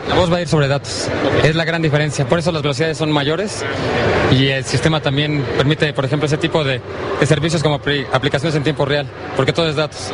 La 0.08 0.16
voz 0.16 0.32
va 0.32 0.38
a 0.38 0.41
ir 0.41 0.47
sobre 0.47 0.68
datos. 0.68 1.08
Es 1.43 1.56
la 1.56 1.66
gran 1.66 1.82
diferencia. 1.82 2.28
Por 2.28 2.39
eso 2.39 2.52
las 2.52 2.62
velocidades 2.64 2.97
son 2.97 3.12
mayores 3.12 3.64
y 4.32 4.47
el 4.47 4.64
sistema 4.66 5.02
también 5.02 5.43
permite, 5.58 5.93
por 5.93 6.06
ejemplo, 6.06 6.26
ese 6.26 6.38
tipo 6.38 6.64
de, 6.64 6.82
de 7.20 7.26
servicios 7.26 7.62
como 7.62 7.80
apli- 7.80 8.08
aplicaciones 8.12 8.56
en 8.56 8.64
tiempo 8.64 8.86
real, 8.86 9.08
porque 9.36 9.54
todo 9.54 9.70
es 9.70 9.76
datos. 9.76 10.12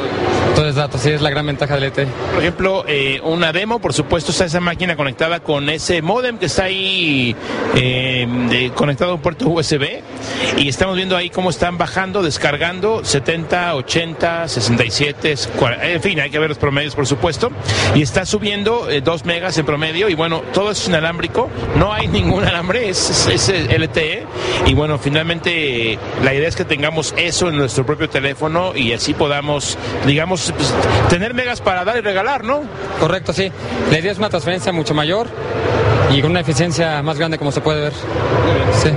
Todo 0.53 0.67
es 0.69 0.75
datos 0.75 1.05
y 1.05 1.11
es 1.11 1.21
la 1.21 1.29
gran 1.29 1.45
ventaja 1.45 1.75
del 1.75 1.83
E 1.85 1.87
LTE. 1.87 2.07
Por 2.33 2.41
ejemplo, 2.41 2.85
eh, 2.87 3.19
una 3.23 3.51
demo, 3.53 3.79
por 3.79 3.93
supuesto, 3.93 4.31
está 4.31 4.45
esa 4.45 4.59
máquina 4.59 4.95
conectada 4.95 5.39
con 5.41 5.69
ese 5.69 6.01
modem 6.01 6.37
que 6.37 6.45
está 6.45 6.63
ahí 6.65 7.35
eh, 7.75 8.27
de- 8.49 8.71
conectado 8.71 9.11
a 9.11 9.15
un 9.15 9.21
puerto 9.21 9.47
USB. 9.49 10.01
Y 10.57 10.67
estamos 10.69 10.95
viendo 10.95 11.15
ahí 11.17 11.29
cómo 11.29 11.49
están 11.49 11.77
bajando, 11.77 12.21
descargando 12.21 13.03
70, 13.03 13.75
80, 13.75 14.47
67, 14.47 15.35
40, 15.57 15.85
en 15.87 16.01
fin, 16.01 16.19
hay 16.19 16.29
que 16.29 16.39
ver 16.39 16.49
los 16.49 16.57
promedios, 16.57 16.95
por 16.95 17.07
supuesto. 17.07 17.51
Y 17.95 18.01
está 18.01 18.25
subiendo 18.25 18.87
2 19.03 19.25
megas 19.25 19.57
en 19.57 19.65
promedio. 19.65 19.74
Y 19.83 20.13
bueno, 20.13 20.41
todo 20.53 20.71
es 20.71 20.87
inalámbrico, 20.87 21.49
no 21.75 21.91
hay 21.91 22.07
ningún 22.07 22.45
alambre, 22.45 22.87
es, 22.87 23.27
es, 23.27 23.49
es 23.49 23.77
LTE. 23.77 24.25
Y 24.65 24.73
bueno, 24.73 24.97
finalmente 24.97 25.99
la 26.23 26.33
idea 26.33 26.47
es 26.47 26.55
que 26.55 26.63
tengamos 26.63 27.13
eso 27.17 27.49
en 27.49 27.57
nuestro 27.57 27.85
propio 27.85 28.09
teléfono 28.09 28.73
y 28.73 28.93
así 28.93 29.13
podamos, 29.13 29.77
digamos, 30.05 30.53
pues, 30.55 30.73
tener 31.09 31.33
megas 31.33 31.59
para 31.59 31.83
dar 31.83 31.97
y 31.97 32.01
regalar, 32.01 32.45
¿no? 32.45 32.63
Correcto, 33.01 33.33
sí. 33.33 33.51
La 33.91 33.99
idea 33.99 34.13
es 34.13 34.17
una 34.17 34.29
transferencia 34.29 34.71
mucho 34.71 34.93
mayor 34.93 35.27
y 36.13 36.21
con 36.21 36.31
una 36.31 36.39
eficiencia 36.39 37.03
más 37.03 37.17
grande 37.17 37.37
como 37.37 37.51
se 37.51 37.59
puede 37.59 37.81
ver. 37.81 37.93
Sí. 38.81 38.89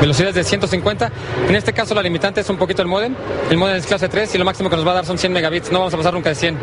Velocidades 0.00 0.34
de 0.34 0.44
150. 0.44 1.10
En 1.48 1.54
este 1.54 1.72
caso 1.72 1.94
la 1.94 2.02
limitante 2.02 2.40
es 2.40 2.50
un 2.50 2.56
poquito 2.56 2.82
el 2.82 2.88
modem. 2.88 3.14
El 3.50 3.56
modem 3.56 3.76
es 3.76 3.86
clase 3.86 4.08
3 4.08 4.34
y 4.34 4.38
lo 4.38 4.44
máximo 4.44 4.68
que 4.68 4.76
nos 4.76 4.86
va 4.86 4.90
a 4.92 4.94
dar 4.94 5.06
son 5.06 5.16
100 5.18 5.32
megabits. 5.32 5.72
No 5.72 5.78
vamos 5.78 5.94
a 5.94 5.96
pasar 5.96 6.12
nunca 6.14 6.28
de 6.30 6.34
100. 6.34 6.58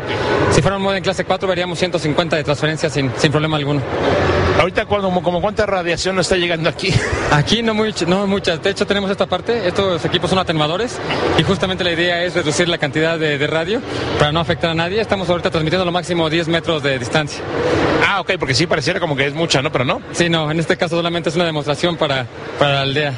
Si 0.52 0.62
fuera 0.62 0.76
un 0.76 0.82
modem 0.82 1.02
clase 1.02 1.24
4 1.24 1.48
veríamos 1.48 1.78
150 1.78 2.36
de 2.36 2.44
transferencia 2.44 2.88
sin, 2.90 3.10
sin 3.16 3.32
problema 3.32 3.56
alguno. 3.56 3.80
Ahorita, 4.60 4.84
como, 4.84 5.22
como 5.22 5.40
cuánta 5.40 5.64
radiación 5.66 6.14
nos 6.14 6.26
está 6.26 6.36
llegando 6.36 6.68
aquí. 6.68 6.92
Aquí 7.32 7.62
no, 7.62 7.74
much- 7.74 8.06
no 8.06 8.26
muchas. 8.26 8.62
De 8.62 8.70
hecho 8.70 8.86
tenemos 8.86 9.10
esta 9.10 9.26
parte. 9.26 9.66
Estos 9.66 10.04
equipos 10.04 10.30
son 10.30 10.38
atenuadores 10.38 10.98
y 11.38 11.42
justamente 11.42 11.82
la 11.82 11.92
idea 11.92 12.22
es 12.22 12.34
reducir 12.34 12.68
la 12.68 12.78
cantidad 12.78 13.18
de, 13.18 13.38
de 13.38 13.46
radio 13.46 13.80
para 14.18 14.30
no 14.30 14.40
afectar 14.40 14.70
a 14.70 14.74
nadie. 14.74 15.00
Estamos 15.00 15.28
ahorita 15.30 15.50
transmitiendo 15.50 15.84
lo 15.84 15.92
máximo 15.92 16.28
10 16.28 16.48
metros 16.48 16.82
de 16.82 16.98
distancia. 16.98 17.42
Ah, 18.04 18.20
ok, 18.20 18.32
porque 18.38 18.54
sí 18.54 18.66
pareciera 18.66 19.00
como 19.00 19.16
que 19.16 19.26
es 19.26 19.34
mucha, 19.34 19.62
¿no? 19.62 19.70
Pero 19.70 19.84
no. 19.84 20.02
Sí, 20.12 20.28
no, 20.28 20.50
en 20.50 20.58
este 20.58 20.76
caso 20.76 20.96
solamente 20.96 21.28
es 21.28 21.36
una 21.36 21.44
demostración 21.44 21.96
para, 21.96 22.26
para 22.58 22.74
la 22.74 22.80
aldea. 22.82 23.14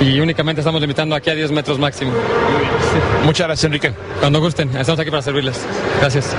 Y 0.00 0.20
únicamente 0.20 0.60
estamos 0.60 0.80
limitando 0.80 1.16
aquí 1.16 1.30
a 1.30 1.34
10 1.34 1.50
metros 1.50 1.78
máximo. 1.78 2.12
Muchas 3.24 3.46
gracias, 3.46 3.64
Enrique. 3.64 3.92
Cuando 4.20 4.40
gusten, 4.40 4.68
estamos 4.76 5.00
aquí 5.00 5.10
para 5.10 5.22
servirles. 5.22 5.66
Gracias. 6.00 6.36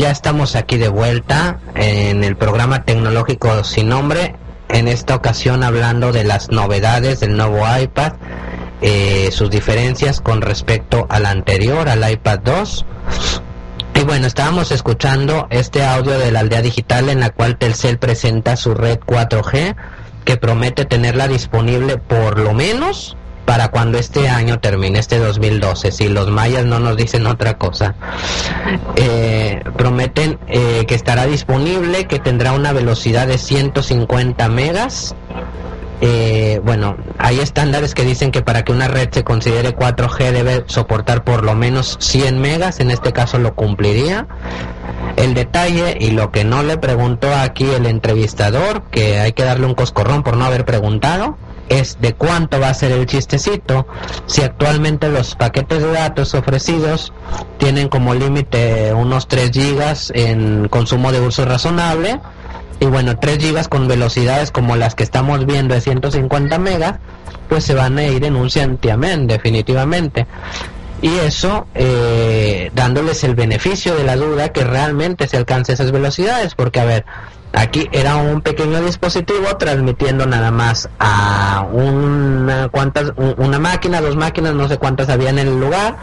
Ya 0.00 0.10
estamos 0.10 0.56
aquí 0.56 0.78
de 0.78 0.88
vuelta 0.88 1.60
en 1.74 2.24
el 2.24 2.34
programa 2.34 2.84
tecnológico 2.86 3.64
sin 3.64 3.90
nombre. 3.90 4.34
En 4.70 4.88
esta 4.88 5.14
ocasión 5.14 5.62
hablando 5.62 6.10
de 6.10 6.24
las 6.24 6.50
novedades 6.50 7.20
del 7.20 7.36
nuevo 7.36 7.58
iPad, 7.78 8.14
eh, 8.80 9.28
sus 9.30 9.50
diferencias 9.50 10.22
con 10.22 10.40
respecto 10.40 11.06
al 11.10 11.26
anterior, 11.26 11.86
al 11.90 12.10
iPad 12.10 12.38
2. 12.38 12.86
Y 13.96 14.04
bueno, 14.04 14.26
estábamos 14.26 14.72
escuchando 14.72 15.46
este 15.50 15.84
audio 15.84 16.18
de 16.18 16.32
la 16.32 16.40
aldea 16.40 16.62
digital 16.62 17.10
en 17.10 17.20
la 17.20 17.28
cual 17.28 17.58
Telcel 17.58 17.98
presenta 17.98 18.56
su 18.56 18.72
red 18.72 19.00
4G 19.00 19.76
que 20.24 20.38
promete 20.38 20.86
tenerla 20.86 21.28
disponible 21.28 21.98
por 21.98 22.38
lo 22.38 22.54
menos 22.54 23.18
para 23.50 23.72
cuando 23.72 23.98
este 23.98 24.28
año 24.28 24.60
termine, 24.60 25.00
este 25.00 25.18
2012, 25.18 25.90
si 25.90 26.08
los 26.08 26.30
mayas 26.30 26.64
no 26.64 26.78
nos 26.78 26.96
dicen 26.96 27.26
otra 27.26 27.58
cosa. 27.58 27.96
Eh, 28.94 29.60
prometen 29.76 30.38
eh, 30.46 30.84
que 30.86 30.94
estará 30.94 31.26
disponible, 31.26 32.06
que 32.06 32.20
tendrá 32.20 32.52
una 32.52 32.72
velocidad 32.72 33.26
de 33.26 33.38
150 33.38 34.48
megas. 34.50 35.16
Eh, 36.00 36.60
bueno, 36.64 36.96
hay 37.18 37.40
estándares 37.40 37.96
que 37.96 38.04
dicen 38.04 38.30
que 38.30 38.40
para 38.40 38.62
que 38.62 38.70
una 38.70 38.86
red 38.86 39.08
se 39.10 39.24
considere 39.24 39.74
4G 39.74 40.30
debe 40.30 40.62
soportar 40.68 41.24
por 41.24 41.42
lo 41.42 41.56
menos 41.56 41.96
100 41.98 42.40
megas, 42.40 42.78
en 42.78 42.92
este 42.92 43.12
caso 43.12 43.40
lo 43.40 43.56
cumpliría. 43.56 44.28
El 45.16 45.34
detalle 45.34 45.96
y 45.98 46.12
lo 46.12 46.30
que 46.30 46.44
no 46.44 46.62
le 46.62 46.78
preguntó 46.78 47.34
aquí 47.34 47.68
el 47.68 47.86
entrevistador, 47.86 48.82
que 48.92 49.18
hay 49.18 49.32
que 49.32 49.42
darle 49.42 49.66
un 49.66 49.74
coscorrón 49.74 50.22
por 50.22 50.36
no 50.36 50.44
haber 50.44 50.64
preguntado, 50.64 51.36
es 51.70 51.98
de 52.00 52.14
cuánto 52.14 52.60
va 52.60 52.68
a 52.68 52.74
ser 52.74 52.90
el 52.92 53.06
chistecito. 53.06 53.86
Si 54.26 54.42
actualmente 54.42 55.08
los 55.08 55.36
paquetes 55.36 55.80
de 55.80 55.92
datos 55.92 56.34
ofrecidos 56.34 57.12
tienen 57.58 57.88
como 57.88 58.12
límite 58.12 58.92
unos 58.92 59.28
3 59.28 59.50
gigas 59.50 60.12
en 60.14 60.68
consumo 60.68 61.12
de 61.12 61.20
uso 61.20 61.46
razonable 61.46 62.20
y 62.80 62.86
bueno 62.86 63.18
3 63.18 63.38
gigas 63.38 63.68
con 63.68 63.86
velocidades 63.86 64.50
como 64.50 64.76
las 64.76 64.94
que 64.94 65.04
estamos 65.04 65.46
viendo 65.46 65.74
de 65.74 65.80
150 65.80 66.58
megas 66.58 66.96
pues 67.48 67.64
se 67.64 67.74
van 67.74 67.98
a 67.98 68.04
ir 68.04 68.24
en 68.24 68.36
un 68.36 68.50
santiamén 68.50 69.26
definitivamente. 69.26 70.26
Y 71.02 71.16
eso 71.18 71.66
eh, 71.74 72.70
dándoles 72.74 73.24
el 73.24 73.34
beneficio 73.34 73.94
de 73.94 74.04
la 74.04 74.16
duda 74.16 74.50
que 74.50 74.64
realmente 74.64 75.28
se 75.28 75.36
alcance 75.36 75.72
esas 75.72 75.92
velocidades 75.92 76.54
porque 76.56 76.80
a 76.80 76.84
ver 76.84 77.06
aquí 77.52 77.88
era 77.92 78.16
un 78.16 78.40
pequeño 78.42 78.80
dispositivo 78.82 79.56
transmitiendo 79.58 80.24
nada 80.26 80.50
más 80.50 80.88
a 81.00 81.66
una 81.72 82.68
cuantas 82.68 83.12
un- 83.16 83.34
una 83.38 83.58
máquina 83.58 84.00
dos 84.00 84.16
máquinas 84.16 84.54
no 84.54 84.68
sé 84.68 84.78
cuántas 84.78 85.08
había 85.08 85.30
en 85.30 85.38
el 85.40 85.58
lugar 85.58 85.96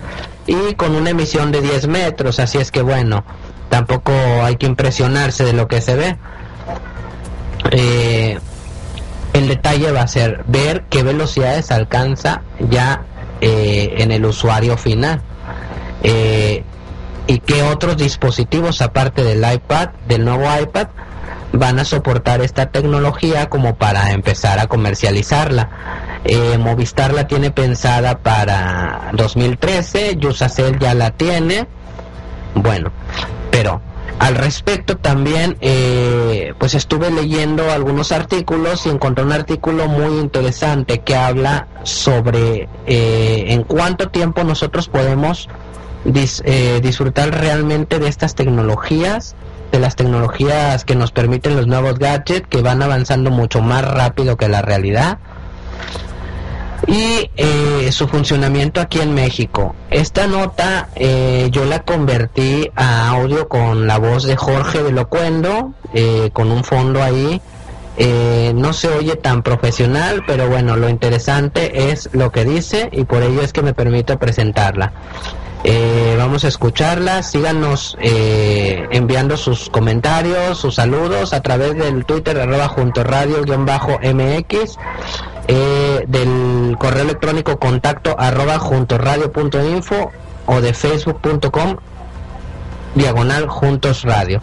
y 0.46 0.74
con 0.76 0.96
una 0.96 1.10
emisión 1.12 1.52
de 1.52 1.62
10 1.62 1.88
metros 1.88 2.40
así 2.40 2.58
es 2.58 2.72
que 2.72 2.82
bueno 2.82 3.24
tampoco 3.70 4.12
hay 4.44 4.56
que 4.58 4.66
impresionarse 4.66 5.44
de 5.44 5.54
lo 5.54 5.68
que 5.68 5.82
se 5.82 5.96
ve. 5.96 6.18
Eh, 7.72 8.40
el 9.34 9.48
detalle 9.48 9.92
va 9.92 10.02
a 10.02 10.08
ser 10.08 10.44
ver 10.48 10.86
qué 10.90 11.04
velocidades 11.04 11.72
alcanza 11.72 12.44
ya 12.70 13.04
eh, 13.42 13.96
en 13.98 14.12
el 14.12 14.26
usuario 14.26 14.78
final. 14.78 15.22
Eh, 16.04 16.64
y 17.28 17.40
qué 17.40 17.62
otros 17.64 17.98
dispositivos 17.98 18.82
aparte 18.82 19.24
del 19.24 19.40
iPad 19.54 19.90
del 20.08 20.24
nuevo 20.24 20.46
iPad 20.62 20.88
van 21.54 21.80
a 21.80 21.86
soportar 21.86 22.42
esta 22.42 22.68
tecnología 22.72 23.50
como 23.50 23.76
para 23.76 24.12
empezar 24.12 24.60
a 24.60 24.68
comercializarla 24.68 25.70
Eh, 26.26 26.58
Movistar 26.58 27.14
la 27.14 27.26
tiene 27.28 27.52
pensada 27.52 28.18
para 28.18 29.12
2013, 29.14 30.18
Yusacel 30.18 30.78
ya 30.78 30.94
la 30.94 31.12
tiene. 31.12 31.68
Bueno, 32.54 32.92
pero 33.50 33.82
al 34.20 34.36
respecto 34.36 34.98
también 34.98 35.58
eh, 35.62 36.54
pues 36.58 36.74
estuve 36.74 37.12
leyendo 37.12 37.72
algunos 37.72 38.12
artículos 38.12 38.86
y 38.88 38.90
encontré 38.90 39.24
un 39.24 39.32
artículo 39.32 39.88
muy 39.88 40.20
interesante 40.20 41.00
que 41.00 41.16
habla 41.16 41.68
sobre 41.84 42.68
eh, 42.88 43.46
en 43.50 43.64
cuánto 43.64 44.10
tiempo 44.10 44.44
nosotros 44.44 44.90
podemos 44.90 45.48
dis- 46.04 46.44
disfrutar 46.82 47.30
realmente 47.30 48.00
de 48.00 48.08
estas 48.10 48.34
tecnologías 48.36 49.36
de 49.72 49.80
las 49.80 49.96
tecnologías 49.96 50.86
que 50.86 50.96
nos 50.96 51.12
permiten 51.12 51.56
los 51.56 51.68
nuevos 51.68 52.00
gadgets 52.00 52.48
que 52.48 52.62
van 52.62 52.82
avanzando 52.82 53.32
mucho 53.32 53.62
más 53.62 53.84
rápido 53.86 54.38
que 54.38 54.48
la 54.48 54.62
realidad 54.62 55.20
y 56.86 57.30
eh, 57.36 57.92
su 57.92 58.08
funcionamiento 58.08 58.80
aquí 58.80 59.00
en 59.00 59.14
México. 59.14 59.76
Esta 59.90 60.28
nota 60.28 60.90
eh, 60.96 61.50
yo 61.52 61.66
la 61.66 61.84
convertí 61.84 62.70
a 62.76 63.10
audio 63.10 63.48
con 63.48 63.88
la 63.88 63.98
voz 63.98 64.24
de 64.24 64.36
Jorge 64.36 64.84
de 64.84 64.92
Locuendo, 64.92 65.74
eh, 65.94 66.30
con 66.34 66.52
un 66.52 66.64
fondo 66.64 67.02
ahí. 67.02 67.42
Eh, 68.00 68.54
no 68.56 68.74
se 68.74 68.90
oye 68.90 69.16
tan 69.16 69.42
profesional, 69.42 70.24
pero 70.28 70.48
bueno, 70.48 70.76
lo 70.76 70.88
interesante 70.88 71.90
es 71.90 72.10
lo 72.14 72.32
que 72.32 72.46
dice 72.46 72.90
y 72.92 73.06
por 73.06 73.24
ello 73.24 73.42
es 73.42 73.54
que 73.54 73.64
me 73.64 73.74
permito 73.74 74.20
presentarla. 74.20 74.94
Eh, 75.64 76.16
vamos 76.18 76.46
a 76.46 76.48
escucharla, 76.48 77.24
síganos 77.24 77.98
eh, 78.00 78.88
enviando 78.92 79.38
sus 79.38 79.70
comentarios, 79.70 80.58
sus 80.60 80.76
saludos 80.76 81.34
a 81.34 81.42
través 81.42 81.76
del 81.76 82.06
Twitter 82.06 82.40
arroba 82.40 82.68
junto 82.68 83.04
radio 83.04 83.44
guion 83.44 83.66
bajo 83.66 84.00
MX, 84.00 84.78
eh, 85.48 86.06
del 86.08 86.78
correo 86.78 87.04
electrónico 87.04 87.58
contacto 87.58 88.16
arroba 88.18 88.60
junto 88.60 88.98
radio 88.98 89.32
punto 89.32 89.64
info 89.68 90.12
o 90.46 90.62
de 90.62 90.74
facebook.com 90.74 91.78
diagonal 92.96 93.48
juntos 93.48 94.04
radio. 94.04 94.42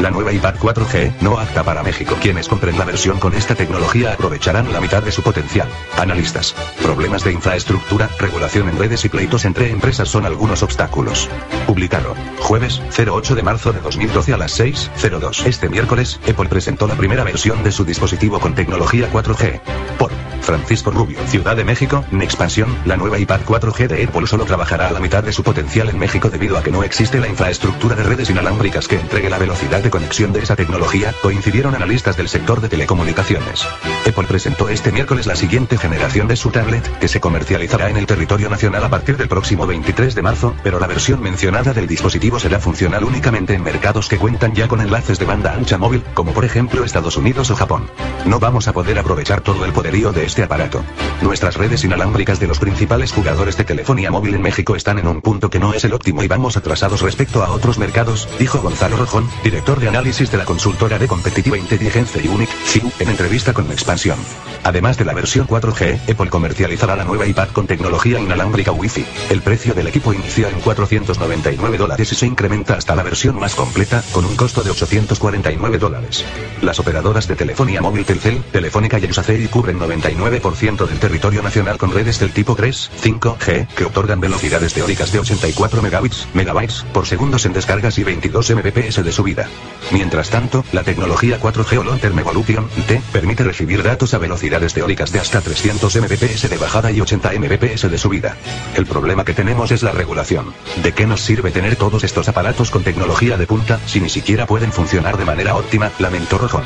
La 0.00 0.10
nueva 0.12 0.32
iPad 0.32 0.54
4G, 0.54 1.20
no 1.22 1.38
apta 1.40 1.64
para 1.64 1.82
México. 1.82 2.16
Quienes 2.20 2.46
compren 2.46 2.78
la 2.78 2.84
versión 2.84 3.18
con 3.18 3.34
esta 3.34 3.56
tecnología 3.56 4.12
aprovecharán 4.12 4.72
la 4.72 4.80
mitad 4.80 5.02
de 5.02 5.10
su 5.10 5.22
potencial. 5.22 5.68
Analistas. 5.96 6.54
Problemas 6.80 7.24
de 7.24 7.32
infraestructura, 7.32 8.08
regulación 8.18 8.68
en 8.68 8.78
redes 8.78 9.04
y 9.04 9.08
pleitos 9.08 9.44
entre 9.44 9.70
empresas 9.70 10.08
son 10.08 10.24
algunos 10.24 10.62
obstáculos. 10.62 11.28
Publicado. 11.66 12.14
Jueves, 12.38 12.80
08 12.96 13.34
de 13.34 13.42
marzo 13.42 13.72
de 13.72 13.80
2012 13.80 14.34
a 14.34 14.36
las 14.36 14.60
6.02. 14.60 15.46
Este 15.46 15.68
miércoles, 15.68 16.20
Apple 16.28 16.48
presentó 16.48 16.86
la 16.86 16.94
primera 16.94 17.24
versión 17.24 17.64
de 17.64 17.72
su 17.72 17.84
dispositivo 17.84 18.38
con 18.38 18.54
tecnología 18.54 19.10
4G. 19.12 19.60
Por 19.98 20.12
Francisco 20.48 20.90
Rubio, 20.90 21.18
Ciudad 21.26 21.56
de 21.56 21.64
México, 21.64 22.04
en 22.10 22.22
expansión, 22.22 22.74
la 22.86 22.96
nueva 22.96 23.18
iPad 23.18 23.40
4G 23.46 23.86
de 23.88 24.04
Apple 24.04 24.26
solo 24.26 24.46
trabajará 24.46 24.88
a 24.88 24.92
la 24.92 25.00
mitad 25.00 25.22
de 25.22 25.32
su 25.32 25.42
potencial 25.42 25.90
en 25.90 25.98
México 25.98 26.30
debido 26.30 26.56
a 26.56 26.62
que 26.62 26.70
no 26.70 26.82
existe 26.84 27.20
la 27.20 27.28
infraestructura 27.28 27.96
de 27.96 28.04
redes 28.04 28.30
inalámbricas 28.30 28.88
que 28.88 28.96
entregue 28.98 29.28
la 29.28 29.36
velocidad 29.36 29.82
de 29.82 29.87
conexión 29.90 30.32
de 30.32 30.40
esa 30.40 30.56
tecnología, 30.56 31.14
coincidieron 31.22 31.74
analistas 31.74 32.16
del 32.16 32.28
sector 32.28 32.60
de 32.60 32.68
telecomunicaciones. 32.68 33.66
Apple 34.06 34.24
presentó 34.26 34.68
este 34.68 34.90
miércoles 34.90 35.26
la 35.26 35.36
siguiente 35.36 35.76
generación 35.76 36.28
de 36.28 36.36
su 36.36 36.50
tablet, 36.50 36.98
que 36.98 37.08
se 37.08 37.20
comercializará 37.20 37.90
en 37.90 37.96
el 37.96 38.06
territorio 38.06 38.48
nacional 38.48 38.82
a 38.84 38.88
partir 38.88 39.16
del 39.16 39.28
próximo 39.28 39.66
23 39.66 40.14
de 40.14 40.22
marzo, 40.22 40.54
pero 40.62 40.80
la 40.80 40.86
versión 40.86 41.20
mencionada 41.20 41.72
del 41.72 41.86
dispositivo 41.86 42.38
será 42.38 42.58
funcional 42.58 43.04
únicamente 43.04 43.54
en 43.54 43.62
mercados 43.62 44.08
que 44.08 44.18
cuentan 44.18 44.54
ya 44.54 44.66
con 44.66 44.80
enlaces 44.80 45.18
de 45.18 45.26
banda 45.26 45.52
ancha 45.52 45.78
móvil, 45.78 46.02
como 46.14 46.32
por 46.32 46.44
ejemplo 46.44 46.84
Estados 46.84 47.16
Unidos 47.16 47.50
o 47.50 47.56
Japón. 47.56 47.88
No 48.24 48.40
vamos 48.40 48.68
a 48.68 48.72
poder 48.72 48.98
aprovechar 48.98 49.40
todo 49.40 49.64
el 49.64 49.72
poderío 49.72 50.12
de 50.12 50.24
este 50.24 50.42
aparato. 50.42 50.82
Nuestras 51.22 51.56
redes 51.56 51.84
inalámbricas 51.84 52.40
de 52.40 52.46
los 52.46 52.58
principales 52.58 53.12
jugadores 53.12 53.56
de 53.56 53.64
telefonía 53.64 54.10
móvil 54.10 54.34
en 54.34 54.42
México 54.42 54.76
están 54.76 54.98
en 54.98 55.06
un 55.06 55.20
punto 55.20 55.50
que 55.50 55.58
no 55.58 55.74
es 55.74 55.84
el 55.84 55.92
óptimo 55.92 56.22
y 56.22 56.28
vamos 56.28 56.56
atrasados 56.56 57.02
respecto 57.02 57.42
a 57.42 57.50
otros 57.50 57.78
mercados, 57.78 58.28
dijo 58.38 58.60
Gonzalo 58.60 58.96
Rojón, 58.96 59.28
director 59.44 59.77
de 59.78 59.88
análisis 59.88 60.30
de 60.30 60.38
la 60.38 60.44
consultora 60.44 60.98
de 60.98 61.08
competitiva 61.08 61.56
inteligencia 61.56 62.20
Unic, 62.30 62.50
CIU, 62.64 62.90
en 62.98 63.08
entrevista 63.08 63.52
con 63.52 63.70
Expansión. 63.70 64.18
Además 64.64 64.98
de 64.98 65.04
la 65.04 65.14
versión 65.14 65.46
4G, 65.46 66.10
Apple 66.10 66.30
comercializará 66.30 66.96
la 66.96 67.04
nueva 67.04 67.26
iPad 67.26 67.48
con 67.48 67.66
tecnología 67.66 68.18
inalámbrica 68.18 68.72
Wi-Fi. 68.72 69.06
El 69.30 69.42
precio 69.42 69.74
del 69.74 69.86
equipo 69.86 70.12
inicia 70.12 70.48
en 70.48 70.60
499 70.60 71.78
dólares 71.78 72.12
y 72.12 72.14
se 72.14 72.26
incrementa 72.26 72.74
hasta 72.74 72.94
la 72.94 73.02
versión 73.02 73.38
más 73.38 73.54
completa, 73.54 74.02
con 74.12 74.24
un 74.24 74.36
costo 74.36 74.62
de 74.62 74.70
849 74.70 75.78
dólares. 75.78 76.24
Las 76.62 76.78
operadoras 76.80 77.28
de 77.28 77.36
telefonía 77.36 77.80
móvil 77.80 78.04
Telcel, 78.04 78.42
Telefónica 78.52 78.98
y 78.98 79.06
Yusacell 79.06 79.48
cubren 79.48 79.78
99% 79.78 80.86
del 80.86 80.98
territorio 80.98 81.42
nacional 81.42 81.78
con 81.78 81.92
redes 81.92 82.18
del 82.18 82.32
tipo 82.32 82.54
3, 82.54 82.90
5G, 83.02 83.68
que 83.68 83.84
otorgan 83.84 84.20
velocidades 84.20 84.74
teóricas 84.74 85.12
de 85.12 85.20
84 85.20 85.82
megabits, 85.82 86.26
megabytes 86.34 86.84
por 86.92 87.06
segundos 87.06 87.46
en 87.46 87.52
descargas 87.52 87.98
y 87.98 88.04
22 88.04 88.50
mbps 88.50 89.04
de 89.04 89.12
subida. 89.12 89.48
Mientras 89.90 90.28
tanto, 90.28 90.64
la 90.72 90.82
tecnología 90.82 91.40
4G 91.40 91.78
o 91.78 91.84
Long 91.84 91.98
Term 91.98 92.18
Evolution, 92.18 92.68
T, 92.86 93.00
permite 93.12 93.42
recibir 93.42 93.82
datos 93.82 94.12
a 94.12 94.18
velocidades 94.18 94.74
teóricas 94.74 95.12
de 95.12 95.20
hasta 95.20 95.40
300 95.40 95.96
mbps 95.96 96.50
de 96.50 96.58
bajada 96.58 96.90
y 96.90 97.00
80 97.00 97.32
mbps 97.38 97.90
de 97.90 97.98
subida. 97.98 98.36
El 98.76 98.86
problema 98.86 99.24
que 99.24 99.32
tenemos 99.32 99.70
es 99.70 99.82
la 99.82 99.92
regulación. 99.92 100.52
¿De 100.82 100.92
qué 100.92 101.06
nos 101.06 101.22
sirve 101.22 101.50
tener 101.50 101.76
todos 101.76 102.04
estos 102.04 102.28
aparatos 102.28 102.70
con 102.70 102.84
tecnología 102.84 103.36
de 103.36 103.46
punta 103.46 103.80
si 103.86 104.00
ni 104.00 104.10
siquiera 104.10 104.46
pueden 104.46 104.72
funcionar 104.72 105.16
de 105.16 105.24
manera 105.24 105.56
óptima? 105.56 105.90
Lamentó 105.98 106.38
Rojón. 106.38 106.64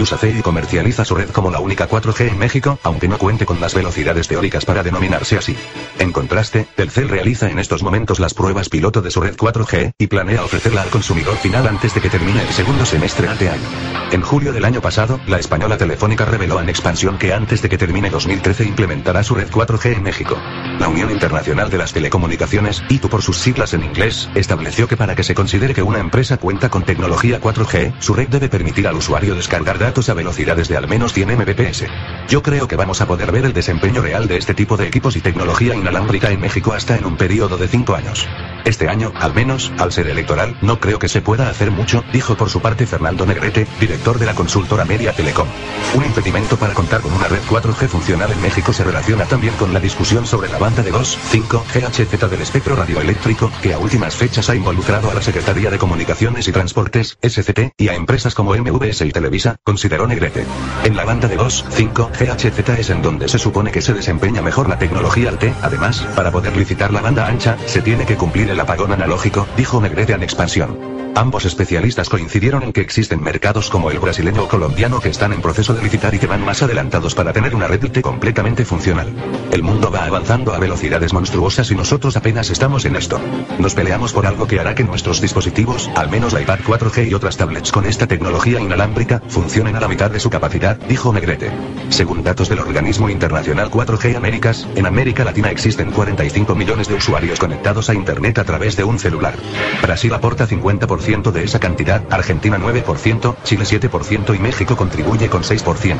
Usacell 0.00 0.42
comercializa 0.42 1.04
su 1.04 1.14
red 1.14 1.30
como 1.30 1.50
la 1.50 1.60
única 1.60 1.88
4G 1.88 2.28
en 2.28 2.38
México, 2.38 2.78
aunque 2.82 3.08
no 3.08 3.18
cuente 3.18 3.46
con 3.46 3.60
las 3.60 3.74
velocidades 3.74 4.28
teóricas 4.28 4.64
para 4.64 4.82
denominarse 4.82 5.38
así. 5.38 5.56
En 5.98 6.12
contraste, 6.12 6.66
Telcel 6.76 7.08
realiza 7.08 7.48
en 7.48 7.58
estos 7.58 7.82
momentos 7.82 8.20
las 8.20 8.34
pruebas 8.34 8.68
piloto 8.68 9.00
de 9.00 9.10
su 9.10 9.20
red 9.20 9.36
4G, 9.36 9.92
y 9.98 10.06
planea 10.06 10.44
ofrecerla 10.44 10.82
al 10.82 10.90
consumidor 10.90 11.36
final 11.36 11.66
antes 11.66 11.94
de 11.94 12.00
que 12.00 12.10
termine 12.10 12.37
el 12.38 12.48
segundo 12.52 12.84
semestre 12.84 13.28
de 13.34 13.48
año. 13.50 13.68
En 14.10 14.22
julio 14.22 14.52
del 14.52 14.64
año 14.64 14.80
pasado, 14.80 15.20
la 15.26 15.38
española 15.38 15.76
Telefónica 15.76 16.24
reveló 16.24 16.60
en 16.60 16.68
expansión 16.68 17.18
que 17.18 17.34
antes 17.34 17.60
de 17.60 17.68
que 17.68 17.76
termine 17.76 18.08
2013 18.08 18.64
implementará 18.64 19.22
su 19.22 19.34
red 19.34 19.50
4G 19.50 19.96
en 19.96 20.02
México. 20.02 20.38
La 20.78 20.88
Unión 20.88 21.10
Internacional 21.10 21.68
de 21.68 21.76
las 21.78 21.92
Telecomunicaciones, 21.92 22.82
ITU 22.88 23.08
por 23.08 23.22
sus 23.22 23.36
siglas 23.36 23.74
en 23.74 23.84
inglés, 23.84 24.30
estableció 24.34 24.88
que 24.88 24.96
para 24.96 25.14
que 25.14 25.24
se 25.24 25.34
considere 25.34 25.74
que 25.74 25.82
una 25.82 25.98
empresa 25.98 26.38
cuenta 26.38 26.70
con 26.70 26.84
tecnología 26.84 27.40
4G, 27.40 27.94
su 27.98 28.14
red 28.14 28.28
debe 28.28 28.48
permitir 28.48 28.88
al 28.88 28.96
usuario 28.96 29.34
descargar 29.34 29.78
datos 29.78 30.08
a 30.08 30.14
velocidades 30.14 30.68
de 30.68 30.76
al 30.76 30.88
menos 30.88 31.12
100 31.12 31.36
Mbps. 31.36 31.84
Yo 32.28 32.42
creo 32.42 32.66
que 32.66 32.76
vamos 32.76 33.02
a 33.02 33.06
poder 33.06 33.30
ver 33.30 33.44
el 33.44 33.52
desempeño 33.52 34.00
real 34.00 34.26
de 34.26 34.38
este 34.38 34.54
tipo 34.54 34.76
de 34.76 34.86
equipos 34.86 35.16
y 35.16 35.20
tecnología 35.20 35.74
inalámbrica 35.74 36.30
en 36.30 36.40
México 36.40 36.72
hasta 36.72 36.96
en 36.96 37.04
un 37.04 37.16
periodo 37.16 37.58
de 37.58 37.68
5 37.68 37.94
años. 37.94 38.26
Este 38.64 38.88
año, 38.88 39.12
al 39.16 39.34
menos, 39.34 39.72
al 39.78 39.92
ser 39.92 40.08
electoral, 40.08 40.56
no 40.62 40.80
creo 40.80 40.98
que 40.98 41.08
se 41.08 41.22
pueda 41.22 41.48
hacer 41.48 41.70
mucho, 41.70 42.04
dijo 42.12 42.27
por 42.36 42.50
su 42.50 42.60
parte 42.60 42.86
Fernando 42.86 43.24
Negrete, 43.26 43.66
director 43.80 44.18
de 44.18 44.26
la 44.26 44.34
consultora 44.34 44.84
Media 44.84 45.12
Telecom. 45.12 45.48
Un 45.94 46.04
impedimento 46.04 46.56
para 46.56 46.74
contar 46.74 47.00
con 47.00 47.12
una 47.12 47.28
red 47.28 47.40
4G 47.48 47.88
funcional 47.88 48.30
en 48.32 48.42
México 48.42 48.72
se 48.72 48.84
relaciona 48.84 49.24
también 49.24 49.54
con 49.54 49.72
la 49.72 49.80
discusión 49.80 50.26
sobre 50.26 50.48
la 50.48 50.58
banda 50.58 50.82
de 50.82 50.90
2, 50.90 51.18
5 51.30 51.64
GHz 51.72 52.30
del 52.30 52.42
espectro 52.42 52.76
radioeléctrico, 52.76 53.50
que 53.62 53.74
a 53.74 53.78
últimas 53.78 54.14
fechas 54.14 54.48
ha 54.50 54.54
involucrado 54.54 55.10
a 55.10 55.14
la 55.14 55.22
Secretaría 55.22 55.70
de 55.70 55.78
Comunicaciones 55.78 56.48
y 56.48 56.52
Transportes, 56.52 57.18
SCT, 57.22 57.72
y 57.76 57.88
a 57.88 57.94
empresas 57.94 58.34
como 58.34 58.54
MVS 58.54 59.02
y 59.02 59.12
Televisa, 59.12 59.56
consideró 59.64 60.06
Negrete. 60.06 60.44
En 60.84 60.96
la 60.96 61.04
banda 61.04 61.28
de 61.28 61.36
2, 61.36 61.64
5 61.70 62.10
GHz 62.18 62.68
es 62.78 62.90
en 62.90 63.02
donde 63.02 63.28
se 63.28 63.38
supone 63.38 63.70
que 63.70 63.82
se 63.82 63.94
desempeña 63.94 64.42
mejor 64.42 64.68
la 64.68 64.78
tecnología 64.78 65.30
ALTE, 65.30 65.54
además, 65.62 66.06
para 66.14 66.30
poder 66.30 66.56
licitar 66.56 66.92
la 66.92 67.00
banda 67.00 67.26
ancha, 67.26 67.56
se 67.66 67.82
tiene 67.82 68.06
que 68.06 68.16
cumplir 68.16 68.50
el 68.50 68.60
apagón 68.60 68.92
analógico, 68.92 69.46
dijo 69.56 69.80
Negrete 69.80 70.12
en 70.12 70.22
expansión. 70.22 70.97
Ambos 71.18 71.46
especialistas 71.46 72.08
coincidieron 72.08 72.62
en 72.62 72.72
que 72.72 72.80
existen 72.80 73.20
mercados 73.20 73.70
como 73.70 73.90
el 73.90 73.98
brasileño 73.98 74.44
o 74.44 74.48
colombiano 74.48 75.00
que 75.00 75.08
están 75.08 75.32
en 75.32 75.42
proceso 75.42 75.74
de 75.74 75.82
licitar 75.82 76.14
y 76.14 76.20
que 76.20 76.28
van 76.28 76.44
más 76.44 76.62
adelantados 76.62 77.16
para 77.16 77.32
tener 77.32 77.56
una 77.56 77.66
red 77.66 77.82
IT 77.82 78.02
completamente 78.02 78.64
funcional. 78.64 79.12
El 79.50 79.64
mundo 79.64 79.90
va 79.90 80.04
avanzando 80.04 80.54
a 80.54 80.60
velocidades 80.60 81.12
monstruosas 81.12 81.72
y 81.72 81.74
nosotros 81.74 82.16
apenas 82.16 82.50
estamos 82.50 82.84
en 82.84 82.94
esto. 82.94 83.20
Nos 83.58 83.74
peleamos 83.74 84.12
por 84.12 84.28
algo 84.28 84.46
que 84.46 84.60
hará 84.60 84.76
que 84.76 84.84
nuestros 84.84 85.20
dispositivos, 85.20 85.90
al 85.96 86.08
menos 86.08 86.32
la 86.32 86.40
iPad 86.40 86.60
4G 86.60 87.10
y 87.10 87.14
otras 87.14 87.36
tablets 87.36 87.72
con 87.72 87.84
esta 87.84 88.06
tecnología 88.06 88.60
inalámbrica, 88.60 89.20
funcionen 89.26 89.74
a 89.74 89.80
la 89.80 89.88
mitad 89.88 90.12
de 90.12 90.20
su 90.20 90.30
capacidad, 90.30 90.76
dijo 90.76 91.12
Negrete. 91.12 91.50
Según 91.88 92.22
datos 92.22 92.48
del 92.48 92.60
organismo 92.60 93.10
internacional 93.10 93.72
4G 93.72 94.14
Américas, 94.14 94.68
en 94.76 94.86
América 94.86 95.24
Latina 95.24 95.50
existen 95.50 95.90
45 95.90 96.54
millones 96.54 96.86
de 96.86 96.94
usuarios 96.94 97.40
conectados 97.40 97.90
a 97.90 97.94
Internet 97.94 98.38
a 98.38 98.44
través 98.44 98.76
de 98.76 98.84
un 98.84 99.00
celular. 99.00 99.34
Brasil 99.82 100.14
aporta 100.14 100.46
50% 100.46 101.07
10% 101.08 101.32
de 101.32 101.44
esa 101.44 101.58
cantidad, 101.58 102.02
Argentina 102.10 102.58
9%, 102.58 103.36
Chile 103.42 103.64
7% 103.64 104.36
y 104.36 104.38
México 104.38 104.76
contribuye 104.76 105.28
con 105.28 105.42
6%. 105.42 105.96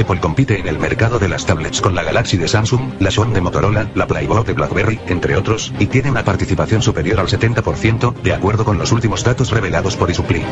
Apple 0.00 0.20
compite 0.20 0.58
en 0.58 0.68
el 0.68 0.78
mercado 0.78 1.18
de 1.18 1.28
las 1.28 1.46
tablets 1.46 1.80
con 1.80 1.94
la 1.94 2.02
Galaxy 2.02 2.36
de 2.36 2.48
Samsung, 2.48 2.94
la 3.00 3.10
Sony 3.10 3.32
de 3.32 3.40
Motorola, 3.40 3.88
la 3.94 4.06
Playboy 4.06 4.44
de 4.44 4.52
BlackBerry, 4.52 5.00
entre 5.06 5.36
otros, 5.36 5.72
y 5.78 5.86
tiene 5.86 6.10
una 6.10 6.24
participación 6.24 6.82
superior 6.82 7.20
al 7.20 7.28
70%, 7.28 8.14
de 8.22 8.34
acuerdo 8.34 8.64
con 8.64 8.78
los 8.78 8.92
últimos 8.92 9.24
datos 9.24 9.50
revelados 9.50 9.96
por 9.96 10.10
Isupli. 10.10 10.42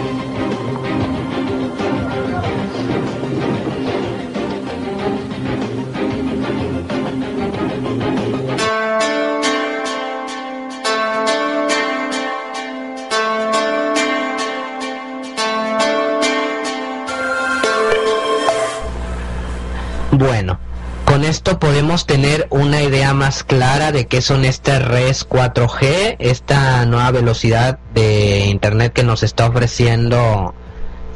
Más 23.31 23.45
clara 23.45 23.93
de 23.93 24.09
qué 24.09 24.22
son 24.22 24.45
estas 24.45 24.85
redes 24.85 25.24
4G, 25.28 26.16
esta 26.18 26.85
nueva 26.85 27.12
velocidad 27.12 27.78
de 27.95 28.47
internet 28.47 28.93
que 28.93 29.05
nos 29.05 29.22
está 29.22 29.47
ofreciendo 29.47 30.53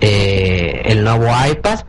eh, 0.00 0.82
el 0.84 1.02
nuevo 1.02 1.26
iPad. 1.50 1.80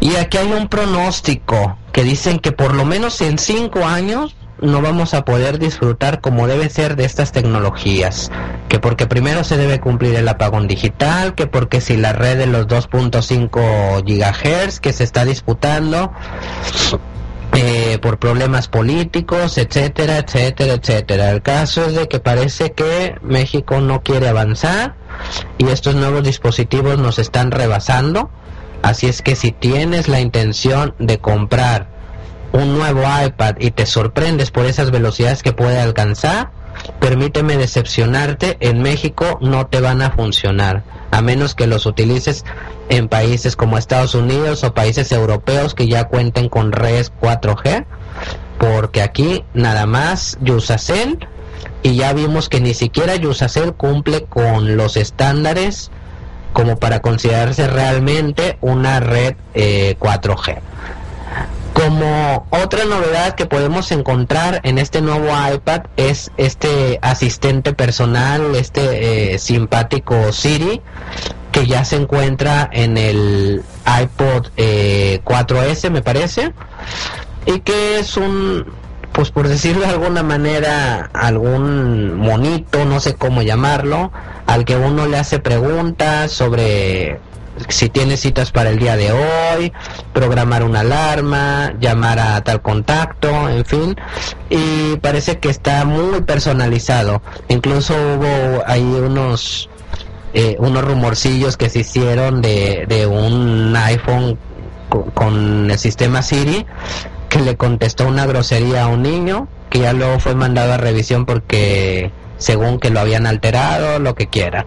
Y 0.00 0.16
aquí 0.16 0.36
hay 0.36 0.52
un 0.52 0.68
pronóstico 0.68 1.78
que 1.92 2.04
dicen 2.04 2.38
que 2.38 2.52
por 2.52 2.74
lo 2.74 2.84
menos 2.84 3.22
en 3.22 3.38
5 3.38 3.86
años 3.86 4.36
no 4.60 4.82
vamos 4.82 5.14
a 5.14 5.24
poder 5.24 5.58
disfrutar 5.58 6.20
como 6.20 6.46
debe 6.46 6.68
ser 6.68 6.94
de 6.94 7.06
estas 7.06 7.32
tecnologías. 7.32 8.30
Que 8.68 8.80
porque 8.80 9.06
primero 9.06 9.44
se 9.44 9.56
debe 9.56 9.80
cumplir 9.80 10.14
el 10.14 10.28
apagón 10.28 10.68
digital, 10.68 11.34
que 11.34 11.46
porque 11.46 11.80
si 11.80 11.96
la 11.96 12.12
red 12.12 12.36
de 12.36 12.48
los 12.48 12.66
2.5 12.66 14.04
gigahertz 14.04 14.78
que 14.78 14.92
se 14.92 15.04
está 15.04 15.24
disputando 15.24 16.12
eh, 17.54 17.98
por 18.02 18.18
problemas 18.18 18.68
políticos, 18.68 19.58
etcétera, 19.58 20.18
etcétera, 20.18 20.74
etcétera. 20.74 21.30
El 21.30 21.42
caso 21.42 21.84
es 21.86 21.94
de 21.94 22.08
que 22.08 22.18
parece 22.18 22.72
que 22.72 23.14
México 23.22 23.80
no 23.80 24.02
quiere 24.02 24.28
avanzar 24.28 24.96
y 25.58 25.68
estos 25.68 25.94
nuevos 25.94 26.24
dispositivos 26.24 26.98
nos 26.98 27.18
están 27.18 27.50
rebasando. 27.50 28.30
Así 28.82 29.06
es 29.06 29.22
que 29.22 29.36
si 29.36 29.52
tienes 29.52 30.08
la 30.08 30.20
intención 30.20 30.94
de 30.98 31.18
comprar 31.18 31.88
un 32.52 32.76
nuevo 32.76 33.02
iPad 33.24 33.56
y 33.58 33.70
te 33.70 33.86
sorprendes 33.86 34.50
por 34.50 34.66
esas 34.66 34.90
velocidades 34.90 35.42
que 35.42 35.52
puede 35.52 35.78
alcanzar, 35.78 36.50
permíteme 37.00 37.56
decepcionarte, 37.56 38.56
en 38.60 38.82
México 38.82 39.38
no 39.40 39.66
te 39.66 39.80
van 39.80 40.02
a 40.02 40.10
funcionar, 40.10 40.84
a 41.10 41.20
menos 41.22 41.54
que 41.54 41.66
los 41.66 41.86
utilices 41.86 42.44
en 42.88 43.08
países 43.08 43.56
como 43.56 43.78
Estados 43.78 44.14
Unidos 44.14 44.64
o 44.64 44.74
países 44.74 45.10
europeos 45.12 45.74
que 45.74 45.88
ya 45.88 46.04
cuenten 46.04 46.48
con 46.48 46.72
redes 46.72 47.12
4G, 47.20 47.86
porque 48.58 49.02
aquí 49.02 49.44
nada 49.54 49.86
más 49.86 50.38
Yusacell 50.40 51.26
y 51.82 51.96
ya 51.96 52.12
vimos 52.12 52.48
que 52.48 52.60
ni 52.60 52.74
siquiera 52.74 53.16
Yusacell 53.16 53.74
cumple 53.74 54.24
con 54.24 54.76
los 54.76 54.96
estándares 54.96 55.90
como 56.52 56.78
para 56.78 57.00
considerarse 57.00 57.66
realmente 57.66 58.58
una 58.60 59.00
red 59.00 59.34
eh, 59.54 59.96
4G. 59.98 60.58
Como 61.74 62.46
otra 62.50 62.84
novedad 62.84 63.34
que 63.34 63.46
podemos 63.46 63.90
encontrar 63.90 64.60
en 64.62 64.78
este 64.78 65.00
nuevo 65.02 65.28
iPad 65.52 65.82
es 65.96 66.30
este 66.36 67.00
asistente 67.02 67.72
personal, 67.72 68.54
este 68.54 69.34
eh, 69.34 69.38
simpático 69.40 70.32
Siri, 70.32 70.80
que 71.50 71.66
ya 71.66 71.84
se 71.84 71.96
encuentra 71.96 72.70
en 72.72 72.96
el 72.96 73.64
iPod 74.02 74.46
eh, 74.56 75.20
4S, 75.24 75.90
me 75.90 76.00
parece, 76.00 76.52
y 77.44 77.58
que 77.60 77.98
es 77.98 78.16
un, 78.16 78.66
pues 79.12 79.32
por 79.32 79.48
decirlo 79.48 79.82
de 79.82 79.90
alguna 79.90 80.22
manera, 80.22 81.10
algún 81.12 82.16
monito, 82.16 82.84
no 82.84 83.00
sé 83.00 83.14
cómo 83.16 83.42
llamarlo, 83.42 84.12
al 84.46 84.64
que 84.64 84.76
uno 84.76 85.06
le 85.06 85.18
hace 85.18 85.40
preguntas 85.40 86.30
sobre 86.30 87.18
si 87.68 87.88
tiene 87.88 88.16
citas 88.16 88.50
para 88.52 88.70
el 88.70 88.78
día 88.78 88.96
de 88.96 89.12
hoy, 89.12 89.72
programar 90.12 90.64
una 90.64 90.80
alarma, 90.80 91.74
llamar 91.78 92.18
a 92.18 92.40
tal 92.42 92.62
contacto, 92.62 93.48
en 93.48 93.64
fin, 93.64 93.96
y 94.50 94.96
parece 94.96 95.38
que 95.38 95.48
está 95.48 95.84
muy 95.84 96.22
personalizado. 96.22 97.22
Incluso 97.48 97.94
hubo 97.94 98.62
ahí 98.66 98.82
unos 98.82 99.68
eh, 100.32 100.56
unos 100.58 100.82
rumorcillos 100.84 101.56
que 101.56 101.70
se 101.70 101.80
hicieron 101.80 102.42
de, 102.42 102.86
de 102.88 103.06
un 103.06 103.74
iPhone 103.76 104.36
con, 104.88 105.10
con 105.10 105.70
el 105.70 105.78
sistema 105.78 106.22
Siri 106.22 106.66
que 107.28 107.38
le 107.38 107.56
contestó 107.56 108.08
una 108.08 108.26
grosería 108.26 108.84
a 108.84 108.88
un 108.88 109.02
niño 109.02 109.46
que 109.70 109.80
ya 109.80 109.92
luego 109.92 110.18
fue 110.18 110.34
mandado 110.34 110.72
a 110.72 110.76
revisión 110.76 111.24
porque 111.24 112.10
según 112.36 112.78
que 112.78 112.90
lo 112.90 113.00
habían 113.00 113.26
alterado, 113.26 113.98
lo 113.98 114.14
que 114.14 114.26
quieran. 114.26 114.66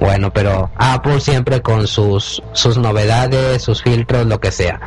Bueno, 0.00 0.32
pero 0.32 0.70
Apple 0.76 1.20
siempre 1.20 1.62
con 1.62 1.86
sus, 1.86 2.42
sus 2.52 2.76
novedades, 2.76 3.62
sus 3.62 3.82
filtros, 3.82 4.26
lo 4.26 4.40
que 4.40 4.52
sea. 4.52 4.80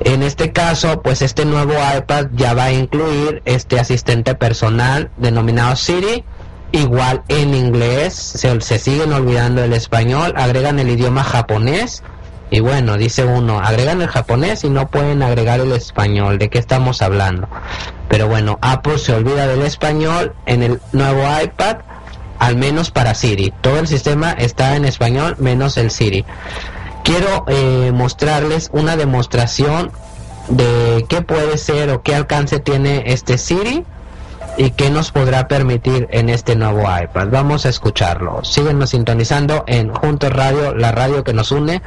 En 0.00 0.22
este 0.22 0.52
caso, 0.52 1.02
pues 1.02 1.20
este 1.22 1.44
nuevo 1.44 1.74
iPad 1.96 2.26
ya 2.34 2.54
va 2.54 2.64
a 2.64 2.72
incluir 2.72 3.42
este 3.44 3.80
asistente 3.80 4.34
personal 4.34 5.10
denominado 5.16 5.74
Siri, 5.76 6.24
igual 6.72 7.22
en 7.28 7.54
inglés, 7.54 8.14
se, 8.14 8.60
se 8.60 8.78
siguen 8.78 9.12
olvidando 9.12 9.64
el 9.64 9.72
español, 9.72 10.32
agregan 10.36 10.78
el 10.78 10.90
idioma 10.90 11.24
japonés. 11.24 12.02
Y 12.52 12.58
bueno, 12.58 12.96
dice 12.96 13.24
uno, 13.24 13.60
agregan 13.60 14.02
el 14.02 14.08
japonés 14.08 14.64
y 14.64 14.70
no 14.70 14.88
pueden 14.88 15.22
agregar 15.22 15.60
el 15.60 15.70
español. 15.70 16.38
¿De 16.38 16.50
qué 16.50 16.58
estamos 16.58 17.00
hablando? 17.00 17.48
Pero 18.08 18.26
bueno, 18.26 18.58
Apple 18.60 18.98
se 18.98 19.14
olvida 19.14 19.46
del 19.46 19.62
español 19.62 20.34
en 20.46 20.64
el 20.64 20.80
nuevo 20.92 21.22
iPad, 21.42 21.76
al 22.40 22.56
menos 22.56 22.90
para 22.90 23.14
Siri. 23.14 23.52
Todo 23.60 23.78
el 23.78 23.86
sistema 23.86 24.32
está 24.32 24.74
en 24.74 24.84
español 24.84 25.36
menos 25.38 25.76
el 25.76 25.92
Siri. 25.92 26.24
Quiero 27.04 27.44
eh, 27.46 27.92
mostrarles 27.94 28.70
una 28.72 28.96
demostración 28.96 29.92
de 30.48 31.04
qué 31.08 31.22
puede 31.22 31.58
ser 31.58 31.90
o 31.90 32.02
qué 32.02 32.14
alcance 32.14 32.58
tiene 32.58 33.04
este 33.06 33.38
Siri 33.38 33.84
y 34.56 34.70
qué 34.70 34.90
nos 34.90 35.12
podrá 35.12 35.48
permitir 35.48 36.08
en 36.10 36.30
este 36.30 36.56
nuevo 36.56 36.80
iPad. 36.80 37.28
Vamos 37.30 37.66
a 37.66 37.68
escucharlo. 37.68 38.42
Síguenos 38.42 38.90
sintonizando 38.90 39.64
en 39.66 39.92
Juntos 39.94 40.32
Radio, 40.32 40.74
la 40.74 40.92
radio 40.92 41.22
que 41.22 41.34
nos 41.34 41.52
une, 41.52 41.82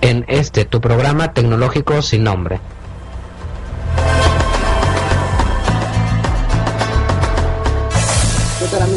en 0.00 0.24
este 0.26 0.64
tu 0.64 0.80
programa 0.80 1.32
tecnológico 1.34 2.00
sin 2.00 2.24
nombre. 2.24 2.60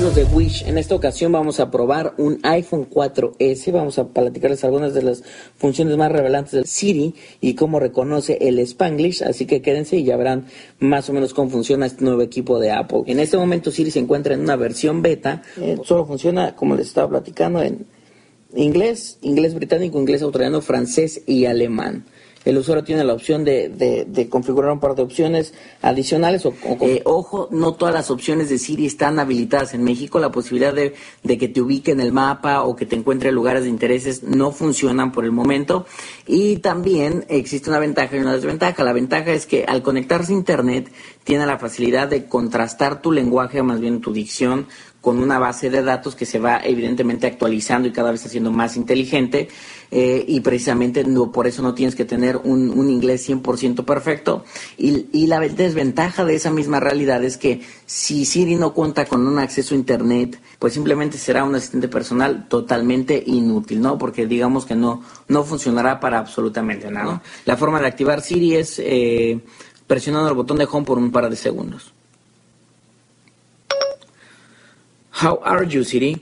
De 0.10 0.24
Wish? 0.24 0.64
En 0.66 0.80
esta 0.80 0.96
ocasión 0.96 1.32
vamos 1.32 1.60
a 1.60 1.70
probar 1.70 2.16
un 2.18 2.40
iPhone 2.42 2.90
4S. 2.90 3.72
Vamos 3.72 4.00
a 4.00 4.08
platicarles 4.08 4.64
algunas 4.64 4.96
de 4.96 5.04
las 5.04 5.24
funciones 5.58 5.96
más 5.96 6.12
relevantes 6.12 6.54
del 6.54 6.66
Siri 6.66 7.14
y 7.40 7.54
cómo 7.54 7.80
reconoce 7.80 8.40
el 8.42 8.58
Spanglish. 8.58 9.22
Así 9.22 9.46
que 9.46 9.62
quédense 9.62 9.98
y 9.98 10.04
ya 10.04 10.18
verán 10.18 10.48
más 10.80 11.08
o 11.10 11.14
menos 11.14 11.36
cómo 11.36 11.52
funciona 11.52 11.86
este 11.86 12.04
nuevo 12.04 12.24
equipo 12.24 12.60
de 12.60 12.72
Apple. 12.72 13.04
En 13.06 13.20
este 13.20 13.38
momento 13.38 13.70
Siri 13.70 13.92
se 13.92 14.00
encuentra 14.00 14.34
en 14.34 14.42
una 14.42 14.56
versión 14.56 15.04
beta. 15.04 15.44
Eh, 15.58 15.78
solo 15.84 16.04
funciona, 16.08 16.56
como 16.56 16.76
les 16.76 16.88
estaba 16.88 17.08
platicando, 17.08 17.62
en 17.62 17.86
inglés, 18.56 19.20
inglés 19.22 19.54
británico, 19.54 20.00
inglés 20.00 20.24
australiano, 20.24 20.62
francés 20.62 21.22
y 21.28 21.46
alemán 21.46 22.06
el 22.44 22.58
usuario 22.58 22.84
tiene 22.84 23.04
la 23.04 23.14
opción 23.14 23.44
de, 23.44 23.70
de, 24.08 24.30
configurar 24.30 24.72
un 24.72 24.80
par 24.80 24.96
de 24.96 25.04
opciones 25.04 25.54
adicionales. 25.82 26.46
O 26.46 26.54
eh, 26.82 27.02
ojo, 27.06 27.48
no 27.52 27.74
todas 27.74 27.94
las 27.94 28.10
opciones 28.10 28.50
de 28.50 28.58
Siri 28.58 28.88
están 28.88 29.20
habilitadas 29.20 29.74
en 29.74 29.84
México. 29.84 30.20
La 30.20 30.32
posibilidad 30.32 30.74
de, 30.74 30.96
de, 31.24 31.38
que 31.38 31.48
te 31.48 31.62
ubique 31.62 31.92
en 31.92 32.00
el 32.00 32.12
mapa 32.12 32.64
o 32.64 32.76
que 32.76 32.86
te 32.86 32.96
encuentre 32.96 33.32
lugares 33.32 33.64
de 33.64 33.70
intereses 33.70 34.24
no 34.24 34.52
funcionan 34.52 35.12
por 35.12 35.26
el 35.26 35.32
momento. 35.32 35.86
Y 36.26 36.58
también 36.58 37.26
existe 37.30 37.70
una 37.70 37.80
ventaja 37.80 38.16
y 38.16 38.20
una 38.20 38.34
desventaja. 38.34 38.84
La 38.84 38.94
ventaja 38.94 39.32
es 39.32 39.46
que 39.46 39.66
al 39.66 39.84
conectarse 39.84 40.34
a 40.34 40.36
Internet 40.36 40.92
tiene 41.24 41.46
la 41.46 41.60
facilidad 41.60 42.08
de 42.08 42.26
contrastar 42.26 43.02
tu 43.02 43.12
lenguaje, 43.12 43.62
más 43.62 43.80
bien 43.80 44.02
tu 44.02 44.12
dicción, 44.12 44.68
con 45.02 45.18
una 45.18 45.40
base 45.40 45.70
de 45.72 45.82
datos 45.82 46.16
que 46.16 46.28
se 46.28 46.40
va 46.40 46.62
evidentemente 46.64 47.26
actualizando 47.26 47.88
y 47.88 47.92
cada 47.92 48.12
vez 48.12 48.24
haciendo 48.26 48.52
más 48.52 48.78
inteligente 48.78 49.50
eh, 49.90 50.24
y 50.28 50.40
precisamente 50.42 51.04
no, 51.04 51.32
por 51.32 51.48
eso 51.48 51.64
no 51.64 51.74
tienes 51.74 51.96
que 51.96 52.06
tener 52.06 52.38
un, 52.38 52.70
un 52.70 52.90
inglés 52.90 53.28
100% 53.28 53.84
perfecto 53.84 54.46
y, 54.78 55.08
y, 55.12 55.28
la 55.28 55.40
desventaja 55.40 56.24
de 56.24 56.36
esa 56.36 56.52
misma 56.52 56.80
realidad 56.80 57.24
es 57.24 57.38
que 57.38 57.62
si 57.86 58.26
Siri 58.26 58.56
no 58.56 58.74
cuenta 58.74 59.06
con 59.06 59.26
un 59.28 59.40
acceso 59.40 59.74
a 59.74 59.78
internet 59.78 60.40
pues 60.60 60.74
simplemente 60.74 61.18
será 61.18 61.44
un 61.44 61.56
asistente 61.56 61.88
personal 61.88 62.48
totalmente 62.48 63.22
inútil, 63.26 63.82
¿no? 63.82 63.98
Porque 63.98 64.28
digamos 64.28 64.66
que 64.66 64.76
no, 64.76 65.02
no 65.28 65.44
funcionará 65.44 66.00
para 66.00 66.20
absolutamente 66.20 66.92
nada. 66.92 67.24
La 67.46 67.58
forma 67.58 67.82
de 67.82 67.88
activar 67.88 68.22
Siri 68.22 68.56
es 68.56 68.78
eh, 68.78 69.40
presionando 69.88 70.30
el 70.30 70.36
botón 70.36 70.58
de 70.58 70.68
home 70.72 70.86
por 70.86 71.00
un 71.00 71.12
par 71.12 71.30
de 71.30 71.36
segundos. 71.36 71.94
How 75.22 75.38
are 75.44 75.62
you, 75.62 75.84
Siri? 75.84 76.18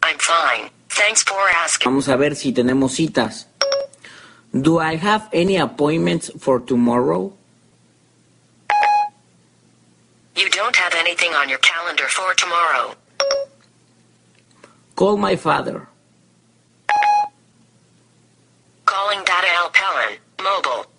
I'm 0.00 0.16
fine. 0.18 0.70
Thanks 0.90 1.24
for 1.24 1.42
asking. 1.56 1.90
Vamos 1.90 2.06
a 2.06 2.16
ver 2.16 2.36
si 2.36 2.52
tenemos 2.52 2.92
citas. 2.94 3.46
Do 4.54 4.78
I 4.78 4.94
have 4.94 5.28
any 5.32 5.56
appointments 5.56 6.30
for 6.38 6.60
tomorrow? 6.60 7.32
You 10.36 10.48
don't 10.50 10.76
have 10.76 10.94
anything 10.94 11.34
on 11.34 11.48
your 11.48 11.58
calendar 11.58 12.06
for 12.06 12.32
tomorrow. 12.34 12.94
Call 14.94 15.16
my 15.16 15.34
father. 15.34 15.88
Calling 18.86 19.18
Data 19.24 19.48
Alpelen, 19.58 20.18
mobile. 20.40 20.91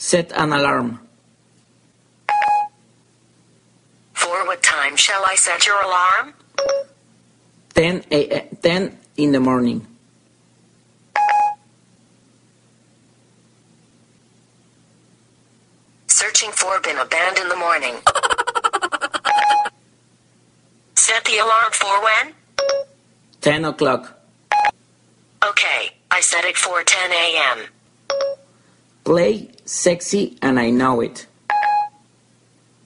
Set 0.00 0.32
an 0.32 0.50
alarm. 0.54 0.98
For 4.14 4.46
what 4.46 4.62
time 4.62 4.96
shall 4.96 5.22
I 5.26 5.34
set 5.34 5.66
your 5.66 5.76
alarm? 5.82 6.32
10 7.74 8.04
a, 8.10 8.48
10 8.62 8.96
in 9.18 9.32
the 9.32 9.40
morning. 9.40 9.86
Searching 16.06 16.50
for 16.52 16.80
bin 16.80 16.96
a 16.96 17.04
band 17.04 17.36
in 17.36 17.50
the 17.50 17.56
morning. 17.56 17.96
Set 20.94 21.22
the 21.26 21.36
alarm 21.44 21.72
for 21.72 22.02
when? 22.02 22.32
10 23.42 23.66
o'clock. 23.66 24.18
Okay, 25.44 25.90
I 26.10 26.20
set 26.22 26.46
it 26.46 26.56
for 26.56 26.82
10 26.82 27.12
a.m. 27.12 27.68
Play 29.04 29.50
sexy 29.64 30.36
and 30.42 30.58
I 30.58 30.70
know 30.70 31.00
it. 31.00 31.26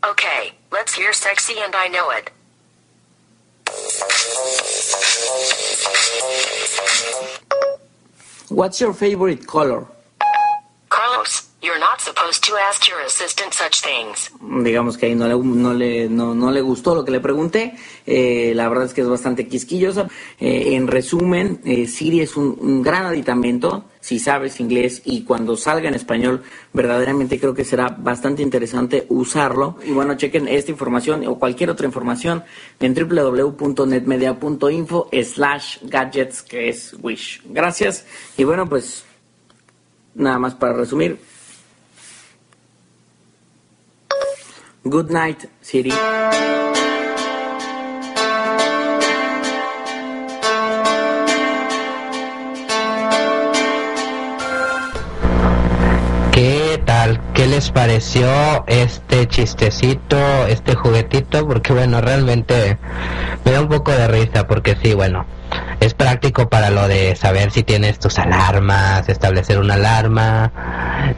Okay, 0.04 0.52
let's 0.70 0.94
hear 0.94 1.12
sexy 1.12 1.54
and 1.58 1.74
I 1.74 1.88
know 1.88 2.10
it. 2.10 2.30
What's 8.48 8.80
your 8.80 8.92
favorite 8.92 9.46
color? 9.46 9.86
Carlos, 10.88 11.48
you're 11.64 11.80
not 11.80 12.00
supposed 12.00 12.44
to 12.44 12.52
ask 12.68 12.86
your 12.88 13.00
assistant 13.06 13.54
such 13.54 13.80
things. 13.80 14.30
Digamos 14.62 14.98
que 14.98 15.06
ahí 15.06 15.14
no 15.14 15.26
le, 15.26 15.36
no 15.36 15.72
le, 15.72 16.08
no, 16.08 16.34
no 16.34 16.50
le 16.50 16.60
gustó 16.60 16.94
lo 16.94 17.04
que 17.04 17.10
le 17.10 17.20
pregunté. 17.20 17.74
Eh, 18.06 18.52
la 18.54 18.68
verdad 18.68 18.84
es 18.84 18.94
que 18.94 19.00
es 19.00 19.08
bastante 19.08 19.48
quisquillosa. 19.48 20.08
Eh, 20.38 20.74
en 20.74 20.86
resumen, 20.86 21.60
eh, 21.64 21.86
Siri 21.86 22.20
es 22.20 22.36
un, 22.36 22.56
un 22.60 22.82
gran 22.82 23.06
aditamento 23.06 23.86
si 24.04 24.18
sabes 24.18 24.60
inglés 24.60 25.00
y 25.06 25.24
cuando 25.24 25.56
salga 25.56 25.88
en 25.88 25.94
español, 25.94 26.42
verdaderamente 26.74 27.40
creo 27.40 27.54
que 27.54 27.64
será 27.64 27.88
bastante 27.88 28.42
interesante 28.42 29.06
usarlo. 29.08 29.78
Y 29.82 29.92
bueno, 29.92 30.14
chequen 30.14 30.46
esta 30.46 30.70
información 30.70 31.26
o 31.26 31.38
cualquier 31.38 31.70
otra 31.70 31.86
información 31.86 32.44
en 32.80 32.94
www.netmedia.info 32.94 35.08
slash 35.22 35.78
gadgets, 35.84 36.42
que 36.42 36.68
es 36.68 36.94
Wish. 37.00 37.40
Gracias. 37.46 38.04
Y 38.36 38.44
bueno, 38.44 38.68
pues 38.68 39.06
nada 40.14 40.38
más 40.38 40.54
para 40.54 40.74
resumir. 40.74 41.18
Good 44.87 45.11
night, 45.11 45.47
Siri. 45.62 45.91
¿Qué 56.32 56.82
tal? 56.85 57.18
¿Qué 57.32 57.47
les 57.47 57.70
pareció 57.70 58.28
este 58.66 59.26
chistecito, 59.26 60.18
este 60.49 60.74
juguetito? 60.74 61.47
Porque 61.47 61.72
bueno, 61.72 62.03
realmente 62.03 62.76
me 63.47 63.53
da 63.53 63.62
un 63.62 63.68
poco 63.68 63.91
de 63.91 64.07
risa 64.07 64.47
porque 64.47 64.76
sí, 64.82 64.93
bueno, 64.93 65.24
es 65.85 65.95
práctico 65.95 66.49
para 66.49 66.70
lo 66.70 66.89
de 66.89 67.14
saber 67.16 67.51
si 67.51 67.62
tienes 67.62 67.99
tus 67.99 68.18
alarmas, 68.18 69.09
establecer 69.09 69.59
una 69.59 69.74
alarma. 69.74 70.53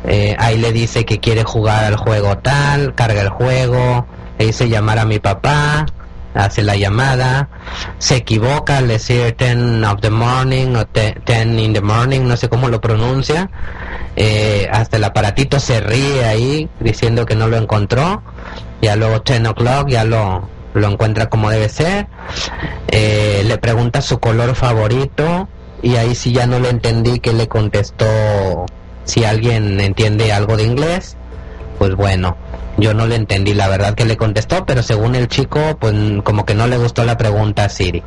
Eh, 0.04 0.34
ahí 0.38 0.58
le 0.58 0.72
dice 0.72 1.04
que 1.04 1.20
quiere 1.20 1.44
jugar 1.44 1.84
al 1.84 1.96
juego 1.96 2.38
tal, 2.38 2.94
carga 2.94 3.22
el 3.22 3.28
juego, 3.28 4.06
le 4.38 4.46
dice 4.46 4.68
llamar 4.68 4.98
a 4.98 5.04
mi 5.04 5.18
papá, 5.18 5.86
hace 6.34 6.62
la 6.62 6.76
llamada, 6.76 7.48
se 7.98 8.16
equivoca 8.16 8.78
al 8.78 8.88
decir 8.88 9.36
10 9.36 9.84
of 9.84 10.00
the 10.00 10.10
morning 10.10 10.74
o 10.74 10.84
10 10.84 11.58
in 11.58 11.72
the 11.72 11.80
morning, 11.80 12.22
no 12.22 12.36
sé 12.36 12.48
cómo 12.48 12.68
lo 12.68 12.80
pronuncia, 12.80 13.50
eh, 14.16 14.68
hasta 14.72 14.96
el 14.96 15.04
aparatito 15.04 15.60
se 15.60 15.80
ríe 15.80 16.24
ahí 16.24 16.68
diciendo 16.80 17.24
que 17.24 17.36
no 17.36 17.46
lo 17.46 17.56
encontró, 17.56 18.22
ya 18.82 18.96
luego 18.96 19.20
10 19.20 19.46
o'clock 19.46 19.88
ya 19.88 20.04
lo, 20.04 20.48
lo 20.76 20.88
encuentra 20.88 21.28
como 21.28 21.50
debe 21.50 21.68
ser, 21.68 22.06
eh, 22.88 23.42
le 23.46 23.58
pregunta 23.58 24.02
su 24.02 24.18
color 24.18 24.54
favorito 24.54 25.48
y 25.82 25.96
ahí 25.96 26.14
sí 26.14 26.32
ya 26.32 26.46
no 26.46 26.58
le 26.58 26.70
entendí 26.70 27.20
que 27.20 27.32
le 27.32 27.48
contestó 27.48 28.06
si 29.04 29.24
alguien 29.24 29.80
entiende 29.80 30.32
algo 30.32 30.56
de 30.56 30.64
inglés, 30.64 31.16
pues 31.78 31.94
bueno, 31.94 32.36
yo 32.76 32.92
no 32.92 33.06
le 33.06 33.16
entendí 33.16 33.54
la 33.54 33.68
verdad 33.68 33.94
que 33.94 34.04
le 34.04 34.16
contestó, 34.16 34.66
pero 34.66 34.82
según 34.82 35.14
el 35.14 35.28
chico, 35.28 35.78
pues 35.80 35.94
como 36.24 36.44
que 36.44 36.54
no 36.54 36.66
le 36.66 36.76
gustó 36.76 37.04
la 37.04 37.16
pregunta 37.16 37.64
a 37.64 37.68
Siri. 37.68 38.02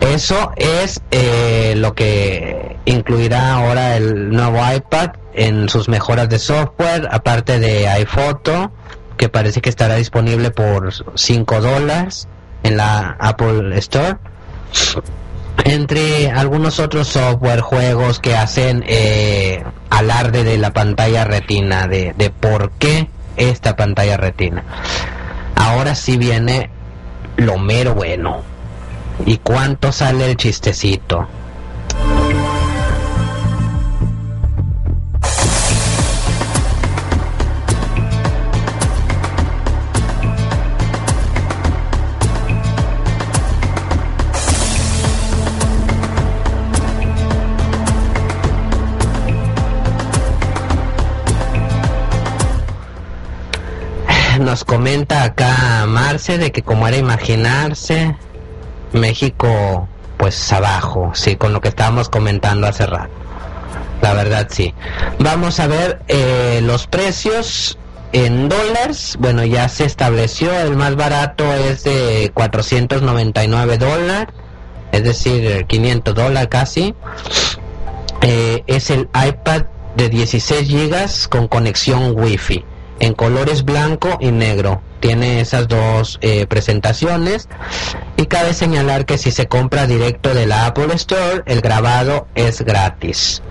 Eso 0.00 0.52
es 0.56 1.00
eh, 1.10 1.74
lo 1.76 1.94
que 1.94 2.76
incluirá 2.84 3.54
ahora 3.54 3.96
el 3.96 4.30
nuevo 4.30 4.58
iPad 4.72 5.10
en 5.34 5.68
sus 5.68 5.88
mejoras 5.88 6.28
de 6.28 6.38
software, 6.38 7.08
aparte 7.10 7.58
de 7.58 7.88
iPhoto, 7.88 8.70
que 9.16 9.28
parece 9.28 9.60
que 9.60 9.70
estará 9.70 9.96
disponible 9.96 10.50
por 10.50 10.92
5 11.14 11.60
dólares 11.60 12.28
en 12.62 12.76
la 12.76 13.16
Apple 13.18 13.76
Store. 13.78 14.16
Entre 15.64 16.30
algunos 16.30 16.80
otros 16.80 17.08
software, 17.08 17.60
juegos 17.60 18.18
que 18.18 18.36
hacen 18.36 18.84
eh, 18.86 19.62
alarde 19.90 20.44
de 20.44 20.58
la 20.58 20.72
pantalla 20.72 21.24
retina, 21.24 21.86
de, 21.86 22.12
de 22.16 22.30
por 22.30 22.72
qué 22.72 23.08
esta 23.36 23.76
pantalla 23.76 24.16
retina. 24.16 24.64
Ahora 25.54 25.94
sí 25.94 26.16
viene 26.16 26.70
lo 27.36 27.58
mero 27.58 27.94
bueno. 27.94 28.42
¿Y 29.24 29.38
cuánto 29.38 29.92
sale 29.92 30.30
el 30.30 30.36
chistecito? 30.36 31.28
Nos 54.54 54.62
comenta 54.62 55.24
acá 55.24 55.84
Marce 55.88 56.38
de 56.38 56.52
que 56.52 56.62
como 56.62 56.86
era 56.86 56.96
imaginarse, 56.96 58.14
México 58.92 59.88
pues 60.16 60.52
abajo, 60.52 61.10
sí, 61.12 61.34
con 61.34 61.52
lo 61.52 61.60
que 61.60 61.66
estábamos 61.66 62.08
comentando 62.08 62.68
hace 62.68 62.86
rato. 62.86 63.10
La 64.00 64.14
verdad 64.14 64.46
sí. 64.48 64.72
Vamos 65.18 65.58
a 65.58 65.66
ver 65.66 66.02
eh, 66.06 66.60
los 66.62 66.86
precios 66.86 67.78
en 68.12 68.48
dólares. 68.48 69.16
Bueno, 69.18 69.44
ya 69.44 69.68
se 69.68 69.86
estableció, 69.86 70.56
el 70.60 70.76
más 70.76 70.94
barato 70.94 71.52
es 71.52 71.82
de 71.82 72.30
499 72.32 73.78
dólares, 73.78 74.28
es 74.92 75.02
decir, 75.02 75.66
500 75.66 76.14
dólares 76.14 76.48
casi. 76.48 76.94
Eh, 78.20 78.62
es 78.68 78.90
el 78.90 79.08
iPad 79.20 79.64
de 79.96 80.08
16 80.10 80.68
gigas 80.68 81.26
con 81.26 81.48
conexión 81.48 82.12
Wi-Fi 82.16 82.64
en 83.00 83.14
colores 83.14 83.64
blanco 83.64 84.18
y 84.20 84.30
negro. 84.30 84.82
Tiene 85.00 85.40
esas 85.40 85.66
dos 85.68 86.18
eh, 86.22 86.46
presentaciones 86.46 87.48
y 88.16 88.26
cabe 88.26 88.54
señalar 88.54 89.04
que 89.04 89.18
si 89.18 89.30
se 89.30 89.48
compra 89.48 89.86
directo 89.86 90.32
de 90.34 90.46
la 90.46 90.64
Apple 90.66 90.94
Store, 90.94 91.42
el 91.46 91.60
grabado 91.60 92.26
es 92.34 92.62
gratis. 92.62 93.42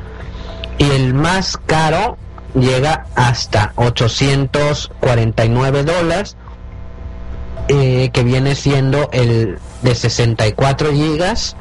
Y 0.77 0.89
el 0.89 1.13
más 1.13 1.57
caro 1.57 2.17
llega 2.55 3.05
hasta 3.15 3.73
849 3.75 5.83
dólares, 5.83 6.37
eh, 7.67 8.09
que 8.11 8.23
viene 8.23 8.55
siendo 8.55 9.09
el 9.11 9.59
de 9.83 9.95
64 9.95 10.91
gigas 10.91 11.55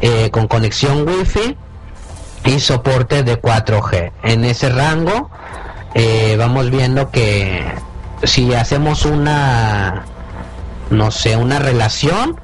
eh, 0.00 0.30
con 0.30 0.46
conexión 0.46 1.08
Wi-Fi 1.08 1.56
y 2.44 2.60
soporte 2.60 3.22
de 3.22 3.40
4G. 3.40 4.12
En 4.22 4.44
ese 4.44 4.68
rango 4.68 5.30
eh, 5.98 6.36
vamos 6.38 6.70
viendo 6.70 7.10
que 7.10 7.64
si 8.22 8.52
hacemos 8.52 9.06
una, 9.06 10.04
no 10.90 11.10
sé, 11.10 11.36
una 11.36 11.58
relación, 11.58 12.38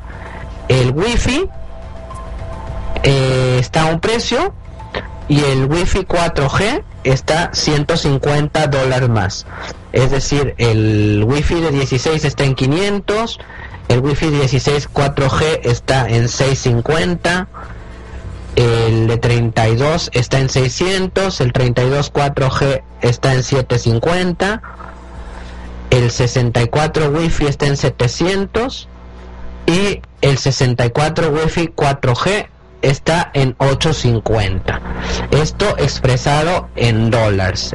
el 0.68 0.92
wifi 0.92 1.48
eh, 3.02 3.58
está 3.60 3.82
a 3.82 3.86
un 3.86 4.00
precio 4.00 4.54
y 5.28 5.40
el 5.40 5.66
wifi 5.66 6.00
4G 6.00 6.82
está 7.04 7.50
150 7.52 8.66
dólares 8.68 9.08
más. 9.10 9.46
Es 9.92 10.10
decir, 10.10 10.54
el 10.56 11.22
wifi 11.26 11.60
de 11.60 11.70
16 11.72 12.24
está 12.24 12.44
en 12.44 12.54
500, 12.54 13.38
El 13.88 14.00
Wi-Fi 14.00 14.30
16 14.30 14.88
4G 14.90 15.60
está 15.64 16.08
en 16.08 16.28
650. 16.28 17.48
El 18.56 19.06
de 19.06 19.16
32 19.16 20.10
está 20.12 20.38
en 20.38 20.48
600. 20.48 21.40
El 21.40 21.52
32 21.52 22.12
4G 22.12 22.82
está 23.00 23.34
en 23.34 23.42
750. 23.42 24.62
El 25.90 26.10
64 26.10 27.10
Wi-Fi 27.10 27.46
está 27.46 27.66
en 27.66 27.76
700. 27.76 28.88
Y 29.66 30.02
el 30.20 30.38
64 30.38 31.30
Wi-Fi 31.30 31.68
4G 31.68 32.46
está 32.82 33.30
en 33.32 33.54
850. 33.58 34.80
Esto 35.30 35.76
expresado 35.78 36.68
en 36.76 37.10
dólares. 37.10 37.74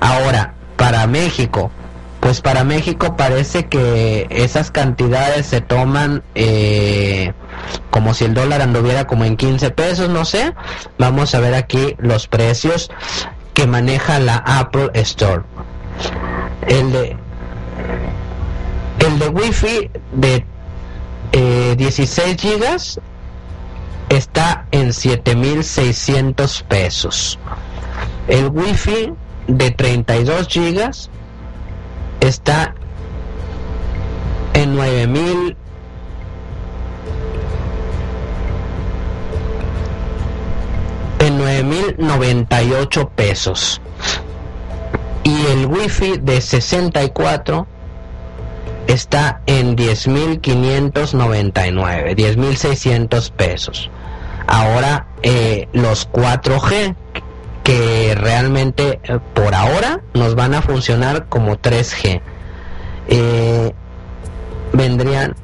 Ahora, 0.00 0.54
para 0.76 1.06
México, 1.06 1.70
pues 2.20 2.40
para 2.40 2.64
México 2.64 3.16
parece 3.16 3.66
que 3.66 4.26
esas 4.30 4.70
cantidades 4.70 5.46
se 5.46 5.60
toman 5.60 6.22
eh, 6.34 7.32
como 7.90 8.14
si 8.14 8.24
el 8.24 8.34
dólar 8.34 8.62
anduviera 8.62 9.06
como 9.06 9.24
en 9.24 9.36
15 9.36 9.70
pesos, 9.70 10.08
no 10.08 10.24
sé. 10.24 10.54
Vamos 10.98 11.34
a 11.34 11.40
ver 11.40 11.54
aquí 11.54 11.94
los 11.98 12.26
precios 12.28 12.90
que 13.52 13.66
maneja 13.66 14.18
la 14.18 14.36
Apple 14.36 14.90
Store. 14.94 15.42
El 16.66 16.92
de 16.92 17.16
el 19.04 19.34
Wi-Fi 19.34 19.90
de 20.12 20.44
eh, 21.32 21.74
16 21.76 22.36
gigas 22.40 23.00
está 24.08 24.66
en 24.70 24.92
7600 24.92 26.62
pesos. 26.62 27.38
El 28.28 28.48
Wi-Fi 28.48 29.12
de 29.46 29.70
32 29.70 30.48
gigas 30.48 31.10
está 32.20 32.74
en 34.54 34.76
9000 34.76 35.56
9098 41.38 43.08
pesos. 43.10 43.80
Y 45.22 45.46
el 45.46 45.66
Wi-Fi 45.66 46.16
de 46.18 46.40
64 46.40 47.68
está 48.86 49.42
en 49.46 49.76
10.599, 49.76 52.14
10.600 52.14 53.32
pesos. 53.32 53.90
Ahora 54.46 55.08
eh, 55.22 55.68
los 55.72 56.10
4G 56.10 56.94
que 57.62 58.14
realmente 58.14 59.00
eh, 59.02 59.18
por 59.32 59.54
ahora 59.54 60.02
nos 60.12 60.34
van 60.34 60.52
a 60.54 60.60
funcionar 60.60 61.28
como 61.28 61.56
3G. 61.56 62.20
Eh, 63.08 63.72
vendrían 64.72 65.34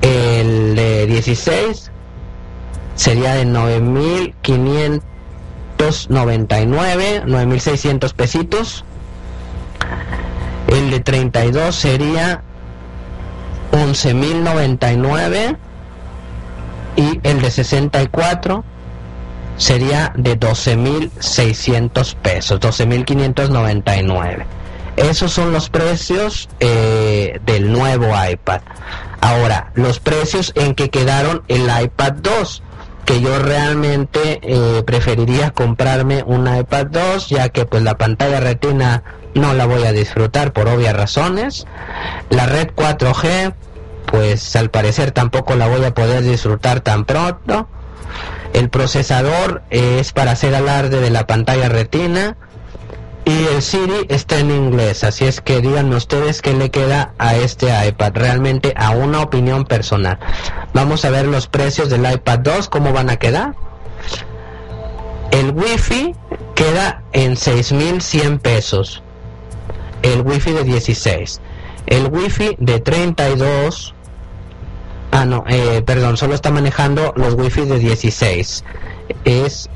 el 0.00 0.74
de 0.74 1.06
16 1.06 1.92
sería 2.94 3.34
de 3.34 3.44
9.599, 5.80 7.24
9.600 7.24 8.12
pesitos. 8.12 8.84
El 10.68 10.90
de 10.90 11.00
32 11.00 11.74
sería 11.74 12.42
11.099 13.72 15.56
y 16.96 17.20
el 17.22 17.40
de 17.40 17.50
64 17.50 18.64
sería 19.56 20.12
de 20.16 20.38
12.600 20.38 22.14
pesos, 22.16 22.60
12.599. 22.60 24.44
Esos 24.96 25.32
son 25.32 25.52
los 25.52 25.70
precios 25.70 26.48
eh, 26.60 27.40
del 27.46 27.72
nuevo 27.72 28.08
iPad. 28.28 28.60
Ahora, 29.20 29.70
los 29.74 29.98
precios 29.98 30.52
en 30.56 30.74
que 30.74 30.90
quedaron 30.90 31.42
el 31.48 31.70
iPad 31.82 32.12
2, 32.22 32.62
que 33.10 33.20
yo 33.20 33.40
realmente 33.40 34.38
eh, 34.40 34.84
preferiría 34.84 35.50
comprarme 35.50 36.22
un 36.22 36.46
iPad 36.46 36.86
2, 36.86 37.28
ya 37.28 37.48
que 37.48 37.66
pues 37.66 37.82
la 37.82 37.98
pantalla 37.98 38.38
retina 38.38 39.02
no 39.34 39.52
la 39.52 39.66
voy 39.66 39.82
a 39.82 39.90
disfrutar 39.90 40.52
por 40.52 40.68
obvias 40.68 40.94
razones. 40.94 41.66
La 42.28 42.46
red 42.46 42.68
4G, 42.68 43.52
pues 44.06 44.54
al 44.54 44.70
parecer 44.70 45.10
tampoco 45.10 45.56
la 45.56 45.66
voy 45.66 45.84
a 45.84 45.92
poder 45.92 46.22
disfrutar 46.22 46.82
tan 46.82 47.04
pronto. 47.04 47.68
El 48.52 48.70
procesador 48.70 49.64
es 49.70 50.12
para 50.12 50.30
hacer 50.30 50.54
alarde 50.54 51.00
de 51.00 51.10
la 51.10 51.26
pantalla 51.26 51.68
retina. 51.68 52.36
Y 53.30 53.54
el 53.54 53.62
Siri 53.62 54.06
está 54.08 54.40
en 54.40 54.50
inglés, 54.50 55.04
así 55.04 55.24
es 55.24 55.40
que 55.40 55.60
díganme 55.60 55.94
ustedes 55.94 56.42
qué 56.42 56.52
le 56.52 56.72
queda 56.72 57.14
a 57.16 57.36
este 57.36 57.68
iPad, 57.86 58.10
realmente 58.14 58.74
a 58.76 58.90
una 58.90 59.22
opinión 59.22 59.66
personal. 59.66 60.18
Vamos 60.74 61.04
a 61.04 61.10
ver 61.10 61.26
los 61.26 61.46
precios 61.46 61.90
del 61.90 62.12
iPad 62.12 62.40
2, 62.40 62.68
cómo 62.68 62.92
van 62.92 63.08
a 63.08 63.18
quedar. 63.18 63.54
El 65.30 65.52
Wi-Fi 65.52 66.16
queda 66.56 67.04
en 67.12 67.36
6.100 67.36 68.40
pesos. 68.40 69.00
El 70.02 70.22
Wi-Fi 70.22 70.50
de 70.50 70.64
16. 70.64 71.40
El 71.86 72.08
Wi-Fi 72.08 72.56
de 72.58 72.80
32 72.80 73.94
Ah, 75.12 75.24
no, 75.24 75.44
eh, 75.48 75.82
perdón, 75.86 76.16
solo 76.16 76.34
está 76.34 76.50
manejando 76.50 77.12
los 77.16 77.34
wifi 77.34 77.64
de 77.64 77.78
16. 77.78 78.64
Es 79.24 79.68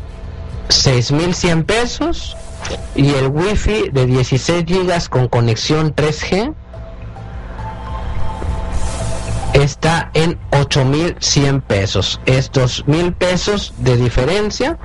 6.100 0.68 1.64
pesos 1.64 2.36
y 2.94 3.10
el 3.10 3.28
wifi 3.28 3.90
de 3.90 4.06
16 4.06 4.64
gigas 4.66 5.08
con 5.08 5.28
conexión 5.28 5.94
3G 5.94 6.54
está 9.54 10.10
en 10.14 10.38
8.100 10.50 11.62
pesos. 11.62 12.20
Estos 12.26 12.86
mil 12.86 13.12
pesos 13.12 13.72
de 13.78 13.96
diferencia, 13.96 14.78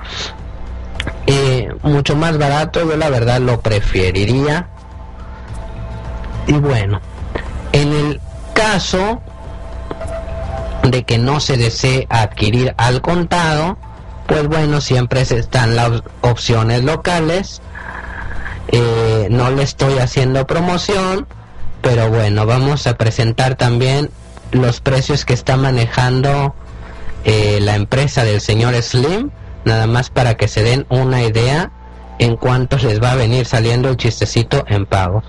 eh, 1.26 1.68
mucho 1.82 2.16
más 2.16 2.38
barato, 2.38 2.88
yo 2.88 2.96
la 2.96 3.10
verdad 3.10 3.40
lo 3.40 3.60
preferiría. 3.60 4.68
Y 6.46 6.54
bueno, 6.54 7.00
en 7.72 7.92
el 7.92 8.20
caso 8.54 9.20
de 10.82 11.04
que 11.04 11.18
no 11.18 11.40
se 11.40 11.56
desee 11.56 12.06
adquirir 12.08 12.74
al 12.76 13.00
contado, 13.02 13.76
pues 14.26 14.46
bueno, 14.46 14.80
siempre 14.80 15.22
están 15.22 15.76
las 15.76 16.02
opciones 16.22 16.84
locales. 16.84 17.60
Eh, 18.72 19.28
no 19.30 19.50
le 19.50 19.62
estoy 19.62 19.98
haciendo 19.98 20.46
promoción, 20.46 21.26
pero 21.82 22.08
bueno, 22.08 22.46
vamos 22.46 22.86
a 22.86 22.96
presentar 22.96 23.56
también 23.56 24.10
los 24.52 24.80
precios 24.80 25.24
que 25.24 25.34
está 25.34 25.56
manejando 25.56 26.54
eh, 27.24 27.58
la 27.60 27.74
empresa 27.74 28.24
del 28.24 28.40
señor 28.40 28.74
Slim, 28.82 29.30
nada 29.64 29.86
más 29.86 30.10
para 30.10 30.36
que 30.36 30.48
se 30.48 30.62
den 30.62 30.86
una 30.88 31.22
idea 31.22 31.70
en 32.18 32.36
cuánto 32.36 32.76
les 32.78 33.02
va 33.02 33.12
a 33.12 33.16
venir 33.16 33.46
saliendo 33.46 33.88
el 33.88 33.96
chistecito 33.96 34.64
en 34.68 34.86
pago. 34.86 35.22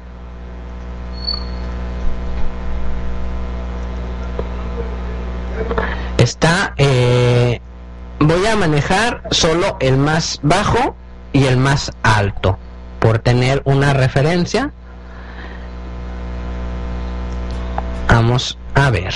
está 6.17 6.73
eh, 6.77 7.59
voy 8.19 8.45
a 8.45 8.55
manejar 8.55 9.23
solo 9.31 9.77
el 9.79 9.97
más 9.97 10.39
bajo 10.43 10.95
y 11.33 11.45
el 11.45 11.57
más 11.57 11.91
alto 12.03 12.59
por 13.01 13.19
tener 13.19 13.61
una 13.65 13.93
referencia 13.93 14.71
vamos 18.07 18.57
a 18.75 18.91
ver. 18.91 19.13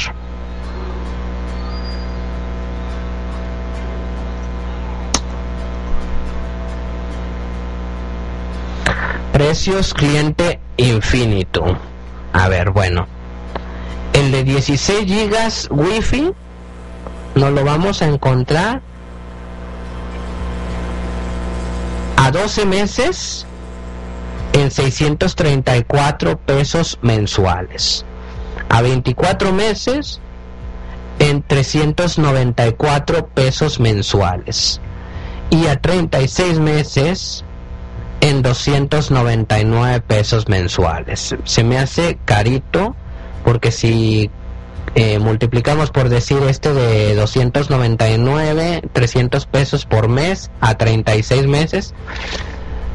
Precios 9.32 9.94
cliente 9.94 10.60
infinito. 10.78 11.78
A 12.34 12.50
ver 12.50 12.72
bueno 12.72 13.08
el 14.16 14.32
de 14.32 14.44
16 14.46 15.06
gigas 15.06 15.68
wifi 15.70 16.32
nos 17.36 17.52
lo 17.52 17.66
vamos 17.66 18.02
a 18.02 18.08
encontrar 18.08 18.82
a 22.16 22.32
12 22.32 22.66
meses 22.66 23.46
en 24.66 24.72
634 24.72 26.40
pesos 26.40 26.98
mensuales. 27.02 28.04
A 28.70 28.82
24 28.82 29.54
meses 29.54 30.20
en 31.20 31.44
394 31.44 33.28
pesos 33.28 33.80
mensuales. 33.80 34.82
Y 35.52 35.68
a 35.68 35.80
36 35.80 36.60
meses 36.60 37.46
en 38.22 38.42
299 38.42 40.02
pesos 40.02 40.50
mensuales. 40.50 41.36
Se 41.44 41.64
me 41.64 41.78
hace 41.78 42.18
carito 42.26 42.96
porque 43.44 43.72
si 43.72 44.32
eh, 44.96 45.20
multiplicamos 45.20 45.92
por 45.92 46.10
decir 46.10 46.40
este 46.50 46.74
de 46.74 47.14
299, 47.14 48.82
300 48.92 49.46
pesos 49.46 49.86
por 49.86 50.08
mes 50.08 50.50
a 50.60 50.76
36 50.76 51.46
meses. 51.46 51.94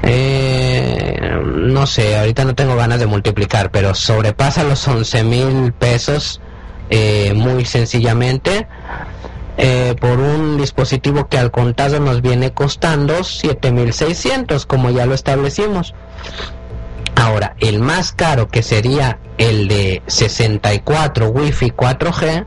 Eh, 0.02 1.20
no 1.44 1.86
sé, 1.86 2.16
ahorita 2.16 2.44
no 2.44 2.54
tengo 2.54 2.76
ganas 2.76 3.00
de 3.00 3.06
multiplicar, 3.06 3.70
pero 3.70 3.94
sobrepasa 3.94 4.64
los 4.64 4.86
11 4.86 5.24
mil 5.24 5.72
pesos 5.72 6.40
eh, 6.88 7.32
muy 7.34 7.64
sencillamente. 7.64 8.66
Eh, 9.62 9.94
por 10.00 10.18
un 10.20 10.56
dispositivo 10.56 11.28
que 11.28 11.36
al 11.36 11.50
contado 11.50 12.00
nos 12.00 12.22
viene 12.22 12.52
costando 12.52 13.22
7600 13.22 14.64
como 14.64 14.88
ya 14.88 15.04
lo 15.04 15.14
establecimos. 15.14 15.94
Ahora 17.14 17.56
el 17.60 17.80
más 17.80 18.12
caro 18.12 18.48
que 18.48 18.62
sería 18.62 19.18
el 19.36 19.68
de 19.68 20.02
64 20.06 21.28
Wi-Fi 21.28 21.72
4G 21.72 22.46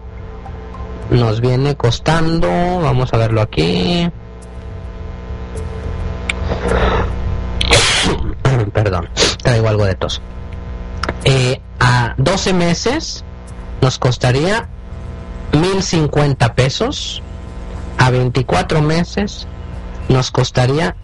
nos 1.11 1.41
viene 1.41 1.75
costando 1.75 2.47
vamos 2.81 3.13
a 3.13 3.17
verlo 3.17 3.41
aquí 3.41 4.09
perdón. 8.73 9.09
Traigo 9.41 9.67
algo 9.67 9.85
de 9.85 9.95
tos. 9.95 10.21
Eh, 11.25 11.61
a 11.79 12.15
12 12.17 12.53
meses 12.53 13.23
nos 13.81 13.99
costaría 13.99 14.69
1050 15.51 16.55
pesos. 16.55 17.21
A 17.97 18.09
24 18.09 18.81
meses 18.81 19.47
nos 20.09 20.31
costaría 20.31 20.95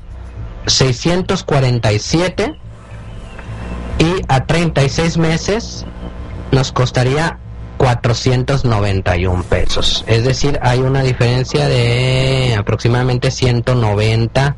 647 0.65 2.59
y 3.99 4.21
a 4.27 4.45
36 4.45 5.17
meses 5.17 5.85
nos 6.51 6.71
costaría 6.71 7.37
491 7.77 9.43
pesos. 9.43 10.03
Es 10.07 10.23
decir, 10.25 10.59
hay 10.61 10.79
una 10.79 11.01
diferencia 11.01 11.67
de 11.67 12.55
aproximadamente 12.57 13.31
190 13.31 14.55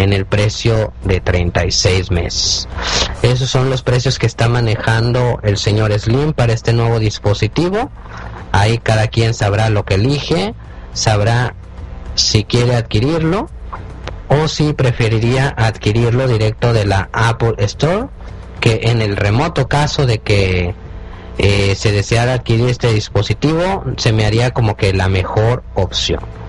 en 0.00 0.14
el 0.14 0.24
precio 0.24 0.92
de 1.04 1.20
36 1.20 2.10
meses. 2.10 2.68
Esos 3.22 3.50
son 3.50 3.68
los 3.68 3.82
precios 3.82 4.18
que 4.18 4.26
está 4.26 4.48
manejando 4.48 5.40
el 5.42 5.58
señor 5.58 5.92
Slim 5.98 6.32
para 6.32 6.54
este 6.54 6.72
nuevo 6.72 6.98
dispositivo. 6.98 7.90
Ahí 8.50 8.78
cada 8.78 9.08
quien 9.08 9.34
sabrá 9.34 9.68
lo 9.68 9.84
que 9.84 9.94
elige, 9.94 10.54
sabrá 10.94 11.54
si 12.14 12.44
quiere 12.44 12.76
adquirirlo 12.76 13.48
o 14.28 14.48
si 14.48 14.72
preferiría 14.72 15.54
adquirirlo 15.56 16.26
directo 16.26 16.72
de 16.72 16.86
la 16.86 17.10
Apple 17.12 17.54
Store, 17.58 18.08
que 18.60 18.80
en 18.84 19.02
el 19.02 19.16
remoto 19.16 19.68
caso 19.68 20.06
de 20.06 20.18
que 20.18 20.74
eh, 21.38 21.74
se 21.74 21.92
deseara 21.92 22.34
adquirir 22.34 22.68
este 22.68 22.92
dispositivo, 22.92 23.84
se 23.96 24.12
me 24.12 24.24
haría 24.24 24.52
como 24.52 24.76
que 24.76 24.92
la 24.94 25.08
mejor 25.08 25.62
opción. 25.74 26.39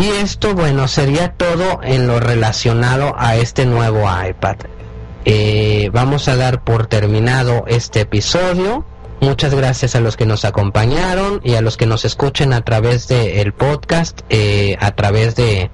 Y 0.00 0.08
esto, 0.08 0.54
bueno, 0.54 0.88
sería 0.88 1.32
todo 1.34 1.80
en 1.82 2.06
lo 2.06 2.20
relacionado 2.20 3.14
a 3.18 3.36
este 3.36 3.66
nuevo 3.66 4.08
iPad. 4.08 4.56
Eh, 5.26 5.90
vamos 5.92 6.26
a 6.28 6.36
dar 6.36 6.64
por 6.64 6.86
terminado 6.86 7.64
este 7.66 8.00
episodio. 8.00 8.86
Muchas 9.20 9.54
gracias 9.54 9.94
a 9.94 10.00
los 10.00 10.16
que 10.16 10.24
nos 10.24 10.46
acompañaron 10.46 11.42
y 11.44 11.56
a 11.56 11.60
los 11.60 11.76
que 11.76 11.84
nos 11.84 12.06
escuchen 12.06 12.54
a 12.54 12.62
través 12.62 13.08
del 13.08 13.52
podcast, 13.52 14.22
eh, 14.30 14.78
a 14.80 14.92
través 14.92 15.36
de, 15.36 15.70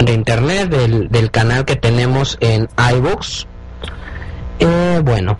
de 0.00 0.12
internet, 0.12 0.68
del, 0.68 1.08
del, 1.08 1.30
canal 1.30 1.64
que 1.64 1.76
tenemos 1.76 2.38
en 2.40 2.68
iBooks. 2.96 3.46
Eh, 4.58 5.00
bueno, 5.04 5.38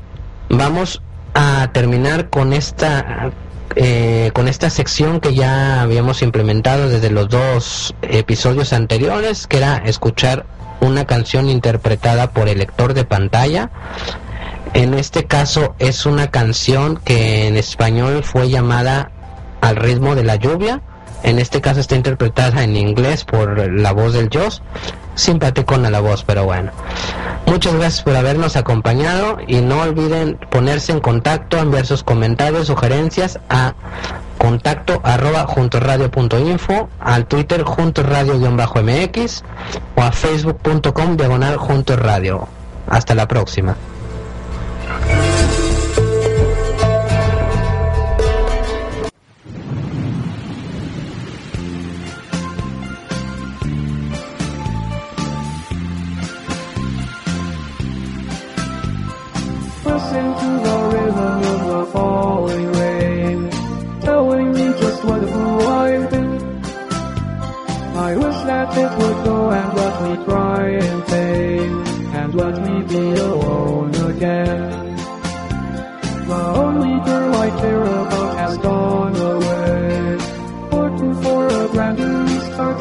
vamos 0.48 1.02
a 1.34 1.70
terminar 1.72 2.30
con 2.30 2.52
esta 2.52 3.32
eh, 3.77 4.31
con 4.33 4.49
esta 4.49 4.70
sección 4.70 5.20
que 5.20 5.35
ya 5.35 5.83
habíamos 5.83 6.22
implementado 6.22 6.89
desde 6.89 7.11
los 7.11 7.29
dos 7.29 7.95
episodios 8.01 8.72
anteriores, 8.72 9.47
que 9.47 9.59
era 9.59 9.77
escuchar 9.77 10.47
una 10.81 11.05
canción 11.05 11.51
interpretada 11.51 12.31
por 12.31 12.49
el 12.49 12.59
lector 12.59 12.95
de 12.95 13.05
pantalla. 13.05 13.70
En 14.72 14.95
este 14.95 15.24
caso 15.24 15.74
es 15.79 16.07
una 16.07 16.31
canción 16.31 16.97
que 16.97 17.49
en 17.49 17.57
español 17.57 18.24
fue 18.24 18.49
llamada 18.49 19.11
Al 19.61 19.77
ritmo 19.77 20.14
de 20.14 20.24
la 20.24 20.37
lluvia. 20.37 20.81
En 21.22 21.38
este 21.38 21.60
caso 21.60 21.80
está 21.80 21.96
interpretada 21.96 22.62
en 22.62 22.76
inglés 22.76 23.24
por 23.24 23.70
la 23.72 23.92
voz 23.92 24.12
del 24.12 24.30
Joss. 24.32 24.62
Simpaticona 25.14 25.90
la 25.90 26.00
voz, 26.00 26.24
pero 26.24 26.44
bueno. 26.44 26.72
Muchas 27.46 27.74
gracias 27.74 28.02
por 28.02 28.16
habernos 28.16 28.56
acompañado 28.56 29.38
y 29.46 29.60
no 29.60 29.80
olviden 29.80 30.38
ponerse 30.50 30.92
en 30.92 31.00
contacto, 31.00 31.58
enviar 31.58 31.86
sus 31.86 32.02
comentarios, 32.02 32.66
sugerencias 32.66 33.38
a 33.48 33.74
contacto 34.38 35.00
arroba 35.02 35.46
al 37.00 37.26
Twitter 37.26 37.62
juntoradio-mx 37.64 39.42
o 39.96 40.02
a 40.02 40.12
facebook.com 40.12 41.16
diagonal 41.16 41.56
juntoradio. 41.56 42.48
Hasta 42.88 43.14
la 43.14 43.26
próxima. 43.26 43.76
Be 72.89 73.12
alone 73.14 73.95
again. 73.95 74.97
The 76.26 76.43
only 76.62 77.05
girl 77.05 77.34
I 77.34 77.51
care 77.61 77.82
about 77.82 78.37
has 78.37 78.59
gone 78.59 79.16
away, 79.16 80.16
looking 80.70 81.14
for 81.22 81.47
a 81.49 81.68
brand 81.68 81.99
new 81.99 82.41
start. 82.49 82.78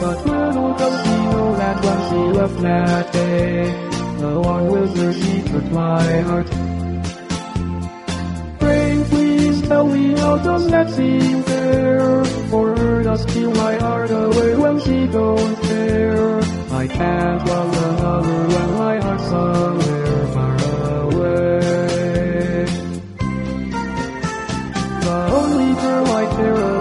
But 0.00 0.26
little 0.26 0.74
does 0.74 0.96
she 1.04 1.16
know 1.32 1.56
that 1.56 1.76
when 1.84 1.98
she 2.08 2.20
left 2.38 2.58
that 2.62 3.12
day, 3.12 3.88
along 4.22 4.70
with 4.70 4.96
her 4.96 5.12
she 5.12 5.42
took 5.42 5.64
my 5.70 6.20
heart. 6.28 6.48
Rain, 8.62 9.04
please 9.04 9.62
tell 9.68 9.86
me 9.86 10.14
how 10.16 10.36
does 10.38 10.68
that 10.70 10.90
seem 10.90 11.42
fair? 11.42 12.24
For 12.50 12.76
her 12.76 13.02
to 13.02 13.18
steal 13.18 13.50
my 13.52 13.74
heart 13.76 14.10
away 14.10 14.56
when 14.56 14.80
she 14.80 15.06
don't 15.08 15.62
care. 15.62 16.63
I 16.76 16.88
can't 16.88 17.46
love 17.46 17.72
another 17.88 18.48
when 18.52 18.68
my 18.74 18.96
heart's 19.00 19.28
somewhere 19.28 20.26
far 20.34 20.56
away. 21.02 22.66
The 25.06 25.18
only 25.38 25.70
girl 25.80 26.06
I 26.06 26.24
care 26.36 26.73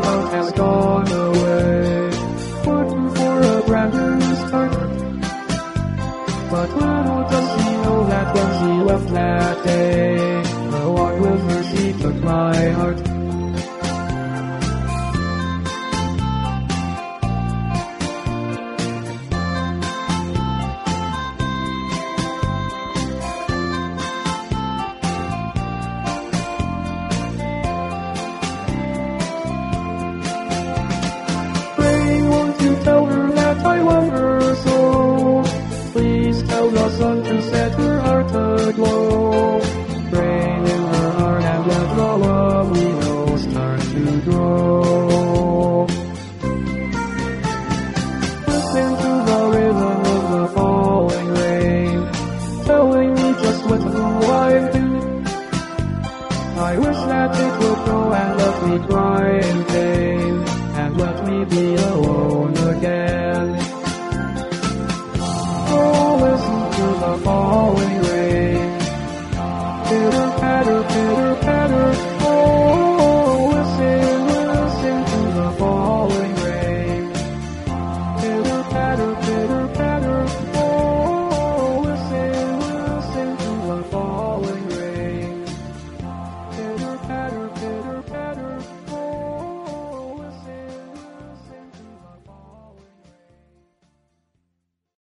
Thank 58.73 58.89
you. 58.89 59.02